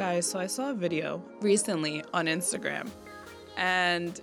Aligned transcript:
Guys, 0.00 0.26
so 0.26 0.38
I 0.38 0.46
saw 0.46 0.70
a 0.70 0.74
video 0.74 1.22
recently 1.42 2.02
on 2.14 2.24
Instagram 2.24 2.88
and 3.58 4.18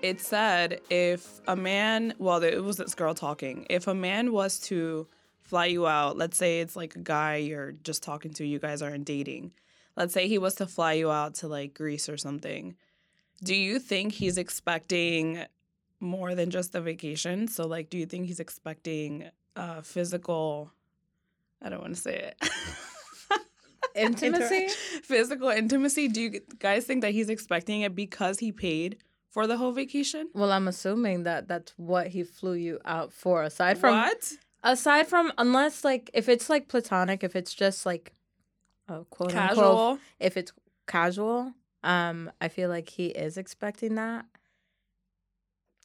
it 0.00 0.20
said 0.20 0.80
if 0.90 1.40
a 1.48 1.56
man, 1.56 2.14
well, 2.18 2.40
it 2.40 2.62
was 2.62 2.76
this 2.76 2.94
girl 2.94 3.14
talking, 3.14 3.66
if 3.68 3.88
a 3.88 3.94
man 3.94 4.30
was 4.30 4.60
to 4.60 5.08
fly 5.42 5.66
you 5.66 5.88
out, 5.88 6.16
let's 6.16 6.38
say 6.38 6.60
it's 6.60 6.76
like 6.76 6.94
a 6.94 7.00
guy 7.00 7.34
you're 7.34 7.72
just 7.72 8.04
talking 8.04 8.32
to, 8.34 8.46
you 8.46 8.60
guys 8.60 8.80
aren't 8.80 9.06
dating. 9.06 9.50
Let's 9.96 10.14
say 10.14 10.28
he 10.28 10.38
was 10.38 10.54
to 10.54 10.68
fly 10.68 10.92
you 10.92 11.10
out 11.10 11.34
to 11.34 11.48
like 11.48 11.74
Greece 11.74 12.08
or 12.08 12.16
something. 12.16 12.76
Do 13.42 13.56
you 13.56 13.80
think 13.80 14.12
he's 14.12 14.38
expecting 14.38 15.46
more 15.98 16.36
than 16.36 16.50
just 16.50 16.76
a 16.76 16.80
vacation? 16.80 17.48
So, 17.48 17.66
like, 17.66 17.90
do 17.90 17.98
you 17.98 18.06
think 18.06 18.28
he's 18.28 18.38
expecting 18.38 19.30
uh, 19.56 19.80
physical, 19.80 20.70
I 21.60 21.70
don't 21.70 21.80
want 21.80 21.96
to 21.96 22.00
say 22.00 22.32
it. 22.40 22.50
Intimacy? 23.98 24.68
physical 25.02 25.48
intimacy. 25.48 26.08
Do 26.08 26.20
you 26.20 26.40
guys 26.58 26.84
think 26.84 27.02
that 27.02 27.12
he's 27.12 27.28
expecting 27.28 27.82
it 27.82 27.94
because 27.94 28.38
he 28.38 28.52
paid 28.52 28.98
for 29.30 29.46
the 29.46 29.56
whole 29.56 29.72
vacation? 29.72 30.28
Well, 30.34 30.52
I'm 30.52 30.68
assuming 30.68 31.24
that 31.24 31.48
that's 31.48 31.72
what 31.76 32.08
he 32.08 32.22
flew 32.22 32.54
you 32.54 32.78
out 32.84 33.12
for. 33.12 33.42
Aside 33.42 33.78
from 33.78 33.94
what? 33.94 34.32
Aside 34.62 35.06
from 35.06 35.32
unless 35.38 35.84
like 35.84 36.10
if 36.14 36.28
it's 36.28 36.50
like 36.50 36.68
platonic, 36.68 37.22
if 37.22 37.36
it's 37.36 37.54
just 37.54 37.86
like 37.86 38.12
oh 38.88 39.06
quote 39.10 39.30
Casual. 39.30 39.64
unquote, 39.64 40.00
if 40.18 40.36
it's 40.36 40.52
casual, 40.86 41.52
um, 41.84 42.30
I 42.40 42.48
feel 42.48 42.68
like 42.68 42.88
he 42.88 43.06
is 43.06 43.36
expecting 43.36 43.94
that. 43.96 44.24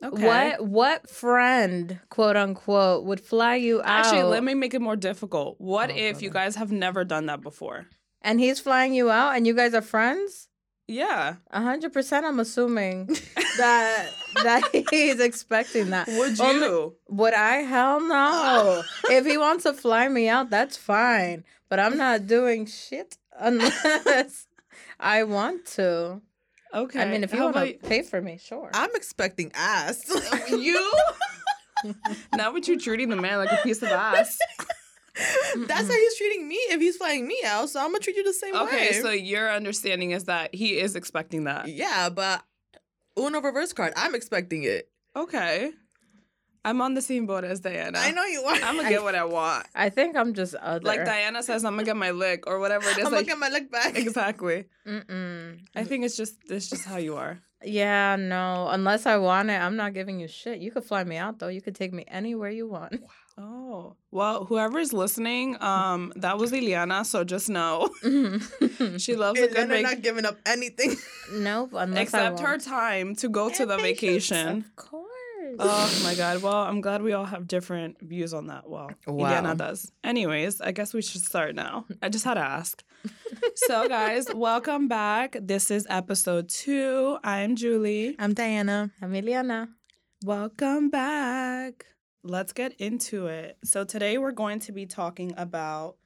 Okay. 0.04 0.26
What 0.26 0.66
what 0.66 1.10
friend, 1.10 2.00
quote 2.10 2.36
unquote, 2.36 3.06
would 3.06 3.22
fly 3.22 3.56
you 3.56 3.80
out? 3.82 4.06
Actually, 4.06 4.24
let 4.24 4.44
me 4.44 4.54
make 4.54 4.74
it 4.74 4.82
more 4.82 4.96
difficult. 4.98 5.56
What 5.60 5.92
Oh, 5.92 5.96
if 5.96 6.22
you 6.22 6.30
guys 6.30 6.56
have 6.56 6.72
never 6.72 7.06
done 7.06 7.28
that 7.28 7.42
before? 7.42 7.86
And 8.24 8.40
he's 8.40 8.60
flying 8.60 8.94
you 8.94 9.12
out, 9.12 9.36
and 9.36 9.46
you 9.46 9.54
guys 9.54 9.74
are 9.74 9.82
friends. 9.82 10.48
Yeah. 10.88 11.36
A 11.52 11.62
hundred 11.62 11.94
percent, 11.94 12.26
I'm 12.26 12.40
assuming 12.40 13.06
that 13.58 14.10
that 14.44 14.70
he's 14.92 15.20
expecting 15.20 15.92
that. 15.92 16.08
Would 16.08 16.40
Only- 16.42 16.66
you? 16.66 16.96
Would 17.10 17.34
I? 17.34 17.58
Hell 17.58 18.02
no. 18.02 18.84
if 19.10 19.26
he 19.26 19.38
wants 19.38 19.64
to 19.64 19.74
fly 19.74 20.08
me 20.10 20.28
out, 20.28 20.50
that's 20.50 20.76
fine. 20.76 21.44
But 21.70 21.80
I'm 21.80 21.98
not 21.98 22.28
doing 22.28 22.66
shit 22.66 23.18
unless 23.40 24.48
I 25.00 25.24
want 25.24 25.66
to. 25.78 26.22
Okay. 26.74 27.02
I 27.02 27.06
mean, 27.06 27.24
if 27.24 27.34
you 27.34 27.42
want 27.44 27.56
to 27.56 27.74
pay 27.88 28.02
for 28.02 28.20
me, 28.22 28.38
sure. 28.38 28.70
I'm 28.74 28.90
expecting 28.96 29.52
ass. 29.56 30.04
you? 30.50 30.92
now 32.36 32.52
would 32.52 32.68
you're 32.68 32.80
treating 32.80 33.10
the 33.10 33.16
man 33.16 33.38
like 33.38 33.52
a 33.52 33.62
piece 33.64 33.82
of 33.84 33.90
ass? 33.90 34.38
That's 35.16 35.88
how 35.88 35.94
he's 35.94 36.18
treating 36.18 36.48
me 36.48 36.56
if 36.56 36.82
he's 36.82 36.98
flying 36.98 37.28
me 37.28 37.38
out. 37.46 37.70
So 37.70 37.80
I'm 37.80 37.88
gonna 37.88 38.00
treat 38.00 38.16
you 38.16 38.24
the 38.24 38.34
same 38.34 38.54
way. 38.54 38.62
Okay, 38.62 38.94
so 38.94 39.12
your 39.12 39.52
understanding 39.52 40.12
is 40.12 40.26
that 40.26 40.54
he 40.56 40.80
is 40.80 40.96
expecting 40.96 41.44
that. 41.44 41.68
yeah, 41.68 42.10
but 42.10 42.44
Uno 43.18 43.42
reverse 43.42 43.74
card. 43.74 43.94
I'm 43.96 44.16
expecting 44.16 44.64
it. 44.64 44.90
Okay. 45.16 45.72
I'm 46.66 46.82
on 46.82 46.94
the 46.94 47.02
same 47.02 47.26
boat 47.26 47.44
as 47.44 47.60
Diana. 47.60 48.00
I 48.00 48.12
know 48.12 48.24
you 48.24 48.42
are. 48.44 48.56
I'm 48.56 48.78
gonna 48.78 48.90
get 48.90 49.04
what 49.04 49.16
I 49.16 49.26
want. 49.26 49.68
I 49.76 49.90
think 49.90 50.16
I'm 50.16 50.34
just 50.34 50.56
other. 50.56 50.80
Like 50.86 51.04
Diana 51.04 51.44
says, 51.44 51.66
I'm 51.66 51.74
gonna 51.74 51.84
get 51.84 51.98
my 51.98 52.12
lick 52.12 52.48
or 52.48 52.60
whatever 52.60 52.88
it 52.90 52.98
is. 52.98 53.06
I'm 53.06 53.12
like, 53.12 53.28
gonna 53.28 53.38
get 53.38 53.38
my 53.38 53.50
leg 53.50 53.70
back. 53.70 53.98
exactly. 53.98 54.66
Mm-mm. 54.88 55.60
I 55.76 55.84
think 55.84 56.06
it's 56.06 56.16
just 56.16 56.36
it's 56.50 56.70
just 56.70 56.86
how 56.86 56.98
you 56.98 57.18
are. 57.18 57.42
Yeah, 57.66 58.16
no. 58.16 58.70
Unless 58.70 59.06
I 59.06 59.18
want 59.18 59.50
it, 59.50 59.62
I'm 59.62 59.76
not 59.76 59.94
giving 59.94 60.20
you 60.20 60.28
shit. 60.28 60.60
You 60.60 60.72
could 60.72 60.86
fly 60.86 61.04
me 61.04 61.18
out 61.18 61.40
though. 61.40 61.50
You 61.50 61.62
could 61.62 61.76
take 61.76 61.92
me 61.94 62.06
anywhere 62.08 62.50
you 62.50 62.68
want. 62.68 62.96
Oh 63.38 63.96
well, 64.12 64.46
whoever's 64.46 64.94
listening, 64.94 65.62
um, 65.62 66.14
that 66.18 66.38
was 66.38 66.52
Liliana. 66.52 67.04
So 67.06 67.24
just 67.24 67.50
know 67.50 67.90
she 69.00 69.16
loves 69.16 69.40
a 69.40 69.48
good 69.48 69.56
then 69.56 69.68
they're 69.70 69.78
vacation. 69.78 69.82
not 69.84 70.02
giving 70.02 70.26
up 70.26 70.38
anything. 70.46 70.96
nope. 71.34 71.72
Unless 71.74 72.14
I 72.14 72.28
Except 72.30 72.40
her 72.42 72.58
time 72.60 73.16
to 73.16 73.30
go 73.30 73.50
to 73.50 73.66
the 73.66 73.78
vacation. 73.78 74.58
Of 74.60 74.76
course. 74.76 75.10
Oh 75.60 76.02
my 76.04 76.14
god. 76.16 76.42
Well, 76.44 76.54
I'm 76.54 76.80
glad 76.82 77.02
we 77.02 77.14
all 77.14 77.26
have 77.26 77.48
different 77.48 78.00
views 78.02 78.34
on 78.34 78.48
that. 78.48 78.70
Well, 78.70 78.92
Wow. 79.08 79.30
Liliana 79.42 79.58
does. 79.58 79.92
Anyways, 80.04 80.62
I 80.62 80.72
guess 80.72 80.94
we 80.94 81.02
should 81.02 81.22
start 81.24 81.56
now. 81.56 81.86
I 82.02 82.10
just 82.10 82.26
had 82.26 82.36
to 82.36 82.40
ask. 82.42 82.84
so, 83.56 83.88
guys, 83.88 84.28
welcome 84.36 84.88
back. 84.88 85.36
This 85.42 85.70
is 85.72 85.86
episode 85.90 86.50
two. 86.50 87.18
I'm 87.24 87.56
Julie. 87.56 88.16
I'm 88.20 88.34
Diana. 88.34 88.92
Emiliana. 89.02 89.70
Welcome 90.24 90.90
back. 90.90 91.86
Let's 92.26 92.54
get 92.54 92.74
into 92.80 93.28
it. 93.28 93.58
So, 93.66 93.84
today 93.84 94.18
we're 94.18 94.32
going 94.32 94.60
to 94.62 94.72
be 94.72 94.86
talking 94.86 95.34
about 95.36 95.98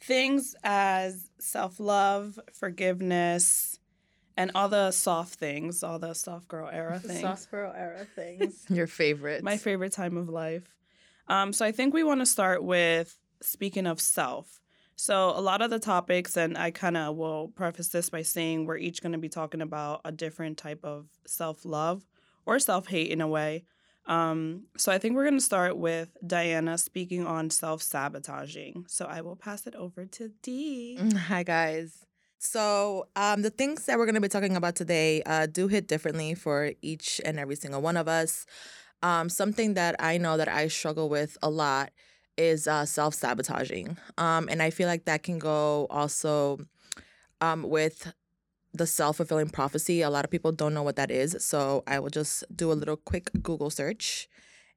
things 0.00 0.56
as 0.64 1.30
self 1.38 1.78
love, 1.78 2.40
forgiveness, 2.52 3.78
and 4.36 4.50
all 4.56 4.68
the 4.68 4.90
soft 4.90 5.34
things, 5.34 5.84
all 5.84 6.00
the 6.00 6.14
soft 6.14 6.48
girl 6.48 6.68
era 6.72 6.98
things. 6.98 7.20
Soft 7.20 7.52
girl 7.52 7.72
era 7.76 8.04
things. 8.16 8.64
Your 8.68 8.88
favorite. 8.88 9.44
My 9.44 9.56
favorite 9.56 9.92
time 9.92 10.16
of 10.16 10.28
life. 10.28 10.74
Um, 11.28 11.52
so, 11.52 11.64
I 11.64 11.70
think 11.70 11.94
we 11.94 12.02
want 12.02 12.20
to 12.20 12.26
start 12.26 12.64
with 12.64 13.16
speaking 13.40 13.86
of 13.86 14.00
self. 14.00 14.60
So, 14.96 15.30
a 15.30 15.40
lot 15.40 15.62
of 15.62 15.70
the 15.70 15.78
topics, 15.78 16.36
and 16.36 16.58
I 16.58 16.72
kind 16.72 16.96
of 16.96 17.16
will 17.16 17.46
preface 17.54 17.88
this 17.88 18.10
by 18.10 18.22
saying 18.22 18.66
we're 18.66 18.76
each 18.76 19.02
going 19.02 19.12
to 19.12 19.18
be 19.18 19.28
talking 19.28 19.60
about 19.62 20.00
a 20.04 20.10
different 20.10 20.58
type 20.58 20.80
of 20.84 21.06
self 21.26 21.64
love 21.64 22.04
or 22.44 22.58
self 22.58 22.88
hate 22.88 23.12
in 23.12 23.20
a 23.20 23.28
way. 23.28 23.62
Um, 24.06 24.64
so 24.76 24.90
I 24.90 24.98
think 24.98 25.14
we're 25.14 25.24
going 25.24 25.38
to 25.38 25.44
start 25.44 25.76
with 25.76 26.08
Diana 26.26 26.78
speaking 26.78 27.26
on 27.26 27.50
self 27.50 27.82
sabotaging. 27.82 28.86
So 28.88 29.06
I 29.06 29.20
will 29.20 29.36
pass 29.36 29.66
it 29.66 29.74
over 29.74 30.06
to 30.06 30.30
Dee. 30.42 30.98
Hi 31.28 31.42
guys. 31.42 32.06
So 32.38 33.06
um, 33.16 33.42
the 33.42 33.50
things 33.50 33.84
that 33.84 33.98
we're 33.98 34.06
going 34.06 34.14
to 34.14 34.20
be 34.20 34.28
talking 34.28 34.56
about 34.56 34.74
today 34.74 35.22
uh, 35.24 35.46
do 35.46 35.68
hit 35.68 35.86
differently 35.86 36.34
for 36.34 36.72
each 36.80 37.20
and 37.24 37.38
every 37.38 37.54
single 37.54 37.82
one 37.82 37.98
of 37.98 38.08
us. 38.08 38.46
Um, 39.02 39.28
something 39.28 39.74
that 39.74 39.96
I 39.98 40.16
know 40.18 40.36
that 40.38 40.48
I 40.48 40.68
struggle 40.68 41.08
with 41.08 41.36
a 41.42 41.50
lot 41.50 41.90
is 42.36 42.66
uh, 42.66 42.86
self 42.86 43.14
sabotaging, 43.14 43.98
um, 44.16 44.48
and 44.50 44.62
I 44.62 44.70
feel 44.70 44.88
like 44.88 45.04
that 45.04 45.22
can 45.22 45.38
go 45.38 45.86
also 45.90 46.58
um, 47.40 47.62
with 47.62 48.12
the 48.72 48.86
self 48.86 49.16
fulfilling 49.16 49.50
prophecy. 49.50 50.02
A 50.02 50.10
lot 50.10 50.24
of 50.24 50.30
people 50.30 50.52
don't 50.52 50.74
know 50.74 50.82
what 50.82 50.96
that 50.96 51.10
is, 51.10 51.36
so 51.40 51.82
I 51.86 51.98
will 51.98 52.10
just 52.10 52.44
do 52.54 52.72
a 52.72 52.74
little 52.74 52.96
quick 52.96 53.30
Google 53.42 53.70
search. 53.70 54.28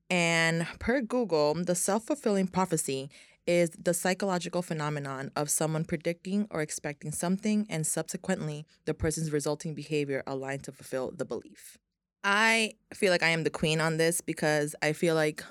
And 0.09 0.68
per 0.80 1.02
Google, 1.02 1.54
the 1.56 1.76
self 1.76 2.06
fulfilling 2.06 2.48
prophecy 2.48 3.09
is 3.46 3.72
the 3.72 3.94
psychological 3.94 4.62
phenomenon 4.62 5.32
of 5.36 5.50
someone 5.50 5.84
predicting 5.84 6.48
or 6.50 6.62
expecting 6.62 7.12
something 7.12 7.66
and 7.70 7.86
subsequently 7.86 8.66
the 8.86 8.94
person's 8.94 9.32
resulting 9.32 9.74
behavior 9.74 10.24
aligned 10.26 10.64
to 10.64 10.72
fulfill 10.72 11.12
the 11.12 11.26
belief. 11.26 11.78
I 12.24 12.74
feel 12.94 13.12
like 13.12 13.24
I 13.24 13.30
am 13.30 13.44
the 13.44 13.50
queen 13.50 13.82
on 13.82 13.98
this 13.98 14.22
because 14.22 14.76
I 14.82 14.94
feel 14.94 15.16
like, 15.16 15.44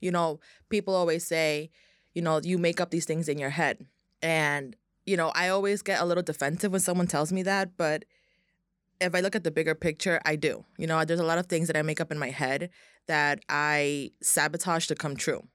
you 0.00 0.10
know, 0.10 0.40
people 0.70 0.94
always 0.94 1.24
say, 1.24 1.70
you 2.14 2.22
know, 2.22 2.40
you 2.42 2.58
make 2.58 2.80
up 2.80 2.90
these 2.90 3.04
things 3.04 3.28
in 3.28 3.38
your 3.38 3.50
head. 3.50 3.86
And, 4.22 4.74
you 5.06 5.16
know, 5.16 5.32
I 5.34 5.48
always 5.48 5.82
get 5.82 6.00
a 6.00 6.04
little 6.04 6.22
defensive 6.22 6.72
when 6.72 6.80
someone 6.80 7.06
tells 7.06 7.32
me 7.32 7.42
that, 7.44 7.76
but 7.76 8.04
if 9.00 9.14
I 9.14 9.20
look 9.20 9.36
at 9.36 9.44
the 9.44 9.50
bigger 9.50 9.74
picture, 9.74 10.20
I 10.24 10.36
do. 10.36 10.64
You 10.78 10.86
know, 10.86 11.04
there's 11.04 11.20
a 11.20 11.24
lot 11.24 11.38
of 11.38 11.46
things 11.46 11.66
that 11.68 11.76
I 11.76 11.82
make 11.82 12.00
up 12.00 12.10
in 12.10 12.18
my 12.18 12.30
head 12.30 12.70
that 13.06 13.40
I 13.48 14.10
sabotage 14.22 14.86
to 14.86 14.94
come 14.94 15.16
true. 15.16 15.46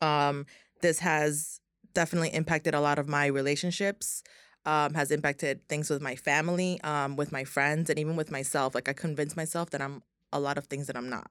Um, 0.00 0.46
this 0.82 0.98
has 0.98 1.60
definitely 1.94 2.30
impacted 2.30 2.74
a 2.74 2.80
lot 2.80 2.98
of 2.98 3.08
my 3.08 3.26
relationships 3.26 4.22
um, 4.66 4.94
has 4.94 5.10
impacted 5.10 5.66
things 5.68 5.88
with 5.88 6.02
my 6.02 6.14
family 6.14 6.80
um, 6.82 7.16
with 7.16 7.32
my 7.32 7.44
friends 7.44 7.88
and 7.90 7.98
even 7.98 8.16
with 8.16 8.30
myself 8.30 8.74
like 8.74 8.88
i 8.88 8.92
convince 8.92 9.36
myself 9.36 9.70
that 9.70 9.80
i'm 9.80 10.02
a 10.32 10.40
lot 10.40 10.58
of 10.58 10.66
things 10.66 10.86
that 10.86 10.96
i'm 10.96 11.08
not 11.08 11.30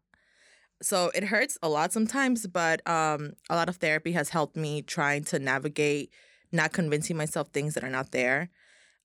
so 0.82 1.12
it 1.14 1.26
hurts 1.26 1.58
a 1.62 1.70
lot 1.70 1.94
sometimes 1.94 2.48
but 2.48 2.86
um, 2.88 3.34
a 3.50 3.56
lot 3.56 3.70
of 3.70 3.78
therapy 3.78 4.14
has 4.14 4.30
helped 4.30 4.56
me 4.56 4.82
trying 4.82 5.24
to 5.24 5.40
navigate 5.40 6.12
not 6.52 6.72
convincing 6.74 7.18
myself 7.18 7.50
things 7.50 7.74
that 7.74 7.84
are 7.84 7.90
not 7.90 8.12
there 8.12 8.50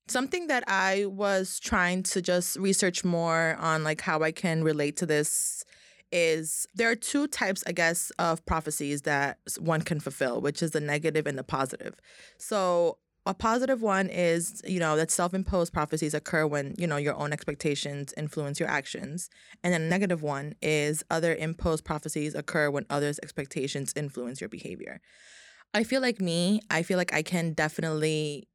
something 0.07 0.47
that 0.47 0.63
i 0.67 1.05
was 1.05 1.59
trying 1.59 2.03
to 2.03 2.21
just 2.21 2.57
research 2.57 3.03
more 3.03 3.55
on 3.59 3.83
like 3.83 4.01
how 4.01 4.21
i 4.21 4.31
can 4.31 4.63
relate 4.63 4.97
to 4.97 5.05
this 5.05 5.65
is 6.11 6.67
there 6.73 6.89
are 6.89 6.95
two 6.95 7.27
types, 7.27 7.63
I 7.67 7.73
guess, 7.73 8.11
of 8.19 8.45
prophecies 8.45 9.01
that 9.01 9.37
one 9.59 9.81
can 9.81 9.99
fulfill, 9.99 10.39
which 10.39 10.63
is 10.63 10.71
the 10.71 10.79
negative 10.79 11.27
and 11.27 11.37
the 11.37 11.43
positive. 11.43 11.99
So 12.37 12.99
a 13.25 13.33
positive 13.33 13.81
one 13.81 14.07
is, 14.07 14.61
you 14.65 14.79
know, 14.79 14.95
that 14.95 15.11
self-imposed 15.11 15.73
prophecies 15.73 16.13
occur 16.13 16.45
when, 16.45 16.75
you 16.77 16.85
know, 16.87 16.97
your 16.97 17.15
own 17.15 17.33
expectations 17.33 18.13
influence 18.15 18.59
your 18.59 18.69
actions. 18.69 19.29
And 19.63 19.73
then 19.73 19.81
a 19.81 19.89
negative 19.89 20.21
one 20.21 20.53
is 20.61 21.03
other 21.09 21.35
imposed 21.35 21.83
prophecies 21.83 22.35
occur 22.35 22.69
when 22.69 22.85
others' 22.89 23.19
expectations 23.23 23.91
influence 23.95 24.39
your 24.39 24.49
behavior. 24.49 25.01
I 25.75 25.83
feel 25.83 26.01
like 26.01 26.19
me, 26.19 26.61
I 26.69 26.83
feel 26.83 26.97
like 26.97 27.13
I 27.13 27.21
can 27.21 27.53
definitely 27.53 28.47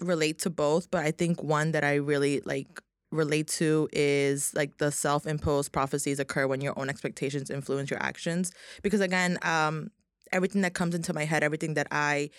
relate 0.00 0.38
to 0.40 0.50
both, 0.50 0.90
but 0.90 1.04
I 1.04 1.10
think 1.10 1.42
one 1.42 1.72
that 1.72 1.84
I 1.84 1.96
really 1.96 2.40
like 2.44 2.80
relate 3.12 3.48
to 3.48 3.88
is 3.92 4.54
like 4.54 4.78
the 4.78 4.90
self-imposed 4.90 5.72
prophecies 5.72 6.20
occur 6.20 6.46
when 6.46 6.60
your 6.60 6.78
own 6.78 6.88
expectations 6.88 7.50
influence 7.50 7.90
your 7.90 8.00
actions 8.00 8.52
because 8.82 9.00
again 9.00 9.36
um 9.42 9.90
everything 10.30 10.60
that 10.62 10.74
comes 10.74 10.94
into 10.94 11.12
my 11.12 11.24
head 11.24 11.42
everything 11.42 11.74
that 11.74 11.88
i 11.90 12.30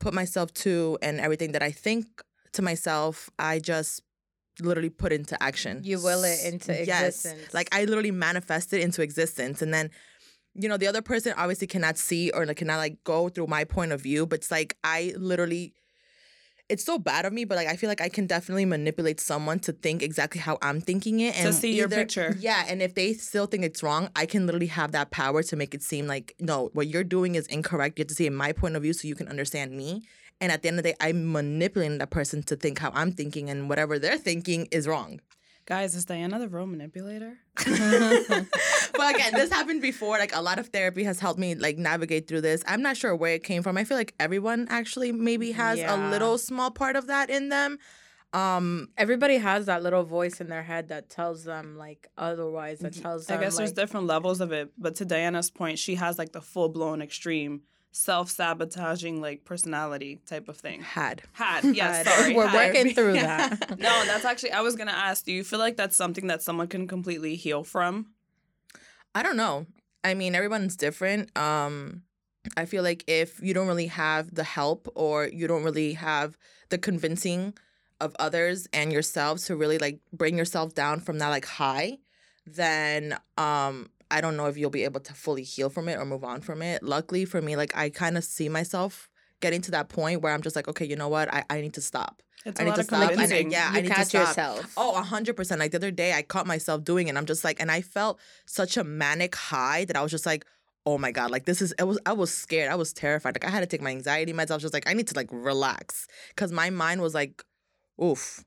put 0.00 0.14
myself 0.14 0.50
to 0.54 0.96
and 1.02 1.20
everything 1.20 1.52
that 1.52 1.62
i 1.62 1.70
think 1.70 2.06
to 2.56 2.62
myself, 2.62 3.30
I 3.38 3.60
just 3.60 4.02
literally 4.60 4.90
put 4.90 5.12
into 5.12 5.40
action. 5.42 5.82
You 5.84 6.02
will 6.02 6.24
it 6.24 6.44
into 6.44 6.72
existence 6.72 7.24
Yes. 7.44 7.54
Like 7.54 7.68
I 7.72 7.84
literally 7.84 8.10
manifest 8.10 8.72
it 8.72 8.80
into 8.80 9.02
existence. 9.02 9.62
And 9.62 9.72
then, 9.72 9.90
you 10.58 10.68
know, 10.68 10.76
the 10.76 10.86
other 10.86 11.02
person 11.02 11.34
obviously 11.36 11.66
cannot 11.66 11.98
see 11.98 12.30
or 12.30 12.46
like 12.46 12.56
cannot 12.56 12.78
like 12.78 13.02
go 13.04 13.28
through 13.28 13.46
my 13.46 13.64
point 13.64 13.92
of 13.92 14.00
view. 14.00 14.26
But 14.26 14.40
it's 14.40 14.50
like 14.50 14.76
I 14.82 15.14
literally 15.16 15.74
it's 16.68 16.84
so 16.84 16.98
bad 16.98 17.24
of 17.24 17.32
me, 17.32 17.44
but 17.44 17.56
like 17.56 17.68
I 17.68 17.76
feel 17.76 17.88
like 17.88 18.00
I 18.00 18.08
can 18.08 18.26
definitely 18.26 18.64
manipulate 18.64 19.20
someone 19.20 19.58
to 19.60 19.72
think 19.72 20.02
exactly 20.02 20.40
how 20.40 20.58
I'm 20.62 20.80
thinking 20.80 21.20
it 21.20 21.36
and 21.36 21.46
to 21.46 21.52
see 21.52 21.76
your 21.76 21.88
picture. 21.88 22.36
Yeah, 22.40 22.64
and 22.68 22.82
if 22.82 22.94
they 22.94 23.12
still 23.12 23.46
think 23.46 23.64
it's 23.64 23.82
wrong, 23.82 24.08
I 24.16 24.26
can 24.26 24.46
literally 24.46 24.66
have 24.66 24.92
that 24.92 25.10
power 25.10 25.42
to 25.44 25.56
make 25.56 25.74
it 25.74 25.82
seem 25.82 26.06
like 26.06 26.34
no, 26.40 26.70
what 26.72 26.88
you're 26.88 27.04
doing 27.04 27.34
is 27.34 27.46
incorrect. 27.46 27.98
You 27.98 28.02
have 28.02 28.08
to 28.08 28.14
see 28.14 28.26
it 28.26 28.32
my 28.32 28.52
point 28.52 28.76
of 28.76 28.82
view 28.82 28.92
so 28.92 29.06
you 29.06 29.14
can 29.14 29.28
understand 29.28 29.72
me. 29.72 30.02
And 30.40 30.52
at 30.52 30.62
the 30.62 30.68
end 30.68 30.78
of 30.78 30.84
the 30.84 30.90
day, 30.90 30.96
I'm 31.00 31.32
manipulating 31.32 31.98
that 31.98 32.10
person 32.10 32.42
to 32.44 32.56
think 32.56 32.78
how 32.78 32.90
I'm 32.94 33.12
thinking, 33.12 33.48
and 33.48 33.68
whatever 33.68 33.98
they're 33.98 34.18
thinking 34.18 34.68
is 34.70 34.86
wrong. 34.86 35.20
Guys, 35.66 35.96
is 35.96 36.04
Diana 36.04 36.38
the 36.38 36.48
real 36.48 36.66
manipulator? 36.66 37.38
but 37.56 37.66
again, 39.14 39.32
this 39.34 39.50
happened 39.50 39.82
before. 39.82 40.16
Like 40.16 40.34
a 40.34 40.40
lot 40.40 40.60
of 40.60 40.68
therapy 40.68 41.02
has 41.02 41.18
helped 41.18 41.40
me 41.40 41.56
like 41.56 41.76
navigate 41.76 42.28
through 42.28 42.42
this. 42.42 42.62
I'm 42.68 42.82
not 42.82 42.96
sure 42.96 43.16
where 43.16 43.34
it 43.34 43.42
came 43.42 43.64
from. 43.64 43.76
I 43.76 43.82
feel 43.82 43.96
like 43.96 44.14
everyone 44.20 44.68
actually 44.70 45.10
maybe 45.10 45.50
has 45.52 45.78
Yeah. 45.80 45.94
a 45.96 46.10
little 46.10 46.38
small 46.38 46.70
part 46.70 46.94
of 46.94 47.08
that 47.08 47.30
in 47.30 47.48
them. 47.48 47.78
Um, 48.32 48.90
Everybody 48.96 49.38
has 49.38 49.66
that 49.66 49.82
little 49.82 50.04
voice 50.04 50.40
in 50.40 50.48
their 50.48 50.62
head 50.62 50.88
that 50.88 51.08
tells 51.10 51.42
them 51.42 51.76
like 51.76 52.08
otherwise. 52.16 52.78
That 52.80 52.92
tells 52.94 53.28
I 53.28 53.34
them. 53.34 53.42
guess 53.44 53.56
there's 53.56 53.72
different 53.72 54.06
levels 54.06 54.40
of 54.40 54.52
it, 54.52 54.70
but 54.78 54.94
to 54.96 55.04
Diana's 55.04 55.50
point, 55.50 55.78
she 55.80 55.96
has 55.96 56.16
like 56.16 56.30
the 56.32 56.40
full 56.40 56.68
blown 56.68 57.02
extreme 57.02 57.62
self 57.96 58.30
sabotaging 58.30 59.22
like 59.22 59.44
personality 59.44 60.20
type 60.26 60.48
of 60.48 60.56
thing. 60.58 60.82
had 60.82 61.22
Had, 61.32 61.64
yes, 61.74 62.06
Had. 62.06 62.06
sorry. 62.06 62.34
We're 62.34 62.46
had. 62.46 62.74
working 62.74 62.94
through 62.94 63.12
that. 63.28 63.78
No, 63.78 64.04
that's 64.04 64.24
actually 64.24 64.52
I 64.52 64.60
was 64.60 64.76
gonna 64.76 64.92
ask, 64.92 65.24
do 65.24 65.32
you 65.32 65.42
feel 65.42 65.58
like 65.58 65.76
that's 65.76 65.96
something 65.96 66.26
that 66.26 66.42
someone 66.42 66.68
can 66.68 66.86
completely 66.86 67.36
heal 67.36 67.64
from? 67.64 68.08
I 69.14 69.22
don't 69.22 69.36
know. 69.36 69.66
I 70.04 70.14
mean, 70.14 70.34
everyone's 70.34 70.76
different. 70.76 71.36
Um, 71.36 72.02
I 72.56 72.66
feel 72.66 72.82
like 72.82 73.02
if 73.06 73.40
you 73.42 73.54
don't 73.54 73.66
really 73.66 73.86
have 73.88 74.34
the 74.34 74.44
help 74.44 74.88
or 74.94 75.26
you 75.26 75.48
don't 75.48 75.64
really 75.64 75.94
have 75.94 76.36
the 76.68 76.78
convincing 76.78 77.54
of 77.98 78.14
others 78.18 78.68
and 78.74 78.92
yourselves 78.92 79.46
to 79.46 79.56
really 79.56 79.78
like 79.78 80.00
bring 80.12 80.36
yourself 80.36 80.74
down 80.74 81.00
from 81.00 81.18
that 81.18 81.30
like 81.30 81.46
high, 81.46 81.96
then 82.46 83.16
um 83.38 83.88
I 84.10 84.20
don't 84.20 84.36
know 84.36 84.46
if 84.46 84.56
you'll 84.56 84.70
be 84.70 84.84
able 84.84 85.00
to 85.00 85.14
fully 85.14 85.42
heal 85.42 85.68
from 85.68 85.88
it 85.88 85.96
or 85.96 86.04
move 86.04 86.24
on 86.24 86.40
from 86.40 86.62
it. 86.62 86.82
Luckily 86.82 87.24
for 87.24 87.42
me, 87.42 87.56
like 87.56 87.76
I 87.76 87.90
kind 87.90 88.16
of 88.16 88.24
see 88.24 88.48
myself 88.48 89.08
getting 89.40 89.60
to 89.62 89.70
that 89.72 89.88
point 89.88 90.22
where 90.22 90.32
I'm 90.32 90.42
just 90.42 90.56
like, 90.56 90.68
okay, 90.68 90.84
you 90.86 90.96
know 90.96 91.08
what? 91.08 91.32
I, 91.32 91.44
I 91.50 91.60
need 91.60 91.74
to 91.74 91.80
stop. 91.80 92.22
It's 92.44 92.60
I 92.60 92.62
a 92.62 92.66
need 92.66 92.70
lot 92.70 92.74
to 92.76 92.80
of 92.82 92.86
stop. 92.86 93.00
And 93.02 93.10
convincing. 93.18 93.50
yeah, 93.50 93.72
you 93.72 93.78
I 93.78 93.80
need 93.80 93.94
to 93.94 94.04
stop. 94.04 94.28
yourself. 94.28 94.72
Oh, 94.76 94.96
a 94.96 95.02
hundred 95.02 95.36
percent. 95.36 95.58
Like 95.58 95.72
the 95.72 95.78
other 95.78 95.90
day, 95.90 96.12
I 96.12 96.22
caught 96.22 96.46
myself 96.46 96.84
doing 96.84 97.08
it. 97.08 97.16
I'm 97.16 97.26
just 97.26 97.42
like, 97.42 97.60
and 97.60 97.70
I 97.70 97.80
felt 97.80 98.20
such 98.44 98.76
a 98.76 98.84
manic 98.84 99.34
high 99.34 99.84
that 99.86 99.96
I 99.96 100.02
was 100.02 100.12
just 100.12 100.26
like, 100.26 100.44
oh 100.84 100.96
my 100.96 101.10
god, 101.10 101.32
like 101.32 101.44
this 101.44 101.60
is. 101.60 101.72
It 101.72 101.84
was. 101.84 101.98
I 102.06 102.12
was 102.12 102.32
scared. 102.32 102.70
I 102.70 102.76
was 102.76 102.92
terrified. 102.92 103.34
Like 103.34 103.44
I 103.44 103.50
had 103.50 103.60
to 103.60 103.66
take 103.66 103.82
my 103.82 103.90
anxiety 103.90 104.32
meds. 104.32 104.52
I 104.52 104.54
was 104.54 104.62
just 104.62 104.74
like, 104.74 104.88
I 104.88 104.92
need 104.92 105.08
to 105.08 105.16
like 105.16 105.28
relax 105.32 106.06
because 106.28 106.52
my 106.52 106.70
mind 106.70 107.00
was 107.00 107.14
like, 107.14 107.42
oof. 108.02 108.44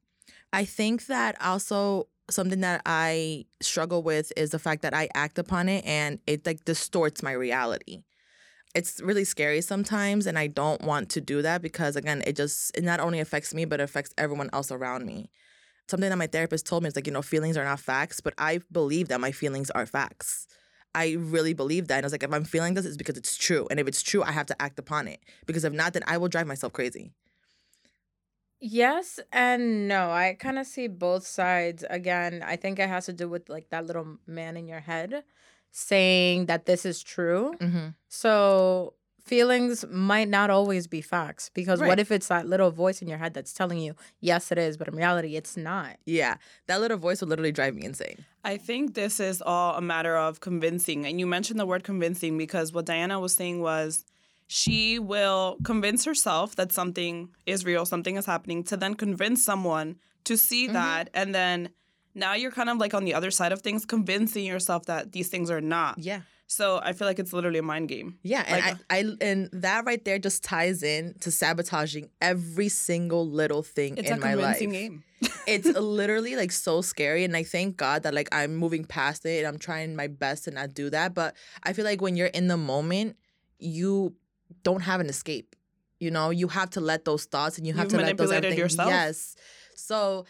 I 0.53 0.63
think 0.65 1.07
that 1.07 1.39
also 1.43 2.07
something 2.33 2.61
that 2.61 2.81
I 2.85 3.45
struggle 3.61 4.03
with 4.03 4.31
is 4.37 4.51
the 4.51 4.59
fact 4.59 4.81
that 4.81 4.93
I 4.93 5.09
act 5.13 5.39
upon 5.39 5.69
it 5.69 5.85
and 5.85 6.19
it 6.27 6.45
like 6.45 6.65
distorts 6.65 7.23
my 7.23 7.31
reality. 7.31 8.03
It's 8.75 9.01
really 9.01 9.23
scary 9.23 9.61
sometimes 9.61 10.27
and 10.27 10.37
I 10.37 10.47
don't 10.47 10.81
want 10.83 11.09
to 11.11 11.21
do 11.21 11.41
that 11.41 11.61
because 11.61 11.95
again, 11.95 12.23
it 12.27 12.35
just 12.35 12.75
it 12.77 12.83
not 12.83 12.99
only 12.99 13.19
affects 13.19 13.53
me 13.53 13.65
but 13.65 13.79
it 13.79 13.83
affects 13.83 14.13
everyone 14.17 14.49
else 14.53 14.71
around 14.71 15.05
me. 15.05 15.29
Something 15.87 16.09
that 16.09 16.17
my 16.17 16.27
therapist 16.27 16.67
told 16.67 16.83
me 16.83 16.87
is 16.89 16.95
like, 16.95 17.07
you 17.07 17.13
know, 17.13 17.23
feelings 17.23 17.57
are 17.57 17.63
not 17.63 17.79
facts, 17.79 18.21
but 18.21 18.35
I 18.37 18.61
believe 18.71 19.07
that 19.07 19.19
my 19.19 19.31
feelings 19.31 19.71
are 19.71 19.87
facts. 19.87 20.47
I 20.93 21.13
really 21.19 21.53
believe 21.53 21.87
that. 21.87 21.95
And 21.95 22.03
I 22.03 22.05
was 22.05 22.11
like, 22.11 22.23
if 22.23 22.31
I'm 22.31 22.43
feeling 22.43 22.73
this, 22.73 22.85
it's 22.85 22.97
because 22.97 23.17
it's 23.17 23.37
true. 23.37 23.67
And 23.69 23.79
if 23.79 23.87
it's 23.87 24.01
true, 24.01 24.23
I 24.23 24.31
have 24.31 24.47
to 24.47 24.61
act 24.61 24.79
upon 24.79 25.07
it. 25.07 25.19
Because 25.45 25.63
if 25.63 25.73
not, 25.73 25.93
then 25.93 26.03
I 26.07 26.17
will 26.17 26.27
drive 26.27 26.47
myself 26.47 26.73
crazy. 26.73 27.11
Yes 28.59 29.19
and 29.31 29.87
no. 29.87 30.11
I 30.11 30.35
kind 30.39 30.59
of 30.59 30.67
see 30.67 30.87
both 30.87 31.25
sides. 31.25 31.85
Again, 31.89 32.43
I 32.45 32.55
think 32.55 32.79
it 32.79 32.89
has 32.89 33.05
to 33.05 33.13
do 33.13 33.29
with 33.29 33.49
like 33.49 33.69
that 33.69 33.85
little 33.85 34.17
man 34.27 34.57
in 34.57 34.67
your 34.67 34.81
head 34.81 35.23
saying 35.71 36.47
that 36.47 36.65
this 36.65 36.85
is 36.85 37.01
true. 37.01 37.53
Mm-hmm. 37.59 37.87
So 38.07 38.93
feelings 39.23 39.85
might 39.91 40.27
not 40.27 40.49
always 40.49 40.87
be 40.87 41.01
facts 41.01 41.51
because 41.53 41.79
Right. 41.79 41.87
what 41.87 41.99
if 41.99 42.11
it's 42.11 42.27
that 42.29 42.47
little 42.47 42.71
voice 42.71 43.01
in 43.01 43.07
your 43.07 43.19
head 43.19 43.33
that's 43.35 43.53
telling 43.53 43.77
you, 43.77 43.93
yes, 44.19 44.51
it 44.51 44.57
is, 44.57 44.75
but 44.75 44.87
in 44.87 44.95
reality, 44.95 45.35
it's 45.35 45.55
not. 45.55 45.97
Yeah, 46.05 46.37
that 46.65 46.81
little 46.81 46.97
voice 46.97 47.21
would 47.21 47.29
literally 47.29 47.51
drive 47.51 47.75
me 47.75 47.85
insane. 47.85 48.25
I 48.43 48.57
think 48.57 48.95
this 48.95 49.19
is 49.19 49.41
all 49.43 49.75
a 49.75 49.81
matter 49.81 50.17
of 50.17 50.39
convincing. 50.39 51.05
And 51.05 51.19
you 51.19 51.27
mentioned 51.27 51.59
the 51.59 51.65
word 51.67 51.83
convincing 51.83 52.37
because 52.37 52.73
what 52.73 52.85
Diana 52.85 53.19
was 53.19 53.33
saying 53.33 53.61
was 53.61 54.03
she 54.51 54.97
will 54.97 55.57
convince 55.63 56.03
herself 56.05 56.55
that 56.55 56.71
something 56.71 57.29
is 57.45 57.63
real, 57.63 57.85
something 57.85 58.15
is 58.17 58.25
happening, 58.25 58.63
to 58.63 58.75
then 58.75 58.95
convince 58.95 59.45
someone 59.45 59.95
to 60.23 60.35
see 60.35 60.67
Mhm. 60.67 60.73
that. 60.73 61.09
And 61.13 61.35
then 61.35 61.69
now 62.15 62.33
you're 62.33 62.49
kind 62.51 62.67
of 62.67 62.77
like 62.79 62.95
on 62.95 63.05
the 63.05 63.13
other 63.13 63.29
side 63.29 63.51
of 63.51 63.61
things, 63.61 63.85
convincing 63.85 64.43
yourself 64.45 64.87
that 64.87 65.11
these 65.11 65.27
things 65.29 65.51
are 65.51 65.61
not. 65.61 65.99
Yeah, 65.99 66.21
So 66.47 66.79
I 66.83 66.93
feel 66.93 67.07
like 67.07 67.19
it's 67.19 67.31
literally 67.31 67.59
a 67.59 67.63
mind 67.63 67.89
game. 67.89 68.17
yeah, 68.23 68.43
and 68.47 68.65
Like- 68.65 68.77
I, 68.89 68.97
I, 68.97 69.15
and 69.21 69.49
that 69.53 69.85
right 69.85 70.03
there 70.03 70.17
just 70.17 70.43
ties 70.43 70.81
in 70.81 71.13
to 71.19 71.29
sabotaging 71.29 72.09
every 72.19 72.69
single 72.69 73.29
little 73.29 73.61
thing 73.61 73.97
in 73.99 74.19
my 74.19 74.33
life. 74.33 74.57
game. 74.59 75.03
it's 75.45 75.67
literally 75.67 76.35
like 76.35 76.51
so 76.51 76.81
scary 76.81 77.25
and 77.25 77.35
i 77.35 77.43
thank 77.43 77.75
god 77.75 78.03
that 78.03 78.13
like 78.13 78.29
i'm 78.31 78.55
moving 78.55 78.85
past 78.85 79.25
it 79.25 79.39
and 79.39 79.45
i'm 79.47 79.59
trying 79.59 79.93
my 79.93 80.07
best 80.07 80.45
to 80.45 80.51
not 80.51 80.73
do 80.73 80.89
that 80.89 81.13
but 81.13 81.35
i 81.63 81.73
feel 81.73 81.83
like 81.83 81.99
when 82.01 82.15
you're 82.15 82.27
in 82.39 82.47
the 82.47 82.55
moment 82.55 83.17
you 83.57 84.15
don't 84.63 84.81
have 84.81 84.99
an 84.99 85.07
escape 85.07 85.55
you 85.99 86.09
know 86.11 86.29
you 86.29 86.47
have 86.47 86.69
to 86.69 86.81
let 86.81 87.05
those 87.05 87.25
thoughts 87.25 87.57
and 87.57 87.67
you 87.67 87.73
have 87.73 87.85
You've 87.85 87.91
to 87.91 87.97
let 87.97 88.17
those 88.17 88.29
manipulated 88.29 88.45
everything- 88.45 88.59
yourself. 88.59 88.89
yes 88.89 89.35
so 89.75 90.25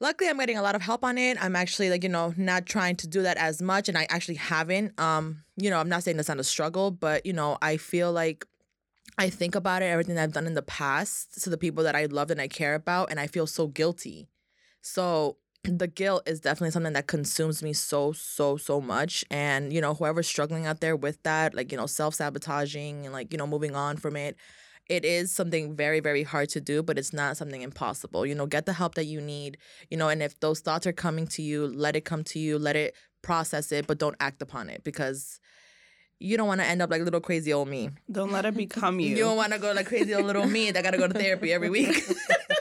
luckily 0.00 0.28
i'm 0.30 0.38
getting 0.38 0.58
a 0.58 0.62
lot 0.62 0.74
of 0.74 0.82
help 0.82 1.04
on 1.04 1.18
it 1.18 1.42
i'm 1.42 1.56
actually 1.56 1.90
like 1.90 2.02
you 2.02 2.08
know 2.08 2.34
not 2.36 2.66
trying 2.66 2.96
to 2.96 3.06
do 3.06 3.22
that 3.22 3.36
as 3.36 3.60
much 3.62 3.88
and 3.88 3.96
i 3.98 4.06
actually 4.10 4.34
haven't 4.36 4.98
um 5.00 5.42
you 5.56 5.70
know 5.70 5.78
i'm 5.80 5.88
not 5.88 6.02
saying 6.02 6.16
that's 6.16 6.28
not 6.28 6.38
a 6.38 6.44
struggle 6.44 6.90
but 6.90 7.24
you 7.26 7.32
know 7.32 7.56
i 7.62 7.76
feel 7.76 8.12
like 8.12 8.46
I 9.18 9.30
think 9.30 9.54
about 9.54 9.80
it, 9.80 9.86
everything 9.86 10.18
I've 10.18 10.32
done 10.32 10.46
in 10.46 10.52
the 10.52 10.62
past 10.62 11.42
to 11.44 11.48
the 11.48 11.56
people 11.56 11.84
that 11.84 11.94
I 11.96 12.04
loved 12.04 12.30
and 12.30 12.38
I 12.40 12.48
care 12.48 12.74
about, 12.74 13.10
and 13.10 13.18
I 13.18 13.26
feel 13.28 13.46
so 13.46 13.66
guilty. 13.66 14.28
So 14.82 15.38
the 15.66 15.86
guilt 15.86 16.22
is 16.26 16.40
definitely 16.40 16.70
something 16.70 16.92
that 16.94 17.06
consumes 17.06 17.62
me 17.62 17.72
so, 17.72 18.12
so, 18.12 18.56
so 18.56 18.80
much. 18.80 19.24
And, 19.30 19.72
you 19.72 19.80
know, 19.80 19.94
whoever's 19.94 20.26
struggling 20.26 20.66
out 20.66 20.80
there 20.80 20.96
with 20.96 21.22
that, 21.24 21.54
like, 21.54 21.72
you 21.72 21.78
know, 21.78 21.86
self 21.86 22.14
sabotaging 22.14 23.04
and 23.04 23.12
like, 23.12 23.32
you 23.32 23.38
know, 23.38 23.46
moving 23.46 23.74
on 23.74 23.96
from 23.96 24.16
it, 24.16 24.36
it 24.88 25.04
is 25.04 25.32
something 25.32 25.74
very, 25.74 26.00
very 26.00 26.22
hard 26.22 26.48
to 26.50 26.60
do, 26.60 26.82
but 26.82 26.98
it's 26.98 27.12
not 27.12 27.36
something 27.36 27.62
impossible. 27.62 28.24
You 28.24 28.34
know, 28.34 28.46
get 28.46 28.66
the 28.66 28.72
help 28.72 28.94
that 28.94 29.06
you 29.06 29.20
need, 29.20 29.58
you 29.90 29.96
know, 29.96 30.08
and 30.08 30.22
if 30.22 30.38
those 30.40 30.60
thoughts 30.60 30.86
are 30.86 30.92
coming 30.92 31.26
to 31.28 31.42
you, 31.42 31.66
let 31.66 31.96
it 31.96 32.04
come 32.04 32.22
to 32.24 32.38
you, 32.38 32.58
let 32.58 32.76
it 32.76 32.94
process 33.22 33.72
it, 33.72 33.86
but 33.86 33.98
don't 33.98 34.16
act 34.20 34.40
upon 34.42 34.70
it 34.70 34.84
because 34.84 35.40
you 36.18 36.36
don't 36.36 36.46
want 36.46 36.60
to 36.60 36.66
end 36.66 36.80
up 36.80 36.90
like 36.90 37.02
little 37.02 37.20
crazy 37.20 37.52
old 37.52 37.68
me. 37.68 37.90
Don't 38.10 38.30
let 38.30 38.44
it 38.44 38.54
become 38.56 39.00
you. 39.00 39.08
You 39.08 39.16
don't 39.16 39.36
want 39.36 39.52
to 39.52 39.58
go 39.58 39.72
like 39.72 39.86
crazy 39.86 40.14
old 40.14 40.26
little 40.26 40.46
me 40.46 40.70
that 40.70 40.82
got 40.84 40.92
to 40.92 40.98
go 40.98 41.08
to 41.08 41.14
therapy 41.14 41.52
every 41.52 41.70
week. 41.70 42.04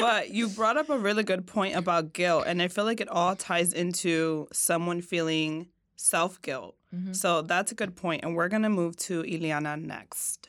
but 0.00 0.30
you 0.30 0.48
brought 0.48 0.76
up 0.76 0.88
a 0.90 0.98
really 0.98 1.22
good 1.22 1.46
point 1.46 1.76
about 1.76 2.12
guilt, 2.12 2.44
and 2.46 2.60
I 2.62 2.68
feel 2.68 2.84
like 2.84 3.00
it 3.00 3.08
all 3.08 3.36
ties 3.36 3.72
into 3.72 4.48
someone 4.52 5.00
feeling 5.02 5.68
self 5.96 6.40
guilt. 6.42 6.76
Mhm. 6.94 7.14
So 7.14 7.42
that's 7.42 7.72
a 7.72 7.74
good 7.74 7.94
point, 7.96 8.24
and 8.24 8.34
we're 8.34 8.48
gonna 8.48 8.70
move 8.70 8.96
to 9.08 9.22
Ileana 9.22 9.80
next. 9.80 10.48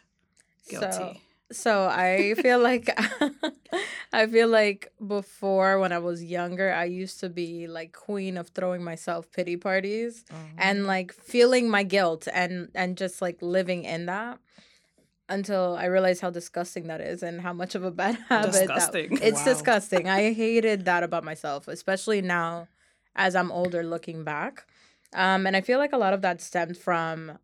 Guilty. 0.70 0.88
So, 0.88 1.16
so 1.52 1.88
I 1.88 2.34
feel 2.36 2.60
like 2.60 2.90
I 4.14 4.28
feel 4.28 4.48
like 4.48 4.92
before 5.06 5.80
when 5.80 5.92
I 5.92 6.00
was 6.00 6.24
younger, 6.24 6.72
I 6.74 6.86
used 6.86 7.20
to 7.22 7.30
be 7.30 7.68
like 7.68 7.92
queen 7.94 8.38
of 8.38 8.50
throwing 8.50 8.84
myself 8.84 9.32
pity 9.32 9.58
parties 9.58 10.24
and 10.58 10.88
like 10.88 11.12
feeling 11.14 11.70
my 11.70 11.84
guilt 11.84 12.28
and 12.34 12.70
and 12.76 12.98
just 12.98 13.22
like 13.22 13.42
living 13.42 13.84
in 13.84 14.06
that 14.08 14.40
until 15.32 15.76
I 15.80 15.86
realized 15.86 16.22
how 16.22 16.30
disgusting 16.30 16.88
that 16.88 17.02
is 17.02 17.24
and 17.24 17.42
how 17.42 17.54
much 17.54 17.74
of 17.76 17.84
a 17.84 17.92
bad 17.92 18.16
habit 18.30 18.52
Disgusting. 18.52 19.16
that 19.16 19.24
it's 19.24 19.46
Wow. 19.46 19.54
disgusting. 19.54 20.10
I 20.10 20.34
hated 20.44 20.86
that 20.86 21.04
about 21.04 21.24
myself, 21.24 21.68
especially 21.68 22.22
now 22.22 22.68
as 23.16 23.36
I'm 23.36 23.52
older 23.52 23.84
looking 23.84 24.24
back. 24.24 24.66
Um, 25.14 25.48
and 25.48 25.56
I 25.56 25.62
feel 25.62 25.80
like 25.80 25.94
a 25.94 25.98
lot 25.98 26.14
of 26.14 26.22
that 26.22 26.42
stemmed 26.42 26.78
from 26.78 27.38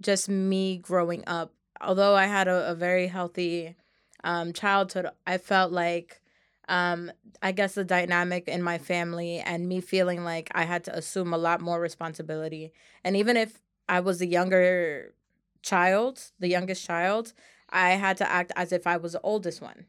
just 0.00 0.28
me 0.28 0.78
growing 0.78 1.24
up. 1.26 1.52
Although 1.80 2.14
I 2.14 2.26
had 2.26 2.48
a, 2.48 2.70
a 2.70 2.74
very 2.74 3.06
healthy 3.08 3.74
um, 4.24 4.52
childhood, 4.52 5.06
I 5.26 5.38
felt 5.38 5.72
like 5.72 6.20
um, 6.68 7.10
I 7.42 7.52
guess 7.52 7.74
the 7.74 7.84
dynamic 7.84 8.46
in 8.48 8.62
my 8.62 8.78
family 8.78 9.38
and 9.40 9.68
me 9.68 9.80
feeling 9.80 10.22
like 10.24 10.50
I 10.54 10.64
had 10.64 10.84
to 10.84 10.96
assume 10.96 11.32
a 11.34 11.38
lot 11.38 11.60
more 11.60 11.80
responsibility. 11.80 12.72
And 13.02 13.16
even 13.16 13.36
if 13.36 13.60
I 13.88 14.00
was 14.00 14.20
the 14.20 14.28
younger 14.28 15.12
child, 15.62 16.32
the 16.38 16.48
youngest 16.48 16.84
child, 16.84 17.32
I 17.70 17.90
had 17.92 18.16
to 18.18 18.30
act 18.30 18.52
as 18.56 18.72
if 18.72 18.86
I 18.86 18.96
was 18.96 19.12
the 19.12 19.20
oldest 19.22 19.60
one. 19.62 19.86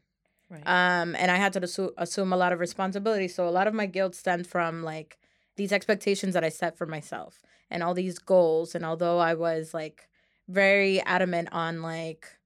Right. 0.50 0.62
um 0.66 1.16
and 1.16 1.30
i 1.30 1.36
had 1.36 1.54
to 1.54 1.60
assu- 1.60 1.94
assume 1.96 2.30
a 2.30 2.36
lot 2.36 2.52
of 2.52 2.60
responsibility 2.60 3.28
so 3.28 3.48
a 3.48 3.56
lot 3.58 3.66
of 3.66 3.72
my 3.72 3.86
guilt 3.86 4.14
stemmed 4.14 4.46
from 4.46 4.82
like 4.82 5.16
these 5.56 5.72
expectations 5.72 6.34
that 6.34 6.44
i 6.44 6.50
set 6.50 6.76
for 6.76 6.86
myself 6.86 7.42
and 7.70 7.82
all 7.82 7.94
these 7.94 8.18
goals 8.18 8.74
and 8.74 8.84
although 8.84 9.18
i 9.18 9.32
was 9.32 9.72
like 9.72 10.06
very 10.46 11.00
adamant 11.00 11.48
on 11.50 11.80
like 11.80 12.38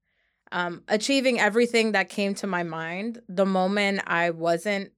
um 0.52 0.82
achieving 0.86 1.40
everything 1.40 1.90
that 1.90 2.08
came 2.08 2.34
to 2.36 2.46
my 2.46 2.62
mind 2.62 3.20
the 3.28 3.44
moment 3.44 4.00
i 4.06 4.30
wasn't 4.30 4.92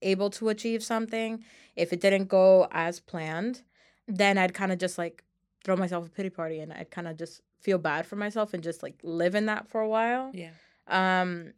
able 0.00 0.30
to 0.30 0.48
achieve 0.48 0.82
something 0.82 1.42
if 1.74 1.92
it 1.92 2.00
didn't 2.00 2.28
go 2.28 2.68
as 2.70 3.00
planned 3.00 3.62
then 4.06 4.38
i'd 4.38 4.54
kind 4.54 4.70
of 4.70 4.78
just 4.78 4.96
like 4.96 5.24
throw 5.64 5.74
myself 5.76 6.06
a 6.06 6.10
pity 6.10 6.30
party 6.30 6.60
and 6.60 6.72
i'd 6.72 6.90
kind 6.92 7.08
of 7.08 7.16
just 7.16 7.42
feel 7.64 7.78
bad 7.78 8.06
for 8.06 8.16
myself 8.16 8.54
and 8.54 8.62
just 8.62 8.82
like 8.82 8.96
live 9.02 9.34
in 9.34 9.46
that 9.46 9.68
for 9.68 9.80
a 9.80 9.88
while. 9.88 10.30
Yeah. 10.34 10.50
um 10.88 11.52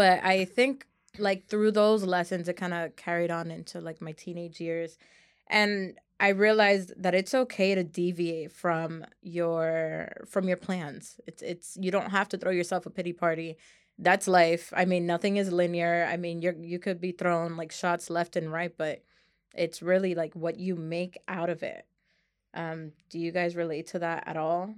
but 0.00 0.16
i 0.24 0.44
think 0.44 0.86
like 1.18 1.46
through 1.48 1.72
those 1.72 2.02
lessons 2.04 2.48
it 2.48 2.56
kind 2.56 2.74
of 2.74 2.94
carried 2.96 3.30
on 3.30 3.50
into 3.50 3.80
like 3.80 4.00
my 4.00 4.12
teenage 4.12 4.60
years. 4.60 4.98
And 5.48 5.98
i 6.20 6.28
realized 6.28 6.92
that 7.04 7.14
it's 7.14 7.34
okay 7.34 7.74
to 7.74 7.84
deviate 7.84 8.52
from 8.52 9.04
your 9.22 10.10
from 10.32 10.48
your 10.48 10.56
plans. 10.66 11.20
It's 11.26 11.42
it's 11.42 11.76
you 11.80 11.90
don't 11.90 12.10
have 12.10 12.28
to 12.30 12.38
throw 12.38 12.52
yourself 12.60 12.86
a 12.86 12.90
pity 12.98 13.12
party. 13.12 13.56
That's 13.98 14.28
life. 14.28 14.72
I 14.76 14.84
mean 14.84 15.06
nothing 15.06 15.36
is 15.38 15.52
linear. 15.52 16.06
I 16.10 16.16
mean 16.16 16.40
you're 16.42 16.58
you 16.72 16.78
could 16.78 17.00
be 17.00 17.12
thrown 17.12 17.56
like 17.56 17.72
shots 17.72 18.10
left 18.10 18.36
and 18.36 18.52
right 18.52 18.74
but 18.76 19.02
it's 19.54 19.82
really 19.82 20.14
like 20.14 20.34
what 20.34 20.56
you 20.58 20.76
make 20.76 21.16
out 21.26 21.50
of 21.50 21.62
it. 21.62 21.84
Um 22.54 22.92
do 23.10 23.18
you 23.18 23.32
guys 23.32 23.56
relate 23.56 23.86
to 23.88 23.98
that 24.00 24.24
at 24.26 24.36
all 24.36 24.74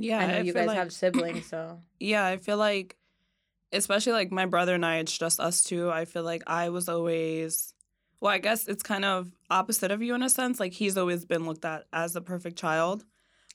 Yeah, 0.00 0.18
i 0.20 0.26
know 0.28 0.34
I 0.34 0.40
you 0.40 0.52
guys 0.52 0.66
like- 0.68 0.76
have 0.78 0.92
siblings 0.92 1.46
so 1.46 1.80
Yeah, 2.00 2.24
I 2.24 2.36
feel 2.36 2.56
like, 2.56 2.96
especially 3.72 4.12
like 4.12 4.30
my 4.30 4.46
brother 4.46 4.74
and 4.74 4.86
I, 4.86 4.96
it's 4.98 5.16
just 5.16 5.40
us 5.40 5.62
two. 5.62 5.90
I 5.90 6.04
feel 6.04 6.22
like 6.22 6.42
I 6.46 6.68
was 6.68 6.88
always, 6.88 7.74
well, 8.20 8.32
I 8.32 8.38
guess 8.38 8.68
it's 8.68 8.82
kind 8.82 9.04
of 9.04 9.30
opposite 9.50 9.90
of 9.90 10.00
you 10.02 10.14
in 10.14 10.22
a 10.22 10.30
sense. 10.30 10.60
Like 10.60 10.72
he's 10.72 10.96
always 10.96 11.24
been 11.24 11.46
looked 11.46 11.64
at 11.64 11.86
as 11.92 12.12
the 12.12 12.20
perfect 12.20 12.56
child. 12.56 13.04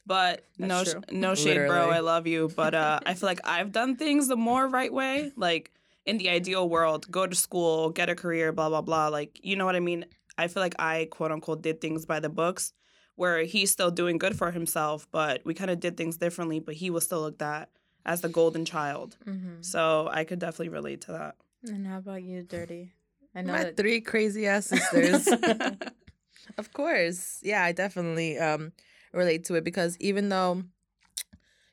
But 0.06 0.44
no, 0.58 0.80
That's 0.80 0.90
sh- 0.90 0.94
true. 0.94 1.02
no 1.12 1.34
shade, 1.36 1.66
bro. 1.68 1.90
I 1.90 2.00
love 2.00 2.28
you, 2.28 2.52
but 2.54 2.74
uh, 2.76 3.00
I 3.06 3.14
feel 3.14 3.28
like 3.28 3.40
I've 3.46 3.72
done 3.72 3.96
things 3.96 4.28
the 4.28 4.36
more 4.36 4.68
right 4.68 4.92
way. 4.92 5.32
Like 5.38 5.72
in 6.06 6.18
the 6.18 6.28
ideal 6.30 6.68
world, 6.68 7.10
go 7.10 7.26
to 7.26 7.36
school, 7.36 7.90
get 7.90 8.10
a 8.10 8.16
career, 8.16 8.52
blah 8.52 8.68
blah 8.68 8.82
blah. 8.82 9.08
Like 9.08 9.40
you 9.42 9.56
know 9.56 9.64
what 9.66 9.78
I 9.78 9.80
mean. 9.80 10.06
I 10.38 10.48
feel 10.50 10.62
like 10.62 10.76
I 10.78 11.08
quote 11.10 11.32
unquote 11.32 11.62
did 11.62 11.80
things 11.80 12.06
by 12.06 12.20
the 12.20 12.28
books, 12.28 12.74
where 13.16 13.44
he's 13.44 13.72
still 13.72 13.92
doing 13.92 14.18
good 14.18 14.38
for 14.38 14.52
himself, 14.52 15.08
but 15.12 15.42
we 15.46 15.54
kind 15.54 15.70
of 15.72 15.80
did 15.80 15.98
things 15.98 16.18
differently. 16.18 16.60
But 16.60 16.76
he 16.76 16.90
was 16.90 17.04
still 17.04 17.22
looked 17.22 17.42
at 17.42 17.70
as 18.06 18.22
the 18.22 18.30
golden 18.30 18.66
child. 18.66 19.18
mm-hmm. 19.26 19.62
So 19.62 20.10
I 20.12 20.24
could 20.24 20.40
definitely 20.40 20.70
relate 20.70 21.02
to 21.02 21.14
that. 21.14 21.36
And 21.64 21.88
how 21.88 22.00
about 22.00 22.24
you, 22.24 22.44
Dirty? 22.44 22.94
I 23.36 23.42
know 23.42 23.54
My 23.54 23.64
that. 23.64 23.78
three 23.78 24.02
crazy 24.02 24.48
ass 24.48 24.68
sisters. 24.68 25.28
of 26.58 26.74
course. 26.74 27.40
Yeah, 27.42 27.64
I 27.64 27.72
definitely 27.72 28.38
um 28.38 28.74
relate 29.14 29.46
to 29.46 29.56
it 29.56 29.64
because 29.64 29.98
even 30.00 30.30
though 30.30 30.64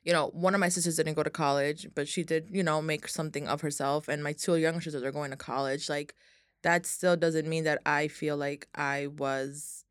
you 0.03 0.13
know, 0.13 0.31
one 0.33 0.55
of 0.55 0.59
my 0.59 0.69
sisters 0.69 0.95
didn't 0.95 1.13
go 1.13 1.21
to 1.21 1.29
college, 1.29 1.87
but 1.93 2.07
she 2.07 2.23
did, 2.23 2.47
you 2.51 2.63
know, 2.63 2.81
make 2.81 3.07
something 3.07 3.47
of 3.47 3.61
herself 3.61 4.07
and 4.07 4.23
my 4.23 4.33
two 4.33 4.55
younger 4.55 4.81
sisters 4.81 5.03
are 5.03 5.11
going 5.11 5.29
to 5.29 5.37
college. 5.37 5.89
Like 5.89 6.15
that 6.63 6.85
still 6.85 7.15
doesn't 7.15 7.47
mean 7.47 7.65
that 7.65 7.81
I 7.85 8.07
feel 8.07 8.35
like 8.37 8.67
I 8.73 9.07
was 9.07 9.85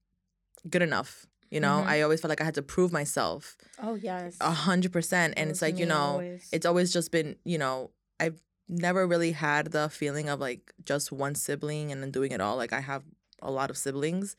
good 0.69 0.83
enough. 0.83 1.27
You 1.51 1.61
know, 1.61 1.83
Mhm. 1.85 1.87
I 1.87 2.01
always 2.03 2.21
felt 2.21 2.29
like 2.31 2.41
I 2.41 2.45
had 2.45 2.55
to 2.55 2.63
prove 2.63 2.93
myself 2.93 3.57
oh 3.83 3.95
yes. 3.97 4.37
a 4.41 4.51
hundred 4.53 4.93
percent. 4.93 5.35
And 5.37 5.51
it's 5.51 5.61
like, 5.63 5.79
you 5.79 5.87
know, 5.87 5.97
always. 5.99 6.49
it's 6.53 6.65
always 6.67 6.93
just 6.93 7.11
been, 7.11 7.37
you 7.45 7.59
know, 7.59 7.91
I've 8.21 8.41
never 8.69 9.07
really 9.07 9.33
had 9.33 9.73
the 9.73 9.89
feeling 9.89 10.29
of 10.29 10.39
like 10.39 10.73
just 10.85 11.11
one 11.11 11.35
sibling 11.35 11.91
and 11.91 12.03
then 12.03 12.11
doing 12.13 12.31
it 12.31 12.41
all. 12.41 12.57
Like 12.57 12.73
I 12.73 12.81
have 12.81 13.03
a 13.43 13.51
lot 13.51 13.69
of 13.71 13.77
siblings, 13.77 14.37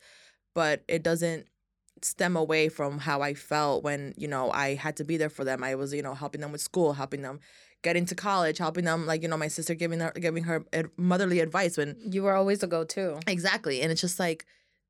but 0.54 0.82
it 0.88 1.02
doesn't 1.02 1.48
stem 2.00 2.34
away 2.36 2.68
from 2.70 2.98
how 2.98 3.20
I 3.20 3.34
felt 3.34 3.84
when, 3.84 4.14
you 4.16 4.26
know, 4.26 4.50
I 4.50 4.74
had 4.74 4.96
to 4.96 5.04
be 5.04 5.18
there 5.18 5.28
for 5.28 5.44
them. 5.44 5.62
I 5.62 5.74
was, 5.74 5.92
you 5.92 6.02
know, 6.02 6.14
helping 6.14 6.40
them 6.40 6.50
with 6.50 6.62
school, 6.62 6.94
helping 6.94 7.20
them 7.22 7.40
get 7.82 7.96
into 7.96 8.14
college, 8.14 8.56
helping 8.58 8.84
them 8.86 9.06
like, 9.06 9.22
you 9.22 9.28
know, 9.28 9.36
my 9.36 9.48
sister 9.48 9.74
giving 9.74 10.00
her 10.00 10.12
giving 10.12 10.44
her 10.44 10.64
motherly 10.96 11.40
advice 11.40 11.76
when 11.76 11.96
you 12.10 12.22
were 12.22 12.34
always 12.34 12.62
a 12.62 12.66
go-to. 12.66 13.20
Exactly. 13.26 13.82
And 13.82 13.92
it's 13.92 14.00
just 14.00 14.18
like 14.18 14.46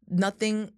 nothing 0.09 0.73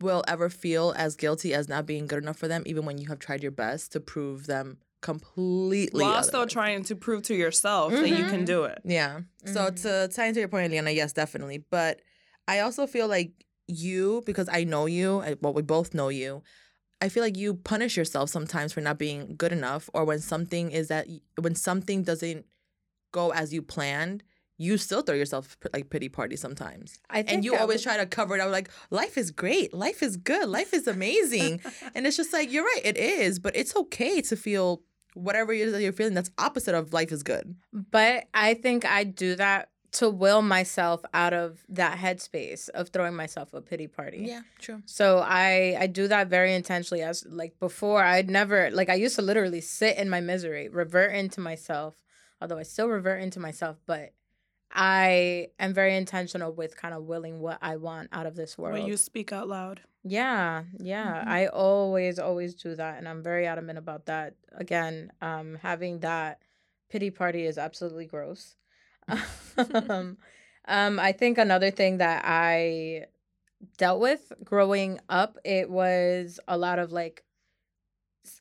will 0.00 0.24
ever 0.26 0.48
feel 0.48 0.94
as 0.96 1.16
guilty 1.16 1.52
as 1.54 1.68
not 1.68 1.86
being 1.86 2.06
good 2.06 2.22
enough 2.22 2.38
for 2.38 2.48
them, 2.48 2.62
even 2.66 2.84
when 2.84 2.98
you 2.98 3.08
have 3.08 3.18
tried 3.18 3.42
your 3.42 3.52
best 3.52 3.92
to 3.92 4.00
prove 4.00 4.46
them 4.46 4.78
completely. 5.02 6.04
While 6.04 6.22
still 6.22 6.46
trying 6.46 6.84
to 6.84 6.96
prove 6.96 7.22
to 7.24 7.34
yourself 7.34 7.92
that 7.92 8.08
you 8.10 8.24
can 8.26 8.42
Mhm. 8.42 8.46
do 8.46 8.64
it. 8.64 8.80
Yeah. 8.84 9.20
So 9.44 9.70
Mhm. 9.70 9.82
to 9.82 10.08
tie 10.14 10.26
into 10.26 10.40
your 10.40 10.48
point, 10.48 10.70
Leona, 10.70 10.90
yes, 10.90 11.12
definitely. 11.12 11.58
But 11.70 12.00
I 12.48 12.60
also 12.60 12.86
feel 12.86 13.08
like 13.08 13.32
you, 13.66 14.22
because 14.26 14.48
I 14.50 14.64
know 14.64 14.86
you, 14.86 15.22
well, 15.40 15.52
we 15.54 15.62
both 15.62 15.94
know 15.94 16.08
you. 16.08 16.42
I 17.00 17.08
feel 17.08 17.22
like 17.22 17.36
you 17.36 17.54
punish 17.54 17.96
yourself 17.96 18.28
sometimes 18.28 18.72
for 18.72 18.80
not 18.82 18.98
being 18.98 19.36
good 19.36 19.52
enough, 19.52 19.88
or 19.94 20.04
when 20.04 20.18
something 20.20 20.70
is 20.70 20.88
that 20.88 21.06
when 21.40 21.54
something 21.54 22.02
doesn't 22.02 22.44
go 23.12 23.30
as 23.32 23.52
you 23.54 23.62
planned, 23.62 24.22
you 24.60 24.76
still 24.76 25.00
throw 25.00 25.14
yourself 25.14 25.56
like 25.72 25.88
pity 25.88 26.10
party 26.10 26.36
sometimes. 26.36 26.98
I 27.08 27.22
think 27.22 27.32
and 27.32 27.44
you 27.46 27.56
always 27.56 27.78
would- 27.78 27.84
try 27.84 27.96
to 27.96 28.04
cover 28.04 28.34
it 28.36 28.40
up 28.42 28.50
like 28.50 28.70
life 28.90 29.16
is 29.16 29.30
great. 29.30 29.72
Life 29.72 30.02
is 30.02 30.18
good. 30.18 30.48
Life 30.50 30.74
is 30.74 30.86
amazing. 30.86 31.62
And 31.94 32.06
it's 32.06 32.16
just 32.18 32.32
like 32.32 32.52
you're 32.52 32.64
right. 32.64 32.82
It 32.84 32.98
is. 32.98 33.38
But 33.38 33.56
it's 33.56 33.74
okay 33.74 34.20
to 34.20 34.36
feel 34.36 34.82
whatever 35.14 35.52
it 35.54 35.60
is 35.62 35.72
that 35.72 35.82
you're 35.82 35.94
feeling 35.94 36.12
that's 36.14 36.30
opposite 36.36 36.74
of 36.74 36.92
life 36.92 37.10
is 37.10 37.22
good. 37.22 37.56
But 37.72 38.24
I 38.34 38.52
think 38.52 38.84
I 38.84 39.04
do 39.04 39.34
that 39.36 39.70
to 39.92 40.10
will 40.10 40.42
myself 40.42 41.00
out 41.14 41.32
of 41.32 41.64
that 41.70 41.98
headspace 41.98 42.68
of 42.68 42.90
throwing 42.90 43.16
myself 43.16 43.54
a 43.54 43.62
pity 43.62 43.86
party. 43.88 44.24
Yeah, 44.28 44.42
true. 44.60 44.82
So 44.84 45.18
I 45.26 45.74
I 45.80 45.86
do 45.86 46.06
that 46.08 46.28
very 46.28 46.52
intentionally 46.54 47.02
as 47.02 47.24
like 47.28 47.58
before 47.58 48.02
I'd 48.04 48.28
never 48.30 48.70
like 48.70 48.90
I 48.90 48.94
used 48.94 49.16
to 49.16 49.22
literally 49.22 49.62
sit 49.62 49.96
in 49.96 50.08
my 50.10 50.20
misery, 50.20 50.68
revert 50.68 51.14
into 51.14 51.40
myself, 51.40 51.94
although 52.42 52.58
I 52.58 52.62
still 52.64 52.88
revert 52.88 53.22
into 53.22 53.40
myself, 53.40 53.78
but 53.86 54.12
I 54.72 55.48
am 55.58 55.74
very 55.74 55.96
intentional 55.96 56.52
with 56.52 56.76
kind 56.76 56.94
of 56.94 57.04
willing 57.04 57.40
what 57.40 57.58
I 57.60 57.76
want 57.76 58.10
out 58.12 58.26
of 58.26 58.36
this 58.36 58.56
world. 58.56 58.74
When 58.78 58.86
you 58.86 58.96
speak 58.96 59.32
out 59.32 59.48
loud. 59.48 59.80
Yeah, 60.04 60.64
yeah. 60.78 61.24
Mhm. 61.24 61.28
I 61.28 61.46
always, 61.48 62.18
always 62.18 62.54
do 62.54 62.74
that. 62.74 62.98
And 62.98 63.08
I'm 63.08 63.22
very 63.22 63.46
adamant 63.46 63.78
about 63.78 64.06
that. 64.06 64.34
Again, 64.52 65.12
um, 65.20 65.58
having 65.60 66.00
that 66.00 66.42
pity 66.88 67.10
party 67.10 67.44
is 67.46 67.58
absolutely 67.58 68.06
gross. 68.06 68.56
um, 69.08 70.16
um, 70.68 70.98
I 70.98 71.12
think 71.12 71.38
another 71.38 71.70
thing 71.70 71.98
that 71.98 72.22
I 72.24 73.06
dealt 73.76 74.00
with 74.00 74.32
growing 74.44 75.00
up, 75.08 75.36
it 75.44 75.68
was 75.68 76.40
a 76.48 76.56
lot 76.56 76.78
of 76.78 76.92
like 76.92 77.24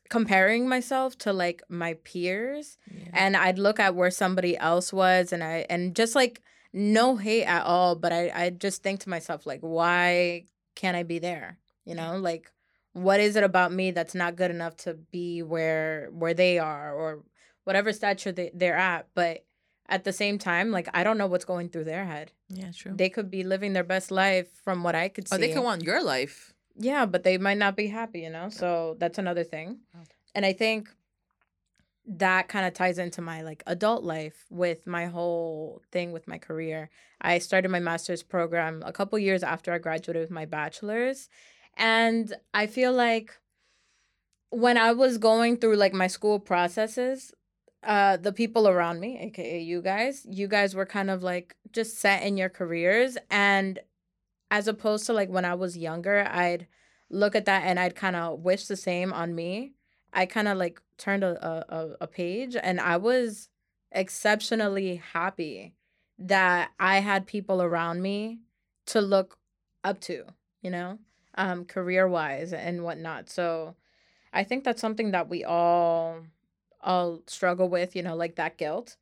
comparing 0.10 0.68
myself 0.68 1.18
to 1.20 1.32
like 1.34 1.62
my 1.70 1.94
peers 2.04 2.78
and 3.14 3.38
I'd 3.38 3.60
look 3.60 3.80
at 3.80 3.96
where 3.96 4.12
somebody 4.12 4.58
else 4.58 4.92
was 4.92 5.32
and 5.32 5.44
I 5.44 5.66
and 5.70 5.96
just 5.96 6.16
like 6.16 6.42
no 6.74 7.16
hate 7.16 7.46
at 7.46 7.64
all, 7.66 7.96
but 7.96 8.12
I 8.12 8.32
I 8.34 8.50
just 8.50 8.84
think 8.84 9.00
to 9.02 9.10
myself 9.10 9.46
like 9.46 9.60
why 9.62 10.46
can't 10.76 10.98
I 10.98 11.04
be 11.04 11.20
there? 11.20 11.58
You 11.86 11.96
know, 11.96 12.18
like 12.18 12.52
what 12.94 13.20
is 13.20 13.36
it 13.36 13.44
about 13.44 13.72
me 13.72 13.92
that's 13.92 14.16
not 14.16 14.36
good 14.36 14.52
enough 14.52 14.76
to 14.78 14.94
be 14.96 15.42
where 15.44 16.10
where 16.12 16.34
they 16.34 16.58
are 16.60 16.94
or 16.94 17.24
whatever 17.64 17.94
stature 17.94 18.32
they, 18.32 18.52
they're 18.54 18.76
at, 18.76 19.08
but 19.14 19.46
at 19.88 20.04
the 20.04 20.14
same 20.14 20.38
time, 20.38 20.72
like 20.72 20.88
I 20.94 21.04
don't 21.04 21.18
know 21.18 21.28
what's 21.28 21.46
going 21.46 21.70
through 21.70 21.86
their 21.86 22.06
head. 22.06 22.32
yeah 22.50 22.72
true 22.76 22.94
They 22.96 23.10
could 23.10 23.30
be 23.30 23.44
living 23.44 23.74
their 23.74 23.84
best 23.84 24.12
life 24.12 24.48
from 24.64 24.84
what 24.84 24.96
I 24.96 25.10
could 25.10 25.28
see. 25.28 25.36
oh 25.36 25.40
they 25.40 25.54
could 25.54 25.64
want 25.64 25.84
your 25.84 26.04
life 26.04 26.54
Yeah, 26.80 27.06
but 27.06 27.24
they 27.24 27.38
might 27.38 27.58
not 27.58 27.76
be 27.76 27.88
happy, 27.88 28.22
you 28.22 28.30
know? 28.30 28.50
So 28.50 28.96
that's 29.00 29.18
another 29.18 29.44
thing. 29.44 29.80
Oh. 29.96 30.04
And 30.34 30.46
I 30.46 30.54
think 30.54 30.90
that 32.08 32.48
kind 32.48 32.66
of 32.66 32.74
ties 32.74 32.98
into 32.98 33.22
my 33.22 33.42
like 33.42 33.62
adult 33.68 34.04
life 34.04 34.46
with 34.50 34.88
my 34.88 35.06
whole 35.06 35.82
thing 35.92 36.12
with 36.12 36.28
my 36.28 36.38
career. 36.38 36.90
I 37.22 37.38
started 37.38 37.70
my 37.70 37.80
master's 37.80 38.24
program 38.24 38.82
a 38.86 38.94
couple 38.94 39.20
years 39.20 39.44
after 39.44 39.74
I 39.74 39.78
graduated 39.78 40.22
with 40.22 40.32
my 40.32 40.46
bachelor's. 40.46 41.30
And 41.78 42.34
I 42.54 42.66
feel 42.66 42.94
like 42.94 43.38
when 44.50 44.78
I 44.78 44.94
was 44.94 45.18
going 45.18 45.58
through 45.58 45.76
like 45.76 45.94
my 45.94 46.08
school 46.08 46.40
processes, 46.40 47.34
uh 47.84 48.18
the 48.18 48.34
people 48.34 48.68
around 48.68 49.00
me, 49.00 49.20
aka 49.20 49.62
you 49.62 49.82
guys, 49.82 50.26
you 50.28 50.48
guys 50.48 50.74
were 50.74 50.86
kind 50.86 51.10
of 51.12 51.22
like 51.22 51.56
just 51.72 52.00
set 52.00 52.24
in 52.24 52.38
your 52.38 52.50
careers 52.50 53.18
and 53.30 53.80
as 54.52 54.68
opposed 54.68 55.06
to 55.08 55.14
like 55.14 55.30
when 55.30 55.46
I 55.46 55.56
was 55.56 55.78
younger, 55.78 56.28
I'd 56.30 56.68
look 57.10 57.36
at 57.36 57.46
that 57.46 57.64
and 57.66 57.80
I'd 57.80 57.96
kind 57.96 58.16
of 58.16 58.40
wish 58.42 58.68
the 58.68 58.76
same 58.78 59.14
on 59.14 59.36
me. 59.36 59.74
I 60.14 60.26
kind 60.26 60.48
of 60.48 60.58
like 60.58 60.82
turned 60.98 61.24
a, 61.24 61.74
a 61.76 61.96
a- 62.02 62.08
page 62.08 62.56
and 62.62 62.80
I 62.80 62.98
was 62.98 63.50
exceptionally 63.92 64.98
happy 65.14 65.76
that 66.18 66.72
I 66.80 67.00
had 67.00 67.28
people 67.28 67.62
around 67.62 68.02
me 68.02 68.40
to 68.88 69.02
look 69.02 69.38
up 69.84 70.00
to, 70.02 70.26
you 70.62 70.72
know, 70.72 71.00
um, 71.36 71.66
career 71.66 72.08
wise 72.08 72.54
and 72.54 72.84
whatnot. 72.84 73.30
So 73.30 73.76
I 74.34 74.44
think 74.44 74.64
that's 74.64 74.82
something 74.82 75.12
that 75.12 75.30
we 75.30 75.44
all 75.44 76.24
all 76.82 77.22
struggle 77.28 77.70
with, 77.70 77.96
you 77.96 78.04
know, 78.04 78.16
like 78.16 78.36
that 78.36 78.58
guilt. 78.58 78.98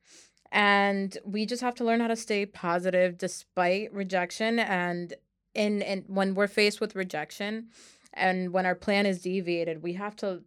and 0.51 1.17
we 1.25 1.45
just 1.45 1.61
have 1.61 1.75
to 1.75 1.83
learn 1.83 1.99
how 1.99 2.07
to 2.07 2.15
stay 2.15 2.45
positive 2.45 3.17
despite 3.17 3.93
rejection 3.93 4.59
and 4.59 5.13
in 5.57 5.81
and 5.81 6.03
when 6.07 6.35
we're 6.35 6.47
faced 6.47 6.79
with 6.81 6.95
rejection 6.95 7.67
and 8.13 8.53
when 8.53 8.65
our 8.65 8.75
plan 8.75 9.05
is 9.05 9.21
deviated 9.21 9.81
we 9.83 9.93
have 9.93 10.15
to 10.15 10.41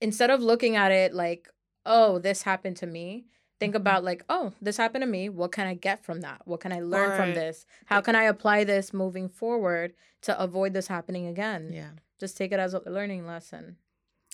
instead 0.00 0.30
of 0.30 0.40
looking 0.40 0.76
at 0.76 0.92
it 0.92 1.14
like 1.14 1.48
oh 1.84 2.18
this 2.18 2.42
happened 2.42 2.76
to 2.76 2.86
me 2.86 3.24
think 3.58 3.72
Mhm. 3.72 3.76
about 3.82 4.04
like 4.04 4.22
oh 4.28 4.52
this 4.60 4.76
happened 4.76 5.02
to 5.02 5.06
me. 5.06 5.28
What 5.30 5.50
can 5.52 5.66
i 5.66 5.74
get 5.74 6.04
from 6.04 6.20
that? 6.20 6.42
What 6.44 6.60
can 6.60 6.72
i 6.72 6.80
learn 6.80 7.16
from 7.16 7.32
this? 7.34 7.64
How 7.86 8.00
can 8.02 8.14
i 8.14 8.24
apply 8.24 8.64
this 8.64 8.92
moving 8.92 9.28
forward 9.30 9.94
to 10.22 10.38
avoid 10.38 10.74
this 10.74 10.88
happening 10.88 11.26
again? 11.26 11.70
Yeah. 11.72 11.90
just 12.20 12.36
take 12.36 12.52
it 12.52 12.60
as 12.60 12.74
a 12.74 12.80
learning 12.80 13.26
lesson. 13.26 13.76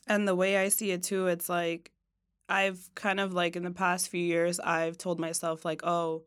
And 0.09 0.26
the 0.26 0.35
way 0.35 0.56
I 0.56 0.68
see 0.68 0.90
it 0.90 1.02
too, 1.04 1.28
it's 1.28 1.49
like 1.49 1.92
I've 2.49 2.90
kind 2.97 3.21
of 3.21 3.32
like 3.32 3.54
in 3.54 3.62
the 3.62 3.71
past 3.71 4.09
few 4.09 4.25
years, 4.25 4.59
I've 4.59 4.99
told 4.99 5.18
myself, 5.21 5.64
like, 5.64 5.82
oh, 5.85 6.25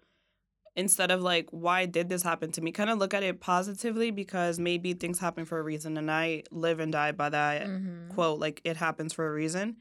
instead 0.75 1.11
of 1.11 1.21
like, 1.21 1.47
why 1.51 1.85
did 1.85 2.09
this 2.09 2.23
happen 2.23 2.51
to 2.53 2.61
me? 2.61 2.71
Kind 2.71 2.89
of 2.89 2.97
look 2.99 3.13
at 3.13 3.23
it 3.23 3.39
positively 3.39 4.11
because 4.11 4.59
maybe 4.59 4.93
things 4.93 5.19
happen 5.19 5.45
for 5.45 5.59
a 5.59 5.63
reason. 5.63 5.97
And 5.97 6.11
I 6.11 6.43
live 6.51 6.79
and 6.79 6.91
die 6.91 7.11
by 7.11 7.29
that 7.29 7.71
Mhm. 7.71 8.05
quote, 8.09 8.39
like, 8.39 8.61
it 8.63 8.77
happens 8.77 9.13
for 9.13 9.27
a 9.27 9.33
reason. 9.33 9.77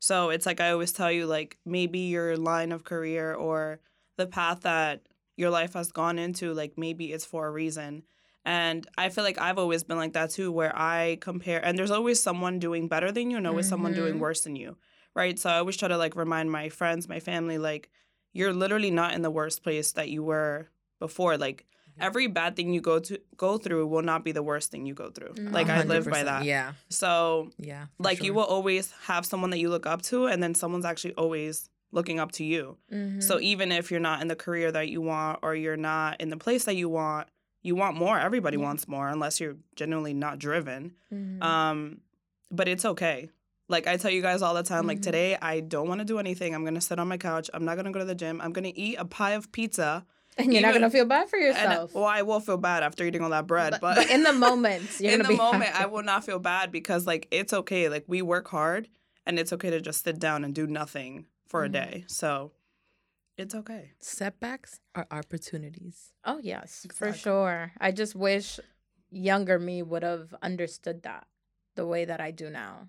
So 0.00 0.30
it's 0.30 0.46
like 0.46 0.60
I 0.60 0.70
always 0.70 0.92
tell 0.92 1.10
you, 1.10 1.26
like, 1.26 1.58
maybe 1.64 1.98
your 2.00 2.36
line 2.36 2.72
of 2.72 2.84
career 2.84 3.34
or 3.34 3.80
the 4.16 4.26
path 4.26 4.60
that 4.62 5.06
your 5.36 5.50
life 5.50 5.74
has 5.74 5.92
gone 5.92 6.18
into, 6.18 6.52
like, 6.54 6.76
maybe 6.76 7.12
it's 7.12 7.24
for 7.24 7.46
a 7.46 7.50
reason. 7.50 8.04
And 8.44 8.86
I 8.96 9.08
feel 9.10 9.24
like 9.24 9.40
I've 9.40 9.58
always 9.58 9.84
been 9.84 9.96
like 9.98 10.14
that 10.14 10.30
too, 10.30 10.50
where 10.52 10.72
I 10.76 11.18
compare, 11.20 11.64
and 11.64 11.76
there's 11.78 11.90
always 11.90 12.22
someone 12.22 12.58
doing 12.58 12.88
better 12.88 13.12
than 13.12 13.30
you 13.30 13.36
and 13.36 13.46
always 13.46 13.68
someone 13.68 13.94
doing 13.94 14.18
Mhm. 14.18 14.20
worse 14.20 14.42
than 14.42 14.56
you, 14.56 14.78
right? 15.14 15.38
So 15.38 15.50
I 15.50 15.58
always 15.58 15.76
try 15.76 15.88
to 15.88 15.98
like 15.98 16.16
remind 16.16 16.50
my 16.50 16.68
friends, 16.68 17.08
my 17.08 17.20
family, 17.20 17.58
like, 17.58 17.90
you're 18.38 18.52
literally 18.62 18.90
not 18.90 19.10
in 19.16 19.22
the 19.22 19.30
worst 19.40 19.62
place 19.64 19.88
that 19.98 20.08
you 20.14 20.22
were 20.22 20.68
before. 21.00 21.36
Like, 21.46 21.64
Yeah. 21.96 22.06
every 22.08 22.26
bad 22.28 22.54
thing 22.56 22.72
you 22.76 22.80
go 22.80 22.96
to 23.08 23.14
go 23.36 23.58
through 23.58 23.84
will 23.92 24.02
not 24.12 24.20
be 24.28 24.32
the 24.38 24.42
worst 24.50 24.70
thing 24.70 24.86
you 24.86 24.94
go 24.94 25.08
through. 25.10 25.32
Mm. 25.34 25.52
Like, 25.58 25.68
I 25.68 25.82
live 25.94 26.04
by 26.16 26.22
that. 26.30 26.44
Yeah. 26.44 26.72
So 26.88 27.50
Yeah. 27.70 27.86
like 27.98 28.22
you 28.26 28.32
will 28.36 28.44
always 28.56 28.92
have 29.10 29.22
someone 29.26 29.50
that 29.50 29.58
you 29.64 29.68
look 29.74 29.86
up 29.86 30.00
to 30.10 30.26
and 30.30 30.38
then 30.42 30.54
someone's 30.54 30.84
actually 30.84 31.14
always 31.14 31.68
looking 31.90 32.20
up 32.20 32.30
to 32.32 32.44
you 32.44 32.76
Mhm. 32.92 33.22
so 33.28 33.40
even 33.40 33.72
if 33.72 33.90
you're 33.90 33.98
not 34.10 34.20
in 34.22 34.28
the 34.28 34.36
career 34.36 34.70
that 34.70 34.86
you 34.92 35.00
want 35.00 35.38
or 35.42 35.54
you're 35.54 35.82
not 35.92 36.20
in 36.20 36.28
the 36.28 36.36
place 36.36 36.64
that 36.66 36.76
you 36.76 36.86
want 37.00 37.24
you 37.62 37.74
want 37.74 37.96
more 37.96 38.16
everybody 38.28 38.58
wants 38.58 38.86
more 38.86 39.08
unless 39.08 39.40
you're 39.40 39.56
genuinely 39.74 40.12
not 40.12 40.38
driven 40.38 40.80
Mhm. 41.10 41.42
um 41.42 41.78
but 42.58 42.68
it's 42.68 42.84
okay 42.84 43.30
like 43.68 43.86
i 43.86 43.96
tell 43.96 44.10
you 44.10 44.22
guys 44.22 44.42
all 44.42 44.54
the 44.54 44.62
time 44.62 44.86
like 44.86 44.98
Mhm. 44.98 45.02
today 45.02 45.36
i 45.40 45.60
don't 45.60 45.88
want 45.88 46.00
to 46.00 46.04
do 46.04 46.18
anything 46.18 46.54
i'm 46.54 46.64
gonna 46.64 46.80
sit 46.80 46.98
on 46.98 47.08
my 47.08 47.16
couch 47.18 47.48
i'm 47.54 47.64
not 47.64 47.76
gonna 47.76 47.92
go 47.92 47.98
to 47.98 48.04
the 48.04 48.14
gym 48.14 48.40
i'm 48.40 48.52
gonna 48.52 48.72
eat 48.74 48.96
a 48.98 49.04
pie 49.04 49.32
of 49.32 49.50
pizza 49.52 50.06
and 50.36 50.52
you're 50.52 50.62
not 50.62 50.72
gonna 50.74 50.90
feel 50.90 51.04
bad 51.04 51.28
for 51.28 51.36
and 51.38 51.46
yourself 51.46 51.94
well 51.94 52.04
i 52.04 52.22
will 52.22 52.40
feel 52.40 52.56
bad 52.56 52.82
after 52.82 53.04
eating 53.04 53.22
all 53.22 53.30
that 53.30 53.46
bread 53.46 53.72
but, 53.72 53.80
but, 53.80 53.96
but 53.96 54.10
in 54.10 54.22
the 54.22 54.32
moment 54.32 54.88
you're 55.00 55.12
in 55.12 55.18
gonna 55.18 55.24
the 55.28 55.34
be 55.34 55.36
moment 55.36 55.78
i 55.78 55.86
will 55.86 56.02
not 56.02 56.24
feel 56.24 56.38
bad 56.38 56.72
because 56.72 57.06
like 57.06 57.28
it's 57.30 57.52
okay 57.52 57.88
like 57.88 58.04
we 58.06 58.22
work 58.22 58.48
hard 58.48 58.88
and 59.26 59.38
it's 59.38 59.52
okay 59.52 59.70
to 59.70 59.80
just 59.80 60.04
sit 60.04 60.18
down 60.18 60.44
and 60.44 60.54
do 60.54 60.66
nothing 60.66 61.26
for 61.46 61.64
a 61.64 61.68
Mhm. 61.68 61.72
day 61.72 62.04
so 62.06 62.52
it's 63.36 63.54
okay 63.54 63.92
setbacks 64.00 64.80
are 64.96 65.06
opportunities. 65.12 66.12
Oh 66.24 66.40
yes, 66.42 66.86
for 66.92 67.12
sure. 67.12 67.72
I 67.78 67.92
just 67.92 68.16
wish 68.16 68.58
younger 69.10 69.58
me 69.60 69.80
would 69.82 70.02
have 70.02 70.34
understood 70.42 71.02
that 71.04 71.26
the 71.76 71.86
way 71.86 72.04
that 72.04 72.20
I 72.20 72.32
do 72.32 72.50
now. 72.50 72.88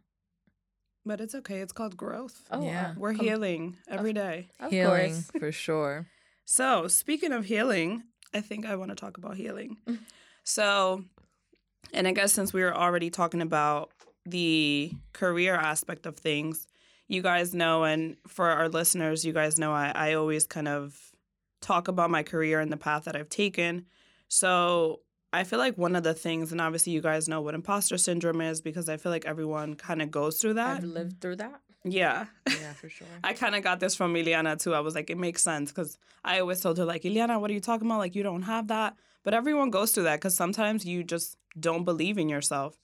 But 1.05 1.19
it's 1.21 1.35
okay 1.35 1.59
it's 1.61 1.73
called 1.73 1.95
growth 1.97 2.41
Oh, 2.51 2.63
Yeah. 2.63 2.89
uh, 2.91 2.93
we're 2.97 3.13
com- 3.13 3.25
healing 3.25 3.77
every 3.87 4.13
day 4.13 4.49
Of 4.59 4.71
Healing 4.71 5.11
course. 5.13 5.31
for 5.39 5.51
sure. 5.51 6.07
so 6.45 6.87
speaking 6.87 7.31
of 7.31 7.45
healing 7.45 8.03
i 8.33 8.41
think 8.41 8.65
i 8.65 8.75
want 8.75 8.89
to 8.91 8.95
talk 8.95 9.17
about 9.17 9.35
healing 9.37 9.77
Mm. 9.87 9.99
so 10.43 11.03
and 11.93 12.07
i 12.07 12.11
guess 12.11 12.33
since 12.33 12.53
we 12.53 12.61
were 12.61 12.75
already 12.75 13.09
talking 13.09 13.41
about 13.41 13.91
the 14.25 14.91
career 15.13 15.55
aspect 15.55 16.05
of 16.05 16.17
things 16.17 16.67
you 17.07 17.21
guys 17.23 17.53
know 17.55 17.83
and 17.83 18.17
for 18.27 18.49
our 18.49 18.69
listeners 18.69 19.25
you 19.25 19.33
guys 19.33 19.57
know 19.57 19.71
i, 19.71 19.91
I 19.95 20.13
always 20.13 20.45
kind 20.45 20.67
of 20.67 20.95
talk 21.61 21.87
about 21.87 22.09
my 22.11 22.23
career 22.23 22.59
and 22.59 22.71
the 22.71 22.77
path 22.77 23.05
that 23.05 23.15
i've 23.15 23.29
taken 23.29 23.85
so 24.27 24.99
i 25.33 25.43
feel 25.43 25.59
like 25.59 25.77
one 25.77 25.95
of 25.95 26.03
the 26.03 26.13
things 26.13 26.51
and 26.51 26.59
obviously 26.61 26.93
you 26.93 27.01
guys 27.01 27.27
know 27.27 27.41
what 27.41 27.53
imposter 27.53 27.97
syndrome 27.97 28.41
is 28.41 28.61
because 28.61 28.89
i 28.89 28.97
feel 28.97 29.11
like 29.11 29.25
everyone 29.25 29.75
kind 29.75 30.01
of 30.01 30.09
goes 30.11 30.37
through 30.39 30.53
that 30.55 30.77
I've 30.77 30.83
lived 30.83 31.21
through 31.21 31.37
that. 31.37 31.61
yeah 31.83 32.25
Yeah, 32.47 32.73
for 32.73 32.89
sure. 32.97 33.07
I 33.23 33.33
kind 33.33 33.55
of 33.55 33.63
got 33.63 33.79
this 33.79 33.95
from 33.95 34.13
Ileana 34.13 34.61
too. 34.61 34.73
I 34.73 34.79
was 34.79 34.95
like, 34.95 35.09
it 35.09 35.17
makes 35.17 35.41
sense 35.43 35.71
because 35.71 35.97
I 36.25 36.39
always 36.39 36.59
told 36.61 36.77
her 36.77 36.85
like, 36.85 37.03
Ileana, 37.03 37.39
what 37.39 37.49
are 37.49 37.53
you 37.53 37.59
talking 37.61 37.87
about? 37.87 37.99
Like, 37.99 38.15
you 38.15 38.23
don't 38.23 38.41
have 38.41 38.67
that. 38.67 38.95
But 39.23 39.33
everyone 39.33 39.69
goes 39.69 39.91
through 39.91 40.03
that 40.03 40.17
because 40.17 40.35
sometimes 40.35 40.83
you 40.85 41.03
just 41.03 41.37
don't 41.59 41.85
believe 41.85 42.17
in 42.17 42.27
yourself. 42.27 42.79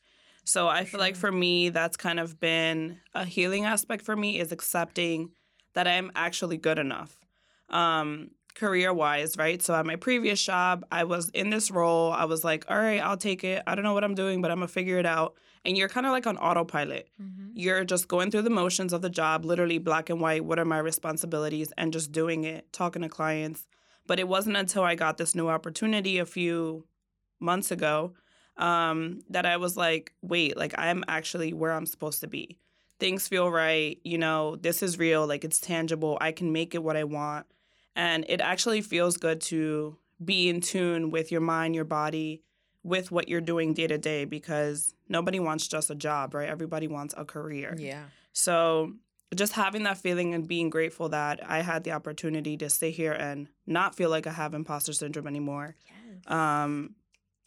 So 0.45 0.67
I 0.67 0.85
feel 0.85 0.99
like 0.99 1.15
for 1.15 1.31
me, 1.31 1.69
that's 1.69 1.97
kind 1.97 2.19
of 2.19 2.39
been 2.39 2.99
a 3.13 3.25
healing 3.25 3.65
aspect 3.65 4.05
for 4.05 4.15
me 4.15 4.39
is 4.39 4.51
accepting 4.51 5.31
that 5.73 5.87
I'm 5.87 6.11
actually 6.15 6.57
good 6.57 6.77
enough. 6.79 7.19
Um, 7.69 8.31
career 8.55 8.93
wise, 8.93 9.37
right? 9.37 9.61
So 9.61 9.75
at 9.75 9.85
my 9.85 9.95
previous 9.95 10.41
job, 10.41 10.85
I 10.91 11.03
was 11.03 11.29
in 11.29 11.49
this 11.49 11.69
role. 11.69 12.11
I 12.11 12.25
was 12.25 12.43
like, 12.43 12.65
all 12.69 12.77
right, 12.77 13.01
I'll 13.01 13.17
take 13.17 13.43
it. 13.43 13.61
I 13.67 13.75
don't 13.75 13.83
know 13.83 13.93
what 13.93 14.03
I'm 14.03 14.15
doing, 14.15 14.41
but 14.41 14.51
I'm 14.51 14.57
gonna 14.57 14.67
figure 14.67 14.97
it 14.97 15.05
out. 15.05 15.35
And 15.65 15.77
you're 15.77 15.89
kind 15.89 16.05
of 16.05 16.11
like 16.11 16.27
on 16.27 16.37
autopilot 16.37 17.09
you're 17.55 17.85
just 17.85 18.09
going 18.09 18.29
through 18.29 18.41
the 18.41 18.49
motions 18.49 18.91
of 18.91 19.01
the 19.01 19.09
job, 19.09 19.45
literally 19.45 19.77
black 19.77 20.09
and 20.09 20.19
white. 20.19 20.43
What 20.43 20.59
are 20.59 20.65
my 20.65 20.77
responsibilities? 20.77 21.71
And 21.77 21.93
just 21.93 22.11
doing 22.11 22.43
it, 22.43 22.71
talking 22.73 23.01
to 23.01 23.09
clients. 23.09 23.65
But 24.05 24.19
it 24.19 24.27
wasn't 24.27 24.57
until 24.57 24.83
I 24.83 24.95
got 24.95 25.17
this 25.17 25.33
new 25.33 25.47
opportunity 25.47 26.19
a 26.19 26.25
few 26.25 26.85
months 27.39 27.71
ago 27.71 28.13
um, 28.57 29.21
that 29.29 29.45
I 29.45 29.57
was 29.57 29.77
like, 29.77 30.13
wait, 30.21 30.57
like 30.57 30.75
I'm 30.77 31.05
actually 31.07 31.53
where 31.53 31.71
I'm 31.71 31.85
supposed 31.85 32.19
to 32.21 32.27
be. 32.27 32.59
Things 32.99 33.27
feel 33.27 33.49
right. 33.49 33.99
You 34.03 34.17
know, 34.17 34.57
this 34.57 34.83
is 34.83 34.99
real. 34.99 35.25
Like 35.25 35.45
it's 35.45 35.59
tangible. 35.59 36.17
I 36.19 36.33
can 36.33 36.51
make 36.51 36.75
it 36.75 36.83
what 36.83 36.97
I 36.97 37.05
want. 37.05 37.45
And 37.95 38.25
it 38.27 38.41
actually 38.41 38.81
feels 38.81 39.17
good 39.17 39.39
to 39.41 39.97
be 40.23 40.49
in 40.49 40.61
tune 40.61 41.11
with 41.11 41.31
your 41.31 41.41
mind, 41.41 41.75
your 41.75 41.85
body, 41.85 42.41
with 42.83 43.11
what 43.11 43.27
you're 43.29 43.41
doing 43.41 43.73
day 43.73 43.87
to 43.87 43.97
day 43.97 44.25
because 44.25 44.93
nobody 45.09 45.39
wants 45.39 45.67
just 45.67 45.89
a 45.89 45.95
job, 45.95 46.33
right? 46.33 46.47
Everybody 46.49 46.87
wants 46.87 47.13
a 47.17 47.25
career. 47.25 47.75
Yeah. 47.77 48.03
So 48.33 48.93
just 49.33 49.53
having 49.53 49.83
that 49.83 49.97
feeling 49.97 50.33
and 50.33 50.47
being 50.47 50.69
grateful 50.69 51.09
that 51.09 51.39
I 51.49 51.61
had 51.61 51.83
the 51.83 51.91
opportunity 51.93 52.57
to 52.57 52.69
stay 52.69 52.91
here 52.91 53.11
and 53.13 53.47
not 53.65 53.95
feel 53.95 54.09
like 54.09 54.27
I 54.27 54.31
have 54.31 54.53
imposter 54.53 54.93
syndrome 54.93 55.25
anymore. 55.27 55.75
Yes. 55.85 56.31
Um, 56.31 56.95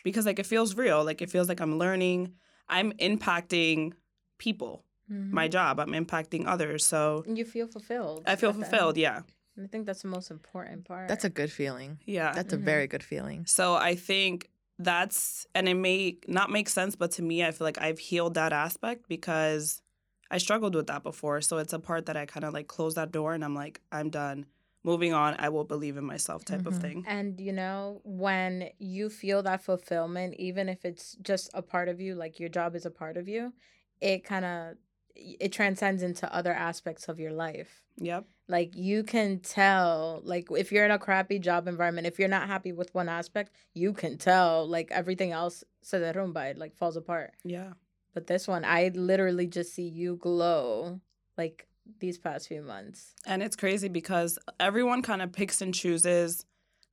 because 0.05 0.27
like 0.27 0.39
it 0.39 0.47
feels 0.47 0.75
real. 0.77 1.05
Like 1.05 1.23
it 1.23 1.31
feels 1.31 1.49
like 1.49 1.61
I'm 1.61 1.79
learning. 1.79 2.33
I'm 2.69 2.93
impacting 2.95 3.93
people. 4.39 4.85
My 5.09 5.49
Mhm. 5.49 5.53
job. 5.53 5.81
I'm 5.81 5.93
impacting 5.93 6.47
others. 6.47 6.85
So 6.85 7.23
And 7.27 7.39
you 7.39 7.45
feel 7.47 7.67
fulfilled. 7.67 8.25
I 8.27 8.37
feel 8.37 8.51
at 8.51 8.57
the 8.57 8.61
end. 8.63 8.71
fulfilled. 8.71 8.97
Yeah. 8.99 9.23
And 9.59 9.67
I 9.67 9.69
think 9.69 9.87
that's 9.87 10.03
the 10.03 10.09
most 10.09 10.31
important 10.31 10.85
part. 10.85 11.09
That's 11.09 11.25
a 11.25 11.29
good 11.29 11.51
feeling. 11.51 11.99
Yeah. 12.07 12.33
That's 12.33 12.53
a 12.53 12.57
Mhm. 12.57 12.63
very 12.65 12.87
good 12.87 13.03
feeling. 13.03 13.45
So 13.45 13.75
I 13.75 13.97
think 13.97 14.49
that's 14.79 15.47
and 15.57 15.69
it 15.69 15.75
may 15.75 16.19
not 16.29 16.51
make 16.51 16.69
sense, 16.69 16.95
but 16.95 17.11
to 17.13 17.23
me, 17.23 17.45
I 17.45 17.51
feel 17.51 17.65
like 17.67 17.81
I've 17.81 17.99
healed 17.99 18.35
that 18.35 18.53
aspect 18.53 19.09
because 19.09 19.83
I 20.31 20.39
struggled 20.39 20.77
with 20.77 20.87
that 20.87 21.03
before. 21.03 21.41
So 21.41 21.59
it's 21.59 21.73
a 21.73 21.81
part 21.81 22.07
that 22.07 22.17
I 22.17 22.25
kind 22.25 22.45
of 22.45 22.55
like 22.55 22.69
close 22.69 22.95
that 22.95 23.11
door 23.11 23.35
and 23.35 23.45
I'm 23.45 23.55
like, 23.57 23.81
I'm 23.91 24.11
done. 24.11 24.47
Moving 24.85 25.13
on, 25.13 25.35
I 25.41 25.49
will 25.49 25.65
believe 25.65 25.97
in 25.97 26.05
myself 26.05 26.45
type 26.45 26.65
of 26.65 26.75
Mhm. 26.75 26.81
thing. 26.81 27.05
And 27.05 27.41
you 27.41 27.53
know, 27.53 28.01
when 28.05 28.71
you 28.79 29.11
feel 29.11 29.43
that 29.43 29.61
fulfillment, 29.65 30.35
even 30.39 30.69
if 30.69 30.85
it's 30.85 31.17
just 31.21 31.51
a 31.53 31.63
part 31.63 31.89
of 31.89 32.01
you, 32.01 32.15
like 32.15 32.39
your 32.39 32.49
job 32.49 32.77
is 32.77 32.87
a 32.87 32.93
part 32.93 33.17
of 33.17 33.27
you, 33.27 33.53
it 34.01 34.23
kind 34.23 34.45
of 34.45 34.77
it 35.15 35.53
transcends 35.53 36.03
into 36.03 36.33
other 36.35 36.53
aspects 36.53 37.09
of 37.09 37.19
your 37.19 37.33
life. 37.33 37.83
Yep. 37.99 38.25
Like 38.49 38.75
you 38.75 39.03
can 39.03 39.41
tell, 39.41 40.21
like 40.25 40.49
if 40.51 40.73
you're 40.73 40.85
in 40.85 40.91
a 40.91 40.99
crappy 40.99 41.39
job 41.39 41.69
environment, 41.69 42.07
if 42.07 42.19
you're 42.19 42.29
not 42.29 42.47
happy 42.47 42.73
with 42.73 42.95
one 42.95 43.09
aspect, 43.09 43.53
you 43.75 43.93
can 43.93 44.17
tell 44.17 44.67
like 44.67 44.91
everything 44.91 45.33
else 45.33 45.65
se 45.83 45.99
derrumba, 45.99 46.53
it 46.53 46.59
like 46.59 46.77
falls 46.77 46.97
apart. 46.97 47.33
Yeah. 47.45 47.73
But 48.15 48.27
this 48.27 48.49
one, 48.49 48.65
I 48.65 48.91
literally 48.95 49.47
just 49.47 49.75
see 49.75 49.89
you 49.89 50.17
glow 50.17 51.01
like 51.37 51.67
these 52.01 52.19
past 52.19 52.49
few 52.49 52.63
months. 52.63 53.15
And 53.27 53.43
it's 53.43 53.57
crazy 53.57 53.89
because 53.89 54.39
everyone 54.59 55.03
kind 55.03 55.23
of 55.23 55.33
picks 55.33 55.61
and 55.61 55.75
chooses 55.75 56.45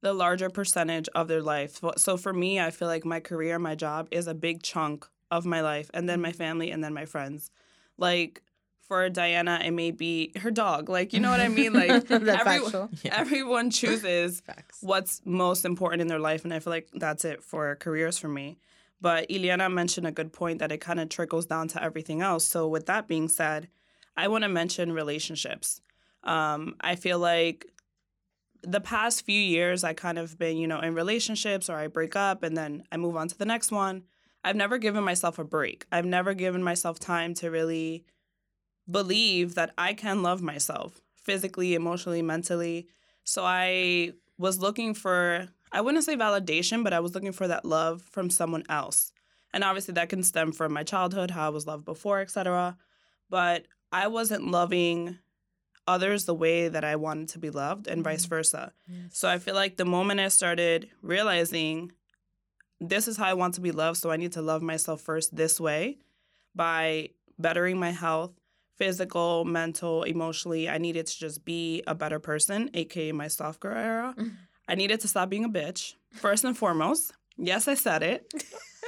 the 0.01 0.13
larger 0.13 0.49
percentage 0.49 1.10
of 1.15 1.28
their 1.28 1.41
life. 1.41 1.78
So- 1.78 1.93
So 1.97 2.17
for 2.17 2.34
me, 2.34 2.60
I 2.60 2.69
feel 2.71 2.88
like 2.88 3.06
my 3.06 3.19
career, 3.19 3.60
my 3.60 3.75
job 3.75 4.08
is 4.12 4.28
a 4.28 4.34
big 4.34 4.62
chunk 4.62 5.08
of 5.32 5.45
my 5.45 5.62
life, 5.62 5.89
and 5.93 6.08
then 6.08 6.21
my 6.21 6.30
mm-hmm. 6.30 6.38
family, 6.38 6.71
and 6.71 6.84
then 6.84 6.93
my 6.93 7.06
friends. 7.06 7.49
Like 7.97 8.41
for 8.88 9.10
Diana, 9.10 9.60
it 9.65 9.71
may 9.71 9.89
be 9.91 10.31
her 10.41 10.51
dog. 10.51 10.89
Like, 10.89 11.12
you 11.13 11.19
know 11.19 11.31
what 11.31 11.39
I 11.39 11.47
mean? 11.47 11.73
Like, 11.81 12.08
That's 12.08 12.12
every- 12.12 12.60
factual. 12.60 12.89
Yeah. 13.03 13.15
everyone 13.19 13.69
chooses 13.71 14.41
Facts. 14.45 14.77
what's 14.81 15.21
most 15.25 15.65
important 15.65 16.01
in 16.01 16.08
their 16.08 16.19
life. 16.19 16.43
And 16.43 16.53
I 16.53 16.60
feel 16.60 16.71
like 16.71 16.89
that's 16.93 17.25
it 17.25 17.43
for 17.43 17.75
careers 17.77 18.17
for 18.19 18.27
me. 18.27 18.58
But 19.01 19.27
Ileana 19.29 19.71
mentioned 19.73 20.08
a 20.08 20.12
good 20.12 20.31
point 20.31 20.60
that 20.60 20.71
it 20.71 20.77
kind 20.77 20.99
of 20.99 21.10
trickles 21.10 21.45
down 21.47 21.67
to 21.69 21.84
everything 21.84 22.21
else. 22.21 22.45
So, 22.45 22.67
with 22.67 22.86
that 22.86 23.08
being 23.08 23.27
said, 23.27 23.67
I 24.15 24.27
want 24.29 24.43
to 24.43 24.49
mention 24.49 24.93
relationships. 24.93 25.81
Um, 26.23 26.75
I 26.79 26.95
feel 26.95 27.19
like 27.19 27.65
the 28.63 28.79
past 28.79 29.25
few 29.25 29.39
years, 29.39 29.84
I 29.84 29.93
kind 29.93 30.17
of 30.17 30.38
been, 30.39 30.58
you 30.58 30.65
know, 30.67 30.79
in 30.79 30.95
relationships 30.95 31.69
or 31.69 31.75
I 31.75 31.88
break 31.88 32.15
up 32.15 32.41
and 32.41 32.55
then 32.58 32.84
I 32.91 32.97
move 32.97 33.15
on 33.15 33.27
to 33.27 33.38
the 33.38 33.45
next 33.45 33.71
one. 33.71 34.03
I've 34.45 34.55
never 34.55 34.77
given 34.77 35.03
myself 35.03 35.39
a 35.39 35.43
break. 35.43 35.88
I've 35.91 36.05
never 36.05 36.36
given 36.36 36.62
myself 36.62 36.99
time 36.99 37.34
to 37.36 37.49
really 37.49 38.05
believe 38.89 39.55
that 39.55 39.73
I 39.75 39.95
can 39.95 40.21
love 40.21 40.43
myself 40.43 41.01
physically, 41.15 41.73
emotionally, 41.73 42.21
mentally. 42.21 42.88
So 43.23 43.43
I 43.43 44.12
was 44.38 44.60
looking 44.60 44.93
for, 44.93 45.47
I 45.71 45.81
wouldn't 45.81 46.03
say 46.03 46.15
validation, 46.15 46.84
but 46.84 46.93
I 46.93 46.99
was 46.99 47.15
looking 47.15 47.31
for 47.31 47.47
that 47.47 47.65
love 47.65 48.03
from 48.03 48.29
someone 48.29 48.63
else. 48.69 49.12
And 49.51 49.63
obviously 49.63 49.95
that 49.95 50.10
can 50.10 50.21
stem 50.21 50.51
from 50.51 50.73
my 50.73 50.84
childhood, 50.84 51.31
how 51.31 51.47
I 51.47 51.49
was 51.49 51.65
loved 51.65 51.84
before, 51.84 52.21
etc. 52.21 52.77
But 53.31 53.65
I 53.91 54.10
wasn't 54.10 54.51
loving 54.51 55.17
others 55.88 56.25
the 56.25 56.36
way 56.36 56.67
that 56.67 56.84
I 56.84 56.97
wanted 56.97 57.29
to 57.29 57.39
be 57.39 57.49
loved 57.49 57.88
and 57.88 58.03
vice 58.03 58.25
mm-hmm. 58.25 58.36
versa. 58.36 58.73
So 59.12 59.27
I 59.27 59.39
feel 59.39 59.55
like 59.55 59.77
the 59.77 59.86
moment 59.86 60.19
I 60.19 60.27
started 60.27 60.91
realizing 61.01 61.93
this 62.79 63.07
is 63.07 63.17
how 63.17 63.25
I 63.25 63.33
want 63.33 63.53
to 63.55 63.61
be 63.61 63.71
loved, 63.71 63.97
so 63.97 64.11
I 64.11 64.17
need 64.17 64.33
to 64.33 64.41
love 64.41 64.61
myself 64.61 65.01
first 65.01 65.35
this 65.35 65.59
way 65.59 65.97
by 66.53 67.09
bettering 67.39 67.79
my 67.79 67.91
health, 67.91 68.31
physical, 68.77 69.45
mental, 69.45 70.03
emotionally. 70.03 70.69
I 70.69 70.77
needed 70.77 71.07
to 71.07 71.17
just 71.17 71.45
be 71.45 71.83
a 71.88 71.95
better 71.95 72.19
person, 72.19 72.69
aka 72.73 73.11
my 73.11 73.27
soft 73.27 73.59
girl 73.59 73.77
era. 73.77 74.13
Mhm. 74.17 74.31
I 74.67 74.75
needed 74.75 74.99
to 75.01 75.07
stop 75.07 75.29
being 75.29 75.45
a 75.45 75.49
bitch, 75.49 75.93
first 76.13 76.43
and 76.43 76.57
foremost. 76.57 77.13
Yes, 77.38 77.67
I 77.67 77.75
said 77.75 78.03
it. 78.03 78.33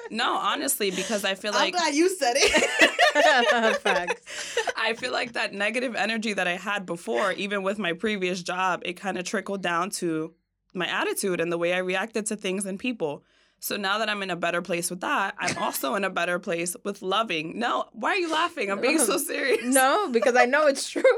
No, 0.10 0.38
honestly, 0.38 0.90
because 0.90 1.26
I 1.26 1.36
feel 1.36 1.52
like 1.52 1.66
I'm 1.66 1.72
glad 1.72 1.94
you 1.94 2.08
said 2.08 2.36
it. 2.38 3.80
Facts. 3.82 4.58
I 4.78 4.94
feel 4.94 5.12
like 5.12 5.34
that 5.34 5.54
negative 5.54 5.96
energy 5.96 6.32
that 6.32 6.48
I 6.48 6.54
had 6.56 6.86
before, 6.86 7.34
even 7.34 7.62
with 7.62 7.78
my 7.78 7.92
previous 7.92 8.42
job, 8.42 8.82
it 8.86 8.94
kind 8.94 9.18
of 9.18 9.26
trickled 9.26 9.62
down 9.62 9.90
to 10.00 10.34
my 10.74 10.88
attitude 10.88 11.42
and 11.42 11.52
the 11.52 11.58
way 11.58 11.74
I 11.74 11.80
reacted 11.80 12.26
to 12.28 12.38
things 12.38 12.66
and 12.66 12.80
people. 12.80 13.26
So 13.60 13.76
now 13.76 13.98
that 13.98 14.08
I'm 14.10 14.22
in 14.22 14.30
a 14.30 14.36
better 14.36 14.62
place 14.62 14.90
with 14.90 15.02
that, 15.02 15.36
I'm 15.40 15.58
also 15.58 15.96
in 15.96 16.04
a 16.04 16.10
better 16.10 16.38
place 16.40 16.76
with 16.84 17.02
loving. 17.02 17.58
No, 17.58 17.86
why 17.92 18.12
are 18.12 18.18
you 18.18 18.32
laughing? 18.32 18.70
I'm 18.70 18.80
being 18.82 19.00
so 19.00 19.18
serious. 19.32 19.64
no, 19.66 20.10
because 20.12 20.36
I 20.36 20.46
know 20.46 20.68
it's 20.68 20.90
true. 20.90 21.04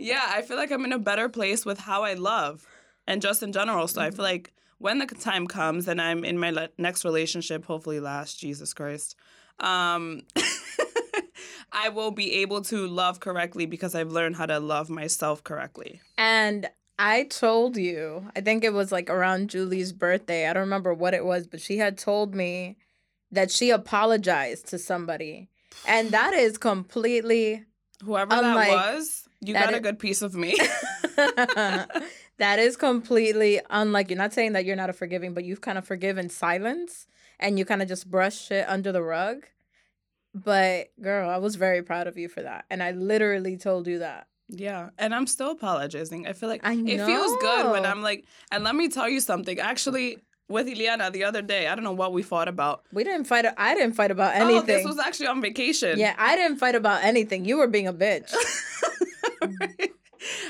Yeah, 0.00 0.24
I 0.28 0.42
feel 0.42 0.56
like 0.56 0.72
I'm 0.72 0.84
in 0.84 0.92
a 0.92 0.98
better 0.98 1.28
place 1.28 1.64
with 1.64 1.78
how 1.78 2.02
I 2.02 2.14
love 2.14 2.66
and 3.06 3.22
just 3.22 3.40
in 3.40 3.52
general. 3.52 3.86
So 3.86 4.02
I 4.02 4.10
feel 4.10 4.24
like 4.24 4.52
when 4.78 4.98
the 4.98 5.06
time 5.06 5.46
comes 5.46 5.86
and 5.86 6.02
I'm 6.02 6.24
in 6.24 6.38
my 6.38 6.50
le- 6.50 6.70
next 6.76 7.04
relationship, 7.04 7.64
hopefully 7.64 8.00
last, 8.00 8.40
Jesus 8.40 8.74
Christ, 8.74 9.14
um, 9.60 10.22
I 11.72 11.88
will 11.88 12.10
be 12.10 12.34
able 12.42 12.62
to 12.62 12.86
love 12.88 13.20
correctly 13.20 13.66
because 13.66 13.94
I've 13.94 14.10
learned 14.10 14.34
how 14.36 14.46
to 14.46 14.58
love 14.58 14.90
myself 14.90 15.44
correctly. 15.44 16.00
And 16.18 16.68
I 16.98 17.24
told 17.24 17.76
you, 17.76 18.30
I 18.36 18.40
think 18.40 18.62
it 18.64 18.72
was 18.72 18.92
like 18.92 19.10
around 19.10 19.50
Julie's 19.50 19.92
birthday. 19.92 20.48
I 20.48 20.52
don't 20.52 20.62
remember 20.62 20.94
what 20.94 21.14
it 21.14 21.24
was, 21.24 21.46
but 21.46 21.60
she 21.60 21.78
had 21.78 21.98
told 21.98 22.34
me 22.34 22.76
that 23.32 23.50
she 23.50 23.70
apologized 23.70 24.68
to 24.68 24.78
somebody. 24.78 25.48
And 25.86 26.10
that 26.10 26.32
is 26.34 26.58
completely 26.58 27.64
Whoever 28.04 28.34
Unlike- 28.34 28.70
that 28.70 28.94
was, 28.94 29.28
you 29.40 29.54
that 29.54 29.66
got 29.66 29.74
a 29.74 29.80
good 29.80 29.98
piece 29.98 30.22
of 30.22 30.34
me. 30.34 30.56
that 31.16 32.58
is 32.58 32.76
completely 32.76 33.60
unlike 33.70 34.10
you're 34.10 34.18
not 34.18 34.32
saying 34.32 34.52
that 34.52 34.64
you're 34.64 34.76
not 34.76 34.90
a 34.90 34.94
forgiving, 34.94 35.32
but 35.34 35.44
you've 35.44 35.60
kind 35.60 35.78
of 35.78 35.86
forgiven 35.86 36.28
silence 36.28 37.06
and 37.40 37.58
you 37.58 37.64
kind 37.64 37.82
of 37.82 37.88
just 37.88 38.10
brush 38.10 38.38
shit 38.46 38.68
under 38.68 38.92
the 38.92 39.02
rug. 39.02 39.46
But 40.34 40.90
girl, 41.00 41.30
I 41.30 41.36
was 41.38 41.54
very 41.54 41.82
proud 41.82 42.06
of 42.06 42.18
you 42.18 42.28
for 42.28 42.42
that. 42.42 42.64
And 42.68 42.82
I 42.82 42.90
literally 42.90 43.56
told 43.56 43.86
you 43.86 44.00
that. 44.00 44.26
Yeah, 44.48 44.90
and 44.98 45.14
I'm 45.14 45.26
still 45.26 45.50
apologizing. 45.50 46.26
I 46.26 46.32
feel 46.32 46.48
like 46.48 46.60
I 46.64 46.74
it 46.74 47.04
feels 47.04 47.36
good 47.38 47.70
when. 47.70 47.86
I'm 47.86 48.02
like, 48.02 48.26
and 48.50 48.64
let 48.64 48.74
me 48.74 48.88
tell 48.88 49.08
you 49.08 49.20
something. 49.20 49.58
Actually, 49.58 50.18
with 50.48 50.66
Ileana 50.66 51.12
the 51.12 51.24
other 51.24 51.42
day, 51.42 51.68
I 51.68 51.74
don't 51.74 51.84
know 51.84 51.92
what 51.92 52.12
we 52.12 52.22
fought 52.22 52.48
about. 52.48 52.84
We 52.92 53.04
didn't 53.04 53.24
fight 53.24 53.46
I 53.56 53.74
didn't 53.74 53.94
fight 53.94 54.10
about 54.10 54.34
anything. 54.34 54.56
Oh, 54.58 54.62
this 54.62 54.84
was 54.86 54.98
actually 54.98 55.28
on 55.28 55.40
vacation. 55.40 55.98
yeah, 55.98 56.14
I 56.18 56.36
didn't 56.36 56.58
fight 56.58 56.74
about 56.74 57.04
anything. 57.04 57.44
You 57.44 57.58
were 57.58 57.68
being 57.68 57.86
a 57.86 57.92
bitch. 57.92 58.34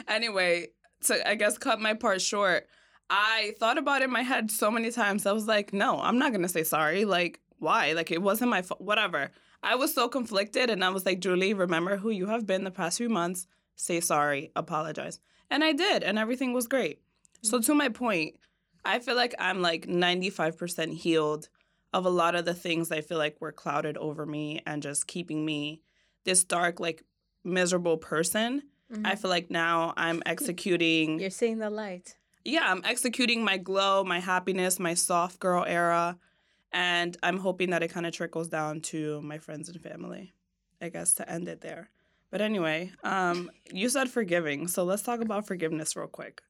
anyway, 0.09 0.69
to 1.05 1.29
I 1.29 1.35
guess 1.37 1.59
cut 1.59 1.81
my 1.81 1.95
part 1.95 2.21
short, 2.21 2.67
I 3.11 3.55
thought 3.61 3.79
about 3.79 4.03
it 4.03 4.07
in 4.07 4.11
my 4.11 4.23
head 4.23 4.51
so 4.51 4.71
many 4.71 4.91
times. 4.91 5.27
I 5.27 5.33
was 5.33 5.47
like, 5.47 5.73
no, 5.73 6.01
I'm 6.01 6.19
not 6.19 6.33
gonna 6.33 6.49
say 6.49 6.65
sorry. 6.65 7.05
Like, 7.05 7.41
why? 7.59 7.93
Like, 7.93 8.11
it 8.11 8.23
wasn't 8.23 8.51
my 8.51 8.63
fault. 8.63 8.81
Whatever. 8.81 9.31
I 9.63 9.77
was 9.77 9.95
so 9.95 10.09
conflicted, 10.09 10.69
and 10.69 10.85
I 10.85 10.91
was 10.91 11.07
like, 11.07 11.21
Julie, 11.21 11.55
remember 11.55 11.97
who 11.97 12.11
you 12.11 12.27
have 12.27 12.47
been 12.47 12.65
the 12.65 12.71
past 12.71 12.99
few 12.99 13.09
months. 13.09 13.47
Say 13.77 14.01
sorry, 14.01 14.51
apologize, 14.57 15.21
and 15.51 15.65
I 15.65 15.73
did, 15.73 16.03
and 16.03 16.19
everything 16.19 16.53
was 16.53 16.67
great. 16.67 17.01
So 17.43 17.59
mm-hmm. 17.59 17.67
to 17.67 17.75
my 17.75 17.89
point, 17.89 18.37
I 18.85 18.99
feel 18.99 19.17
like 19.17 19.35
I'm 19.39 19.63
like 19.63 19.87
95% 19.87 20.95
healed 20.95 21.49
of 21.93 22.07
a 22.07 22.11
lot 22.11 22.35
of 22.35 22.45
the 22.45 22.55
things 22.55 22.91
I 22.91 23.01
feel 23.01 23.19
like 23.19 23.41
were 23.41 23.53
clouded 23.53 23.97
over 23.97 24.27
me 24.27 24.61
and 24.67 24.83
just 24.83 25.07
keeping 25.07 25.45
me 25.45 25.81
this 26.25 26.45
dark, 26.45 26.81
like 26.81 27.03
miserable 27.45 27.97
person. 27.97 28.63
I 28.91 28.95
mm-hmm. 28.97 29.17
feel 29.17 29.31
like 29.31 29.51
now 29.51 29.95
I'm 29.97 30.23
executing. 30.27 31.21
You're 31.21 31.31
seeing 31.31 31.59
the 31.59 31.71
light. 31.71 32.17
yeah, 32.45 32.65
I'm 32.67 32.83
executing 32.85 33.43
my 33.43 33.57
glow, 33.57 34.05
my 34.05 34.21
happiness, 34.21 34.79
my 34.79 34.95
soft 34.95 35.41
girl 35.41 35.65
era. 35.67 36.19
And 36.73 37.17
I'm 37.23 37.39
hoping 37.39 37.71
that 37.71 37.83
it 37.83 37.93
kind 37.93 38.07
of 38.07 38.13
trickles 38.13 38.49
down 38.49 38.81
to 38.83 39.23
my 39.23 39.39
friends 39.39 39.69
and 39.69 39.81
family, 39.81 40.35
I 40.83 40.89
guess, 40.89 41.15
to 41.15 41.31
end 41.31 41.49
it 41.49 41.61
there. 41.61 41.91
But 42.31 42.41
anyway, 42.41 42.91
um, 43.05 43.51
you 43.73 43.89
said 43.89 44.09
forgiving. 44.11 44.67
So 44.69 44.85
let's 44.85 45.03
talk 45.03 45.21
about 45.21 45.47
forgiveness 45.47 45.95
real 45.97 46.09
quick. 46.09 46.43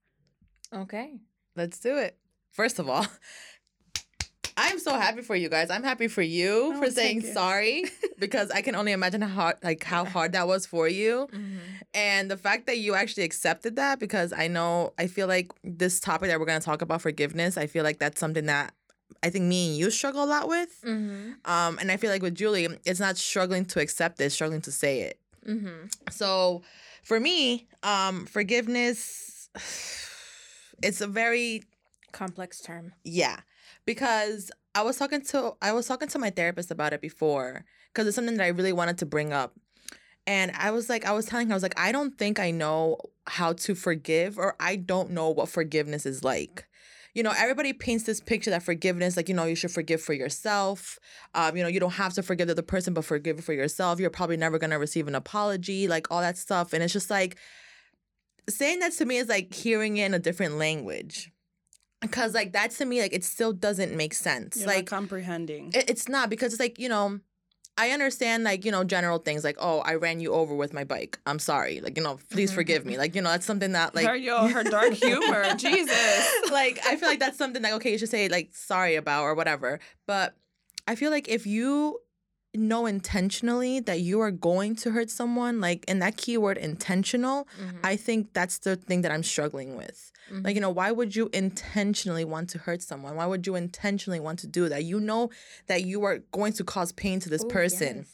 Okay. 0.72 1.18
Let's 1.56 1.78
do 1.78 1.96
it. 1.98 2.16
First 2.52 2.78
of 2.78 2.88
all, 2.88 3.06
I'm 4.56 4.78
so 4.78 4.94
happy 4.94 5.20
for 5.22 5.34
you 5.34 5.48
guys. 5.48 5.68
I'm 5.68 5.82
happy 5.82 6.06
for 6.06 6.22
you 6.22 6.72
Oh, 6.76 6.80
for 6.80 6.90
saying 6.90 7.22
you. 7.22 7.32
sorry 7.32 7.84
because 8.20 8.50
I 8.52 8.62
can 8.62 8.76
only 8.76 8.92
imagine 8.92 9.20
how 9.20 9.28
hard, 9.28 9.56
like 9.64 9.82
how 9.82 10.04
hard 10.04 10.32
that 10.32 10.46
was 10.46 10.64
for 10.64 10.86
you. 10.88 11.28
And 11.92 12.30
the 12.30 12.36
fact 12.36 12.66
that 12.66 12.78
you 12.78 12.94
actually 12.94 13.24
accepted 13.24 13.76
that, 13.76 13.98
because 13.98 14.32
I 14.32 14.46
know, 14.46 14.92
I 14.96 15.08
feel 15.08 15.26
like 15.26 15.50
this 15.64 15.98
topic 15.98 16.28
that 16.30 16.38
we're 16.38 16.46
going 16.46 16.60
to 16.60 16.64
talk 16.64 16.82
about, 16.82 17.02
forgiveness, 17.02 17.56
I 17.58 17.66
feel 17.66 17.82
like 17.82 17.98
that's 17.98 18.20
something 18.20 18.46
that 18.46 18.72
I 19.24 19.30
think 19.30 19.44
me 19.46 19.70
and 19.70 19.76
you 19.76 19.90
struggle 19.90 20.22
a 20.22 20.26
lot 20.26 20.48
with. 20.48 20.80
Mm-hmm. 20.84 21.32
Um, 21.50 21.78
and 21.80 21.90
I 21.90 21.96
feel 21.96 22.10
like 22.10 22.22
with 22.22 22.34
Julie, 22.36 22.68
it's 22.84 23.00
not 23.00 23.16
struggling 23.16 23.64
to 23.66 23.80
accept 23.80 24.20
it, 24.20 24.30
struggling 24.30 24.60
to 24.62 24.72
say 24.72 25.00
it. 25.00 25.18
Mm-hmm. 25.46 25.86
So 26.10 26.62
for 27.02 27.20
me, 27.20 27.68
um, 27.82 28.26
forgiveness, 28.26 29.48
it's 30.82 31.00
a 31.00 31.06
very 31.06 31.62
Complex 32.12 32.60
term. 32.60 32.92
yeah, 33.02 33.40
because 33.84 34.50
I 34.74 34.82
was 34.82 34.96
talking 34.96 35.22
to 35.26 35.54
I 35.60 35.72
was 35.72 35.86
talking 35.86 36.08
to 36.08 36.18
my 36.18 36.30
therapist 36.30 36.70
about 36.70 36.92
it 36.92 37.00
before 37.00 37.64
because 37.92 38.06
it's 38.06 38.14
something 38.16 38.36
that 38.36 38.44
I 38.44 38.48
really 38.48 38.72
wanted 38.72 38.98
to 38.98 39.06
bring 39.06 39.32
up. 39.32 39.54
And 40.26 40.52
I 40.58 40.70
was 40.70 40.88
like, 40.88 41.04
I 41.04 41.12
was 41.12 41.26
telling 41.26 41.48
her, 41.48 41.52
I 41.52 41.56
was 41.56 41.62
like, 41.62 41.78
I 41.78 41.92
don't 41.92 42.16
think 42.16 42.38
I 42.40 42.50
know 42.50 42.96
how 43.26 43.52
to 43.52 43.74
forgive, 43.74 44.38
or 44.38 44.56
I 44.58 44.76
don't 44.76 45.10
know 45.10 45.28
what 45.28 45.48
forgiveness 45.50 46.06
is 46.06 46.24
like. 46.24 46.66
You 47.14 47.22
know, 47.22 47.32
everybody 47.36 47.72
paints 47.72 48.04
this 48.04 48.20
picture 48.20 48.50
that 48.50 48.62
forgiveness, 48.62 49.16
like, 49.16 49.28
you 49.28 49.34
know, 49.34 49.44
you 49.44 49.54
should 49.54 49.70
forgive 49.70 50.02
for 50.02 50.12
yourself. 50.12 50.98
Um, 51.34 51.56
you 51.56 51.62
know, 51.62 51.68
you 51.68 51.78
don't 51.78 51.92
have 51.92 52.12
to 52.14 52.22
forgive 52.22 52.48
the 52.48 52.52
other 52.52 52.62
person, 52.62 52.92
but 52.92 53.04
forgive 53.04 53.42
for 53.44 53.52
yourself. 53.52 54.00
You're 54.00 54.10
probably 54.10 54.36
never 54.36 54.58
gonna 54.58 54.78
receive 54.78 55.06
an 55.06 55.14
apology, 55.14 55.86
like 55.86 56.10
all 56.10 56.20
that 56.20 56.36
stuff. 56.36 56.72
And 56.72 56.82
it's 56.82 56.92
just 56.92 57.10
like 57.10 57.36
saying 58.48 58.80
that 58.80 58.92
to 58.94 59.04
me 59.04 59.16
is 59.18 59.28
like 59.28 59.54
hearing 59.54 59.96
it 59.96 60.06
in 60.06 60.14
a 60.14 60.18
different 60.18 60.56
language. 60.58 61.30
Cause 62.10 62.34
like 62.34 62.52
that 62.52 62.70
to 62.72 62.84
me, 62.84 63.00
like 63.00 63.14
it 63.14 63.24
still 63.24 63.52
doesn't 63.52 63.96
make 63.96 64.12
sense. 64.12 64.58
You're 64.58 64.66
like 64.66 64.86
comprehending. 64.86 65.70
it, 65.72 65.88
it's 65.88 66.08
not 66.08 66.28
because 66.28 66.52
it's 66.52 66.60
like 66.60 66.78
you 66.78 66.88
know 66.88 67.20
i 67.76 67.90
understand 67.90 68.44
like 68.44 68.64
you 68.64 68.70
know 68.70 68.84
general 68.84 69.18
things 69.18 69.42
like 69.44 69.56
oh 69.58 69.80
i 69.80 69.94
ran 69.94 70.20
you 70.20 70.32
over 70.32 70.54
with 70.54 70.72
my 70.72 70.84
bike. 70.84 71.18
I'm 71.26 71.38
sorry. 71.38 71.80
Like 71.80 71.96
you 71.96 72.02
know 72.02 72.18
please 72.30 72.50
mm-hmm. 72.50 72.56
forgive 72.56 72.84
me. 72.86 72.98
Like 72.98 73.14
you 73.14 73.22
know 73.22 73.30
that's 73.30 73.46
something 73.46 73.72
that 73.72 73.94
like 73.94 74.06
her, 74.06 74.16
yo, 74.16 74.48
her 74.48 74.64
dark 74.64 74.92
humor. 74.92 75.54
Jesus. 75.56 76.32
like 76.50 76.78
i 76.86 76.96
feel 76.96 77.08
like 77.08 77.20
that's 77.20 77.38
something 77.38 77.62
like 77.62 77.72
okay 77.74 77.92
you 77.92 77.98
should 77.98 78.08
say 78.08 78.28
like 78.28 78.50
sorry 78.52 78.96
about 78.96 79.24
or 79.24 79.34
whatever. 79.34 79.80
But 80.06 80.34
i 80.86 80.94
feel 80.94 81.10
like 81.10 81.28
if 81.28 81.46
you 81.46 82.00
know 82.54 82.86
intentionally 82.86 83.80
that 83.80 84.00
you 84.00 84.20
are 84.20 84.30
going 84.30 84.74
to 84.76 84.90
hurt 84.92 85.10
someone 85.10 85.60
like 85.60 85.84
and 85.88 86.00
that 86.00 86.16
keyword 86.16 86.56
intentional 86.56 87.46
Mm-hmm. 87.60 87.78
i 87.84 87.96
think 87.96 88.32
that's 88.32 88.58
the 88.58 88.76
thing 88.76 89.02
that 89.02 89.12
i'm 89.12 89.22
struggling 89.22 89.76
with 89.76 90.10
like, 90.30 90.54
you 90.54 90.60
know, 90.62 90.70
why 90.70 90.90
would 90.90 91.14
you 91.14 91.28
intentionally 91.34 92.24
want 92.24 92.48
to 92.50 92.58
hurt 92.58 92.80
someone? 92.80 93.14
Why 93.14 93.26
would 93.26 93.46
you 93.46 93.56
intentionally 93.56 94.20
want 94.20 94.38
to 94.38 94.46
do 94.46 94.70
that? 94.70 94.82
You 94.84 94.98
know 94.98 95.28
that 95.66 95.84
you 95.84 96.02
are 96.04 96.20
going 96.32 96.54
to 96.54 96.64
cause 96.64 96.92
pain 96.92 97.20
to 97.20 97.28
this 97.28 97.44
person. 97.44 98.06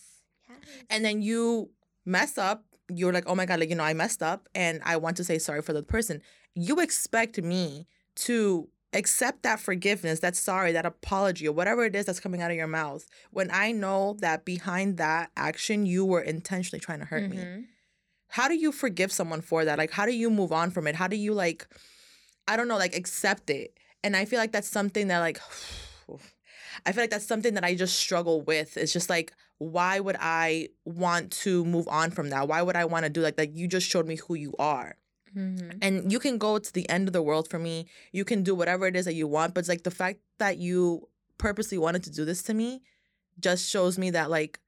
And 0.90 1.04
then 1.04 1.22
you 1.22 1.70
mess 2.04 2.36
up. 2.36 2.64
You're 2.92 3.12
like, 3.12 3.24
oh 3.28 3.36
my 3.36 3.46
God, 3.46 3.60
like, 3.60 3.70
you 3.70 3.76
know, 3.76 3.84
I 3.84 3.94
messed 3.94 4.24
up 4.24 4.48
and 4.56 4.80
I 4.84 4.96
want 4.96 5.16
to 5.18 5.24
say 5.24 5.38
sorry 5.38 5.62
for 5.62 5.72
the 5.72 5.84
person. 5.84 6.20
You 6.56 6.80
expect 6.80 7.40
me 7.40 7.86
to 8.16 8.68
accept 8.92 9.42
that 9.42 9.60
forgiveness, 9.60 10.20
that 10.20 10.34
sorry, 10.36 10.72
that 10.72 10.84
apology, 10.86 11.46
or 11.46 11.52
whatever 11.52 11.84
it 11.84 11.94
is 11.94 12.06
that's 12.06 12.20
coming 12.20 12.42
out 12.42 12.50
of 12.50 12.56
your 12.56 12.66
mouth 12.66 13.06
when 13.30 13.50
I 13.52 13.72
know 13.72 14.16
that 14.20 14.44
behind 14.44 14.96
that 14.98 15.30
action, 15.36 15.86
you 15.86 16.04
were 16.04 16.20
intentionally 16.20 16.80
trying 16.80 16.98
to 17.00 17.04
hurt 17.06 17.28
me 17.30 17.36
Mhm. 17.36 17.64
how 18.28 18.46
do 18.48 18.54
you 18.54 18.70
forgive 18.72 19.10
someone 19.12 19.40
for 19.40 19.64
that 19.64 19.78
like 19.78 19.90
how 19.90 20.06
do 20.06 20.12
you 20.12 20.30
move 20.30 20.52
on 20.52 20.70
from 20.70 20.86
it 20.86 20.94
how 20.94 21.08
do 21.08 21.16
you 21.16 21.32
like 21.34 21.66
I 22.48 22.56
don't 22.56 22.66
know, 22.66 22.78
like 22.78 22.96
accept 22.96 23.48
it. 23.50 23.78
And 24.02 24.16
I 24.16 24.24
feel 24.24 24.40
like 24.40 24.50
that's 24.50 24.68
something 24.68 25.06
that 25.08 25.20
like 25.20 25.38
I 26.86 26.92
feel 26.92 27.02
like 27.02 27.10
that's 27.10 27.26
something 27.26 27.54
that 27.54 27.64
I 27.64 27.74
just 27.74 27.96
struggle 27.98 28.40
with. 28.42 28.76
It's 28.76 28.92
just 28.92 29.10
like 29.10 29.32
why 29.58 30.00
would 30.00 30.16
I 30.18 30.68
want 30.84 31.30
to 31.44 31.64
move 31.64 31.86
on 31.88 32.10
from 32.10 32.30
that? 32.30 32.48
Why 32.48 32.62
would 32.62 32.76
I 32.76 32.86
want 32.86 33.04
to 33.04 33.10
do 33.10 33.20
like 33.20 33.38
like 33.38 33.54
you 33.54 33.68
just 33.68 33.88
showed 33.88 34.06
me 34.06 34.16
who 34.16 34.34
you 34.34 34.54
are. 34.58 34.96
Mm-hmm. 35.36 35.78
And 35.82 36.12
you 36.12 36.18
can 36.18 36.38
go 36.38 36.58
to 36.58 36.72
the 36.72 36.88
end 36.88 37.08
of 37.08 37.12
the 37.12 37.22
world 37.22 37.48
for 37.48 37.58
me. 37.58 37.86
You 38.12 38.24
can 38.24 38.42
do 38.42 38.54
whatever 38.54 38.86
it 38.86 38.96
is 38.96 39.04
that 39.04 39.14
you 39.14 39.26
want, 39.26 39.54
but 39.54 39.60
it's 39.60 39.68
like 39.68 39.84
the 39.84 39.90
fact 39.90 40.18
that 40.38 40.58
you 40.58 41.08
purposely 41.38 41.78
wanted 41.78 42.02
to 42.04 42.10
do 42.10 42.24
this 42.24 42.42
to 42.44 42.54
me 42.54 42.82
just 43.38 43.68
shows 43.68 43.98
me 43.98 44.10
that 44.10 44.30
like 44.30 44.60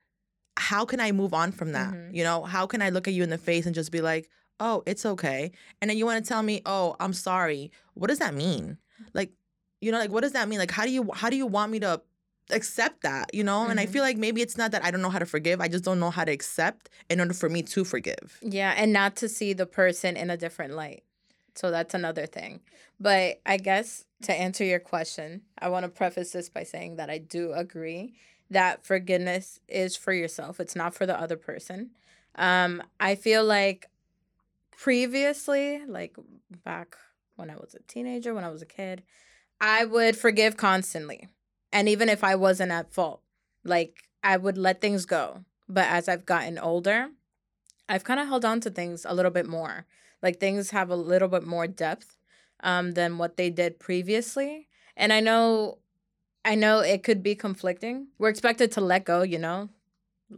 how 0.56 0.84
can 0.84 1.00
I 1.00 1.12
move 1.12 1.32
on 1.34 1.50
from 1.52 1.72
that? 1.72 1.92
Mhm. 1.94 2.14
You 2.14 2.24
know, 2.24 2.42
how 2.44 2.66
can 2.66 2.82
I 2.82 2.90
look 2.90 3.08
at 3.08 3.14
you 3.14 3.22
in 3.22 3.30
the 3.30 3.38
face 3.38 3.66
and 3.66 3.74
just 3.74 3.90
be 3.90 4.00
like, 4.00 4.28
"Oh, 4.60 4.82
it's 4.86 5.04
okay." 5.06 5.50
And 5.80 5.90
then 5.90 5.96
you 5.96 6.04
want 6.04 6.22
to 6.24 6.28
tell 6.28 6.42
me, 6.42 6.60
"Oh, 6.66 6.94
I'm 7.00 7.14
sorry." 7.14 7.72
What 7.94 8.08
does 8.08 8.18
that 8.18 8.34
mean? 8.34 8.76
Like, 9.14 9.32
you 9.80 9.90
know, 9.90 9.98
like 9.98 10.10
what 10.10 10.20
does 10.20 10.32
that 10.32 10.48
mean? 10.48 10.58
Like 10.58 10.70
how 10.70 10.84
do 10.84 10.90
you 10.90 11.10
how 11.14 11.30
do 11.30 11.36
you 11.36 11.46
want 11.46 11.72
me 11.72 11.80
to 11.80 12.02
accept 12.50 13.02
that, 13.02 13.34
you 13.34 13.44
know? 13.44 13.66
And 13.66 13.78
I 13.80 13.86
Mhm. 13.86 13.90
feel 13.92 14.02
like 14.02 14.16
maybe 14.16 14.42
it's 14.42 14.56
not 14.56 14.72
that 14.72 14.84
I 14.84 14.90
don't 14.90 15.02
know 15.02 15.10
how 15.10 15.18
to 15.18 15.26
forgive. 15.26 15.60
I 15.60 15.68
just 15.68 15.84
don't 15.84 16.00
know 16.00 16.10
how 16.10 16.24
to 16.24 16.32
accept 16.32 16.90
in 17.08 17.20
order 17.20 17.34
for 17.34 17.48
me 17.48 17.62
to 17.62 17.84
forgive. 17.84 18.38
Yeah, 18.42 18.74
and 18.76 18.92
not 18.92 19.16
to 19.16 19.28
see 19.28 19.52
the 19.52 19.66
person 19.66 20.16
in 20.16 20.30
a 20.30 20.36
different 20.36 20.74
light. 20.74 21.04
So 21.54 21.70
that's 21.70 21.94
another 21.94 22.26
thing. 22.26 22.60
But 22.98 23.40
I 23.44 23.56
guess 23.58 24.04
to 24.22 24.32
answer 24.32 24.64
your 24.64 24.80
question, 24.80 25.42
I 25.58 25.68
want 25.68 25.84
to 25.84 25.88
preface 25.88 26.32
this 26.32 26.48
by 26.48 26.62
saying 26.64 26.96
that 26.96 27.10
I 27.10 27.18
do 27.18 27.52
agree 27.52 28.14
that 28.50 28.84
forgiveness 28.84 29.60
is 29.68 29.96
for 29.96 30.12
yourself. 30.12 30.60
It's 30.60 30.76
not 30.76 30.94
for 30.94 31.06
the 31.06 31.18
other 31.18 31.36
person. 31.36 31.90
Um, 32.34 32.82
I 33.00 33.14
feel 33.14 33.44
like 33.44 33.88
previously, 34.70 35.84
like 35.86 36.16
back 36.64 36.96
when 37.36 37.50
I 37.50 37.54
was 37.56 37.74
a 37.74 37.82
teenager, 37.82 38.34
when 38.34 38.44
I 38.44 38.50
was 38.50 38.62
a 38.62 38.66
kid, 38.66 39.02
I 39.60 39.84
would 39.84 40.16
forgive 40.16 40.56
constantly. 40.56 41.28
And 41.72 41.88
even 41.88 42.08
if 42.08 42.22
I 42.22 42.34
wasn't 42.34 42.72
at 42.72 42.92
fault, 42.92 43.22
like 43.64 44.08
I 44.22 44.36
would 44.36 44.58
let 44.58 44.80
things 44.80 45.06
go. 45.06 45.44
But 45.68 45.86
as 45.88 46.08
I've 46.08 46.26
gotten 46.26 46.58
older, 46.58 47.08
I've 47.88 48.04
kind 48.04 48.20
of 48.20 48.28
held 48.28 48.44
on 48.44 48.60
to 48.60 48.70
things 48.70 49.06
a 49.08 49.14
little 49.14 49.30
bit 49.30 49.46
more. 49.46 49.86
Like 50.22 50.38
things 50.38 50.70
have 50.70 50.90
a 50.90 50.96
little 50.96 51.28
bit 51.28 51.44
more 51.44 51.66
depth 51.66 52.16
um, 52.60 52.92
than 52.92 53.18
what 53.18 53.36
they 53.36 53.50
did 53.50 53.80
previously. 53.80 54.68
And 54.96 55.12
I 55.12 55.20
know, 55.20 55.78
I 56.44 56.54
know 56.54 56.80
it 56.80 57.02
could 57.02 57.22
be 57.22 57.34
conflicting. 57.34 58.08
We're 58.18 58.28
expected 58.28 58.70
to 58.72 58.80
let 58.80 59.04
go, 59.04 59.22
you 59.22 59.38
know, 59.38 59.70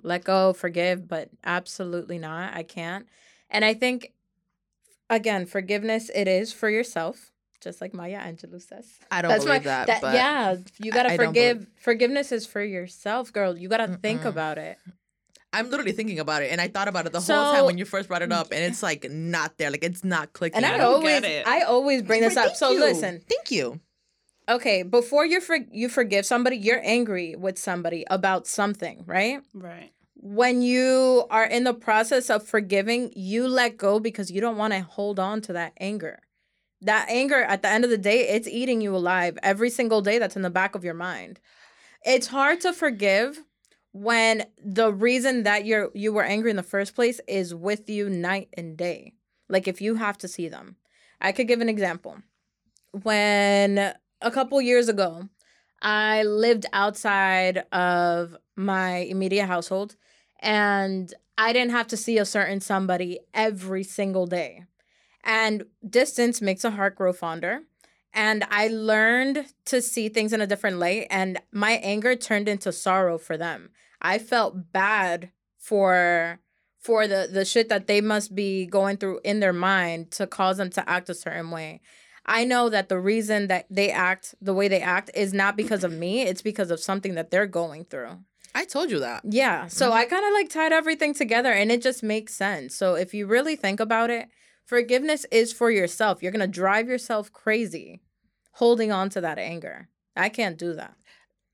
let 0.02 0.24
go, 0.24 0.52
forgive, 0.52 1.08
but 1.08 1.30
absolutely 1.44 2.18
not. 2.18 2.54
I 2.54 2.62
can't. 2.62 3.06
And 3.50 3.64
I 3.64 3.74
think, 3.74 4.12
again, 5.10 5.46
forgiveness 5.46 6.10
it 6.14 6.26
is 6.26 6.52
for 6.52 6.70
yourself, 6.70 7.30
just 7.64 7.80
like 7.80 7.92
Maya 7.94 8.20
Angelou 8.20 8.60
says. 8.62 8.86
I 9.10 9.22
don't 9.22 9.30
That's 9.30 9.44
believe 9.44 9.64
why- 9.64 9.84
that, 9.86 10.00
but 10.00 10.14
yeah, 10.14 10.56
you 10.78 10.92
gotta 10.92 11.12
I 11.12 11.16
don't 11.16 11.26
forgive. 11.28 11.66
Forgiveness 11.80 12.30
is 12.30 12.46
for 12.46 12.62
yourself, 12.62 13.32
girl. 13.32 13.56
You 13.56 13.68
gotta 13.68 13.88
think 13.96 14.20
Mm-mm. 14.22 14.26
about 14.26 14.58
it. 14.58 14.78
I'm 15.52 15.70
literally 15.70 15.92
thinking 15.92 16.18
about 16.18 16.42
it, 16.42 16.50
and 16.50 16.60
I 16.60 16.66
thought 16.68 16.88
about 16.88 17.06
it 17.06 17.12
the 17.12 17.20
whole 17.20 17.52
time 17.54 17.64
when 17.64 17.78
you 17.78 17.84
first 17.84 18.08
brought 18.08 18.22
it 18.22 18.32
up, 18.32 18.48
and 18.52 18.60
it's 18.62 18.82
like 18.82 19.08
not 19.10 19.56
there, 19.56 19.70
like 19.70 19.84
it's 19.84 20.02
not 20.04 20.32
clicking. 20.32 20.56
And 20.58 20.66
I, 20.66 20.74
at 20.74 20.78
don't 20.78 20.94
always, 20.94 21.20
get 21.20 21.24
it. 21.30 21.46
I 21.46 21.60
always 21.62 22.02
bring 22.02 22.20
this 22.22 22.34
Thank 22.34 22.50
up. 22.50 22.56
So 22.56 22.70
you. 22.70 22.80
listen, 22.80 23.20
thank 23.28 23.50
you. 23.52 23.80
okay, 24.48 24.82
before 24.82 25.24
you 25.24 25.40
for, 25.40 25.56
you 25.70 25.88
forgive 25.88 26.26
somebody, 26.26 26.56
you're 26.56 26.80
angry 26.84 27.36
with 27.36 27.56
somebody 27.58 28.04
about 28.10 28.46
something, 28.48 29.04
right? 29.06 29.40
Right. 29.54 29.90
When 30.16 30.60
you 30.62 31.24
are 31.30 31.44
in 31.44 31.62
the 31.64 31.74
process 31.74 32.30
of 32.30 32.42
forgiving, 32.46 33.12
you 33.14 33.46
let 33.46 33.76
go 33.76 34.00
because 34.00 34.30
you 34.32 34.40
don't 34.40 34.56
want 34.56 34.72
to 34.72 34.80
hold 34.80 35.18
on 35.20 35.40
to 35.42 35.52
that 35.52 35.72
anger. 35.78 36.18
That 36.84 37.06
anger, 37.08 37.42
at 37.42 37.62
the 37.62 37.68
end 37.68 37.84
of 37.84 37.90
the 37.90 37.98
day, 37.98 38.28
it's 38.28 38.46
eating 38.46 38.80
you 38.80 38.94
alive 38.94 39.38
every 39.42 39.70
single 39.70 40.02
day. 40.02 40.18
That's 40.18 40.36
in 40.36 40.42
the 40.42 40.50
back 40.50 40.74
of 40.74 40.84
your 40.84 40.94
mind. 40.94 41.40
It's 42.04 42.26
hard 42.26 42.60
to 42.60 42.72
forgive 42.72 43.42
when 43.92 44.44
the 44.62 44.92
reason 44.92 45.44
that 45.44 45.64
you're 45.64 45.90
you 45.94 46.12
were 46.12 46.24
angry 46.24 46.50
in 46.50 46.56
the 46.56 46.62
first 46.62 46.94
place 46.94 47.20
is 47.26 47.54
with 47.54 47.88
you 47.88 48.10
night 48.10 48.48
and 48.54 48.76
day. 48.76 49.14
Like 49.48 49.66
if 49.66 49.80
you 49.80 49.94
have 49.94 50.18
to 50.18 50.28
see 50.28 50.48
them. 50.48 50.76
I 51.20 51.32
could 51.32 51.48
give 51.48 51.60
an 51.60 51.68
example. 51.68 52.18
When 52.90 53.94
a 54.20 54.30
couple 54.30 54.60
years 54.60 54.88
ago, 54.88 55.28
I 55.80 56.22
lived 56.24 56.66
outside 56.72 57.64
of 57.72 58.36
my 58.56 58.96
immediate 58.96 59.46
household 59.46 59.96
and 60.40 61.12
I 61.38 61.52
didn't 61.52 61.72
have 61.72 61.88
to 61.88 61.96
see 61.96 62.18
a 62.18 62.24
certain 62.24 62.60
somebody 62.60 63.20
every 63.32 63.84
single 63.84 64.26
day. 64.26 64.64
And 65.24 65.64
distance 65.88 66.40
makes 66.40 66.64
a 66.64 66.70
heart 66.70 66.96
grow 66.96 67.12
fonder. 67.12 67.62
And 68.12 68.44
I 68.48 68.68
learned 68.68 69.46
to 69.64 69.82
see 69.82 70.08
things 70.08 70.32
in 70.32 70.40
a 70.40 70.46
different 70.46 70.78
light, 70.78 71.08
and 71.10 71.40
my 71.50 71.72
anger 71.72 72.14
turned 72.14 72.48
into 72.48 72.70
sorrow 72.70 73.18
for 73.18 73.36
them. 73.36 73.70
I 74.00 74.18
felt 74.18 74.72
bad 74.72 75.32
for 75.58 76.38
for 76.78 77.08
the 77.08 77.28
the 77.32 77.44
shit 77.44 77.68
that 77.70 77.88
they 77.88 78.00
must 78.00 78.34
be 78.34 78.66
going 78.66 78.98
through 78.98 79.20
in 79.24 79.40
their 79.40 79.52
mind 79.52 80.12
to 80.12 80.28
cause 80.28 80.58
them 80.58 80.70
to 80.70 80.88
act 80.88 81.08
a 81.08 81.14
certain 81.14 81.50
way. 81.50 81.80
I 82.26 82.44
know 82.44 82.68
that 82.68 82.88
the 82.88 83.00
reason 83.00 83.48
that 83.48 83.66
they 83.68 83.90
act 83.90 84.34
the 84.40 84.54
way 84.54 84.68
they 84.68 84.80
act 84.80 85.10
is 85.14 85.34
not 85.34 85.56
because 85.56 85.82
of 85.82 85.92
me, 85.92 86.22
it's 86.22 86.42
because 86.42 86.70
of 86.70 86.78
something 86.78 87.14
that 87.14 87.30
they're 87.30 87.46
going 87.46 87.84
through. 87.84 88.18
I 88.54 88.64
told 88.64 88.90
you 88.90 89.00
that. 89.00 89.22
Yeah. 89.24 89.66
So 89.66 89.86
mm-hmm. 89.86 89.98
I 89.98 90.04
kind 90.04 90.24
of 90.24 90.32
like 90.32 90.48
tied 90.48 90.72
everything 90.72 91.14
together 91.14 91.52
and 91.52 91.72
it 91.72 91.82
just 91.82 92.02
makes 92.02 92.34
sense. 92.34 92.76
So 92.76 92.94
if 92.94 93.12
you 93.12 93.26
really 93.26 93.56
think 93.56 93.80
about 93.80 94.10
it, 94.10 94.28
forgiveness 94.64 95.26
is 95.30 95.52
for 95.52 95.70
yourself. 95.70 96.22
You're 96.22 96.32
going 96.32 96.40
to 96.40 96.46
drive 96.46 96.88
yourself 96.88 97.32
crazy 97.32 98.00
holding 98.52 98.92
on 98.92 99.10
to 99.10 99.20
that 99.20 99.38
anger. 99.38 99.88
I 100.16 100.28
can't 100.28 100.56
do 100.58 100.74
that. 100.74 100.94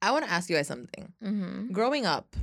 I 0.02 0.12
want 0.12 0.24
to 0.24 0.30
ask 0.30 0.48
you 0.50 0.56
guys 0.56 0.66
something. 0.68 1.12
Mm-hmm. 1.22 1.72
Growing 1.72 2.06
up, 2.06 2.36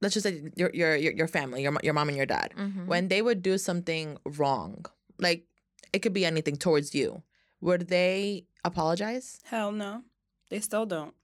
let's 0.00 0.14
just 0.14 0.24
say 0.24 0.42
your 0.56 0.70
your 0.74 0.96
your, 0.96 1.12
your 1.12 1.28
family, 1.28 1.62
your 1.62 1.74
your 1.82 1.94
mom 1.94 2.08
and 2.08 2.16
your 2.16 2.26
dad, 2.26 2.52
Mm-hmm. 2.56 2.86
when 2.86 3.08
they 3.08 3.22
would 3.22 3.42
do 3.42 3.58
something 3.58 4.18
wrong, 4.24 4.84
like 5.18 5.44
it 5.92 6.00
could 6.00 6.12
be 6.12 6.24
anything 6.26 6.56
towards 6.56 6.94
you, 6.94 7.22
would 7.60 7.88
they 7.88 8.46
apologize? 8.64 9.40
Hell 9.44 9.72
no. 9.72 10.02
They 10.50 10.60
still 10.60 10.86
don't. 10.86 11.14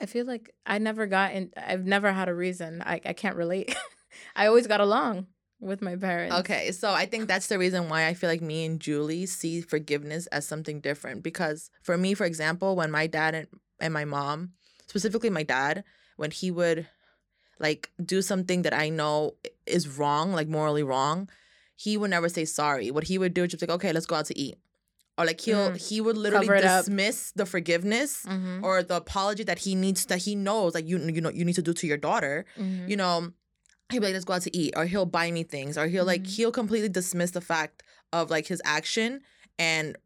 I 0.00 0.06
feel 0.06 0.26
like 0.26 0.50
I 0.66 0.78
never 0.78 1.06
got 1.06 1.32
in, 1.32 1.50
I've 1.56 1.84
never 1.84 2.12
had 2.12 2.28
a 2.28 2.34
reason. 2.34 2.82
I, 2.84 3.00
I 3.04 3.12
can't 3.12 3.36
relate. 3.36 3.74
I 4.36 4.46
always 4.46 4.66
got 4.66 4.80
along 4.80 5.26
with 5.60 5.80
my 5.82 5.96
parents. 5.96 6.36
Okay, 6.40 6.72
so 6.72 6.92
I 6.92 7.06
think 7.06 7.28
that's 7.28 7.46
the 7.46 7.58
reason 7.58 7.88
why 7.88 8.06
I 8.06 8.14
feel 8.14 8.28
like 8.30 8.42
me 8.42 8.64
and 8.64 8.80
Julie 8.80 9.26
see 9.26 9.60
forgiveness 9.60 10.26
as 10.28 10.46
something 10.46 10.80
different. 10.80 11.22
Because 11.22 11.70
for 11.82 11.96
me, 11.96 12.14
for 12.14 12.24
example, 12.26 12.76
when 12.76 12.90
my 12.90 13.06
dad 13.06 13.34
and, 13.34 13.46
and 13.80 13.94
my 13.94 14.04
mom, 14.04 14.52
specifically 14.86 15.30
my 15.30 15.42
dad, 15.42 15.84
when 16.16 16.30
he 16.30 16.50
would 16.50 16.86
like 17.60 17.90
do 18.04 18.20
something 18.22 18.62
that 18.62 18.74
I 18.74 18.88
know 18.88 19.34
is 19.66 19.88
wrong, 19.88 20.32
like 20.32 20.48
morally 20.48 20.82
wrong, 20.82 21.28
he 21.76 21.96
would 21.96 22.10
never 22.10 22.28
say 22.28 22.44
sorry. 22.44 22.90
What 22.90 23.04
he 23.04 23.18
would 23.18 23.34
do 23.34 23.44
is 23.44 23.50
just 23.50 23.62
like, 23.62 23.70
okay, 23.70 23.92
let's 23.92 24.06
go 24.06 24.16
out 24.16 24.26
to 24.26 24.38
eat. 24.38 24.58
Or 25.16 25.24
like 25.24 25.40
he'll 25.40 25.70
Mm. 25.70 25.76
he 25.88 26.00
would 26.00 26.16
literally 26.16 26.48
it 26.48 26.64
up. 26.64 26.84
dismiss 26.84 27.30
the 27.36 27.46
forgiveness 27.46 28.24
Mm-hmm. 28.26 28.64
or 28.64 28.82
the 28.82 28.96
apology 28.96 29.44
that 29.44 29.60
he 29.60 29.76
needs 29.76 30.06
that 30.06 30.18
he 30.18 30.34
knows 30.34 30.74
like 30.74 30.88
you 30.88 30.98
you 30.98 31.20
know 31.20 31.30
you 31.30 31.44
need 31.44 31.54
to 31.54 31.62
do 31.62 31.72
to 31.72 31.86
your 31.86 31.96
daughter 31.96 32.44
mm-hmm. 32.58 32.88
you 32.88 32.96
know, 32.96 33.30
he'll 33.90 34.00
be 34.00 34.06
like, 34.06 34.14
let's 34.14 34.24
go 34.24 34.34
out 34.34 34.42
to 34.42 34.56
eat, 34.56 34.74
or 34.76 34.86
he'll 34.86 35.06
buy 35.06 35.30
me 35.30 35.42
things, 35.42 35.76
or 35.78 35.86
he'll 35.86 36.04
like 36.04 36.22
Mhm. 36.22 36.28
he'll 36.36 36.52
completely 36.52 36.88
dismiss 36.88 37.30
the 37.32 37.40
fact 37.40 37.82
of 38.12 38.30
like 38.30 38.46
his 38.46 38.60
action 38.64 39.20
and 39.58 39.96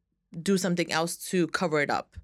do 0.42 0.58
something 0.58 0.90
else 0.92 1.16
to 1.30 1.46
cover 1.48 1.80
it 1.80 1.90
up. 1.90 2.16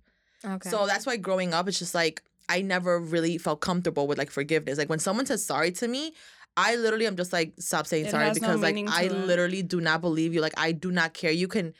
Okay. 0.44 0.68
So 0.70 0.86
that's 0.86 1.06
why 1.06 1.16
growing 1.16 1.54
up, 1.54 1.68
it's 1.68 1.78
just 1.78 1.94
like 1.94 2.22
I 2.48 2.60
never 2.60 2.98
really 3.00 3.38
felt 3.38 3.60
comfortable 3.60 4.06
with 4.06 4.18
like 4.18 4.30
forgiveness. 4.30 4.76
Like 4.78 4.90
when 4.90 4.98
someone 4.98 5.24
says 5.26 5.44
sorry 5.44 5.72
to 5.72 5.88
me, 5.88 6.12
I 6.56 6.76
literally 6.76 7.06
am 7.06 7.16
just 7.16 7.32
like 7.32 7.54
stop 7.58 7.86
saying 7.86 8.06
It 8.06 8.10
sorry 8.10 8.26
has 8.26 8.40
no 8.40 8.48
because 8.48 8.60
like 8.60 8.76
I 8.88 9.04
it. 9.04 9.12
literally 9.12 9.62
do 9.62 9.80
not 9.80 10.00
believe 10.02 10.34
you. 10.34 10.40
Like 10.42 10.52
I 10.58 10.72
do 10.72 10.90
not 10.92 11.14
care. 11.14 11.30
You 11.30 11.48
can 11.48 11.72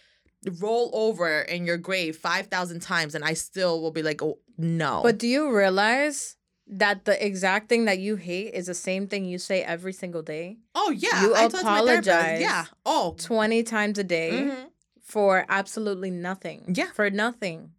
roll 0.60 0.90
over 0.94 1.40
in 1.40 1.64
your 1.66 1.76
grave 1.78 2.16
five 2.16 2.46
thousand 2.46 2.80
times, 2.80 3.14
and 3.14 3.24
I 3.24 3.34
still 3.34 3.82
will 3.82 3.90
be 3.92 4.02
like, 4.02 4.22
oh 4.22 4.38
no. 4.56 5.00
But 5.02 5.18
do 5.18 5.26
you 5.28 5.54
realize 5.54 6.37
that 6.66 7.05
the 7.05 7.24
exact 7.24 7.68
thing 7.68 7.85
that 7.85 7.98
you 7.98 8.16
hate 8.16 8.55
is 8.55 8.66
the 8.66 8.74
same 8.74 9.07
thing 9.07 9.24
you 9.24 9.38
say 9.38 9.62
every 9.62 9.92
single 9.92 10.22
day? 10.22 10.59
oh 10.74 10.90
yeah, 10.90 11.22
you 11.22 11.35
I 11.35 11.48
told 11.48 11.64
my 11.64 11.81
therapist. 11.81 12.09
apologize. 12.09 12.40
Yeah. 12.40 12.64
Oh. 12.87 13.14
20 13.18 13.62
times 13.62 13.98
a 13.98 14.05
day 14.05 14.31
mhm. 14.33 14.66
for 15.03 15.44
absolutely 15.48 16.11
nothing. 16.11 16.64
Yeah. 16.74 16.90
For 16.94 17.11
nothing. 17.11 17.70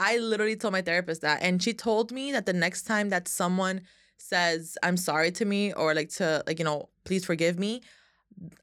I 0.00 0.18
literally 0.18 0.56
told 0.56 0.72
my 0.72 0.82
therapist 0.82 1.20
that, 1.22 1.40
and 1.42 1.62
she 1.62 1.72
told 1.72 2.10
me 2.10 2.32
that 2.32 2.46
the 2.46 2.52
next 2.52 2.82
time 2.82 3.10
that 3.10 3.28
someone 3.28 3.82
says 4.16 4.76
I'm 4.82 4.96
sorry 4.96 5.30
to 5.32 5.44
me 5.44 5.72
or 5.72 5.94
like 5.94 6.08
to 6.14 6.42
like 6.46 6.58
you 6.58 6.64
know 6.64 6.88
please 7.04 7.24
forgive 7.24 7.58
me, 7.58 7.82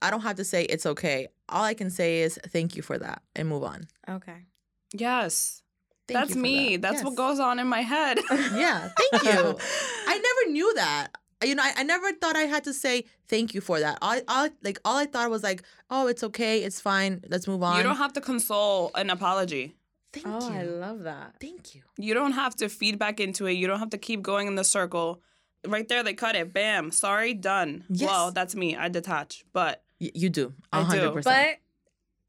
I 0.01 0.09
don't 0.09 0.21
have 0.21 0.35
to 0.37 0.43
say 0.43 0.63
it's 0.63 0.85
okay. 0.85 1.27
All 1.49 1.63
I 1.63 1.73
can 1.73 1.89
say 1.89 2.21
is 2.21 2.39
thank 2.47 2.75
you 2.75 2.81
for 2.81 2.97
that 2.97 3.21
and 3.35 3.47
move 3.47 3.63
on. 3.63 3.87
Okay. 4.09 4.45
Yes. 4.93 5.61
Thank 6.07 6.19
That's 6.19 6.35
me. 6.35 6.75
that. 6.77 6.81
That's 6.81 7.03
what 7.03 7.15
goes 7.15 7.39
on 7.39 7.59
in 7.59 7.67
my 7.67 7.81
head. 7.81 8.19
Yeah, 8.29 8.89
thank 9.11 9.23
you. 9.23 9.57
I 10.07 10.17
never 10.17 10.51
knew 10.51 10.73
that. 10.75 11.09
you 11.43 11.55
know, 11.55 11.63
I, 11.63 11.73
I 11.77 11.83
never 11.83 12.11
thought 12.13 12.35
I 12.35 12.41
had 12.41 12.63
to 12.65 12.73
say 12.73 13.05
thank 13.27 13.53
you 13.53 13.61
for 13.61 13.79
that. 13.79 13.97
I, 14.01 14.21
I 14.27 14.51
like 14.63 14.79
all 14.85 14.97
I 14.97 15.05
thought 15.05 15.29
was 15.29 15.43
like, 15.43 15.63
oh, 15.89 16.07
it's 16.07 16.23
okay, 16.23 16.63
it's 16.63 16.81
fine, 16.81 17.23
let's 17.29 17.47
move 17.47 17.63
on. 17.63 17.77
You 17.77 17.83
don't 17.83 17.97
have 17.97 18.13
to 18.13 18.21
console 18.21 18.91
an 18.95 19.09
apology. 19.09 19.75
Thank 20.13 20.25
Oh, 20.27 20.49
you. 20.49 20.55
I 20.59 20.63
love 20.63 21.03
that. 21.03 21.35
Thank 21.39 21.73
you. 21.73 21.83
You 21.97 22.13
don't 22.13 22.33
have 22.33 22.55
to 22.57 22.67
feed 22.67 22.99
back 22.99 23.19
into 23.21 23.45
it. 23.45 23.53
You 23.53 23.65
don't 23.67 23.79
have 23.79 23.91
to 23.91 23.97
keep 23.97 24.21
going 24.21 24.47
in 24.47 24.55
the 24.55 24.63
circle. 24.65 25.21
Right 25.65 25.87
there, 25.87 26.03
they 26.03 26.13
cut 26.13 26.35
it. 26.35 26.51
Bam. 26.51 26.91
Sorry, 26.91 27.33
done. 27.33 27.85
Yes. 27.89 28.09
Well, 28.09 28.31
that's 28.31 28.53
me. 28.53 28.75
I 28.75 28.89
detach. 28.89 29.45
But 29.53 29.83
Y- 30.01 30.11
you 30.13 30.29
do. 30.29 30.53
I 30.73 30.79
A 30.79 30.81
do. 30.81 30.87
hundred 30.87 31.13
percent. 31.13 31.57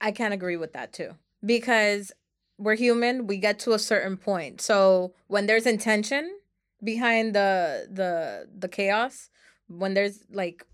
But 0.01 0.07
I 0.07 0.13
can't 0.13 0.33
agree 0.33 0.57
with 0.57 0.75
that 0.75 0.93
too 0.93 1.17
because 1.45 2.13
we're 2.59 2.75
human. 2.77 3.27
We 3.27 3.37
get 3.38 3.59
to 3.61 3.73
a 3.73 3.79
certain 3.79 4.17
point. 4.17 4.61
So 4.61 5.15
when 5.29 5.47
there's 5.47 5.67
intention 5.67 6.31
behind 6.83 7.35
the 7.35 7.88
the 7.91 8.49
the 8.57 8.69
chaos, 8.69 9.31
when 9.69 9.95
there's 9.95 10.25
like 10.31 10.65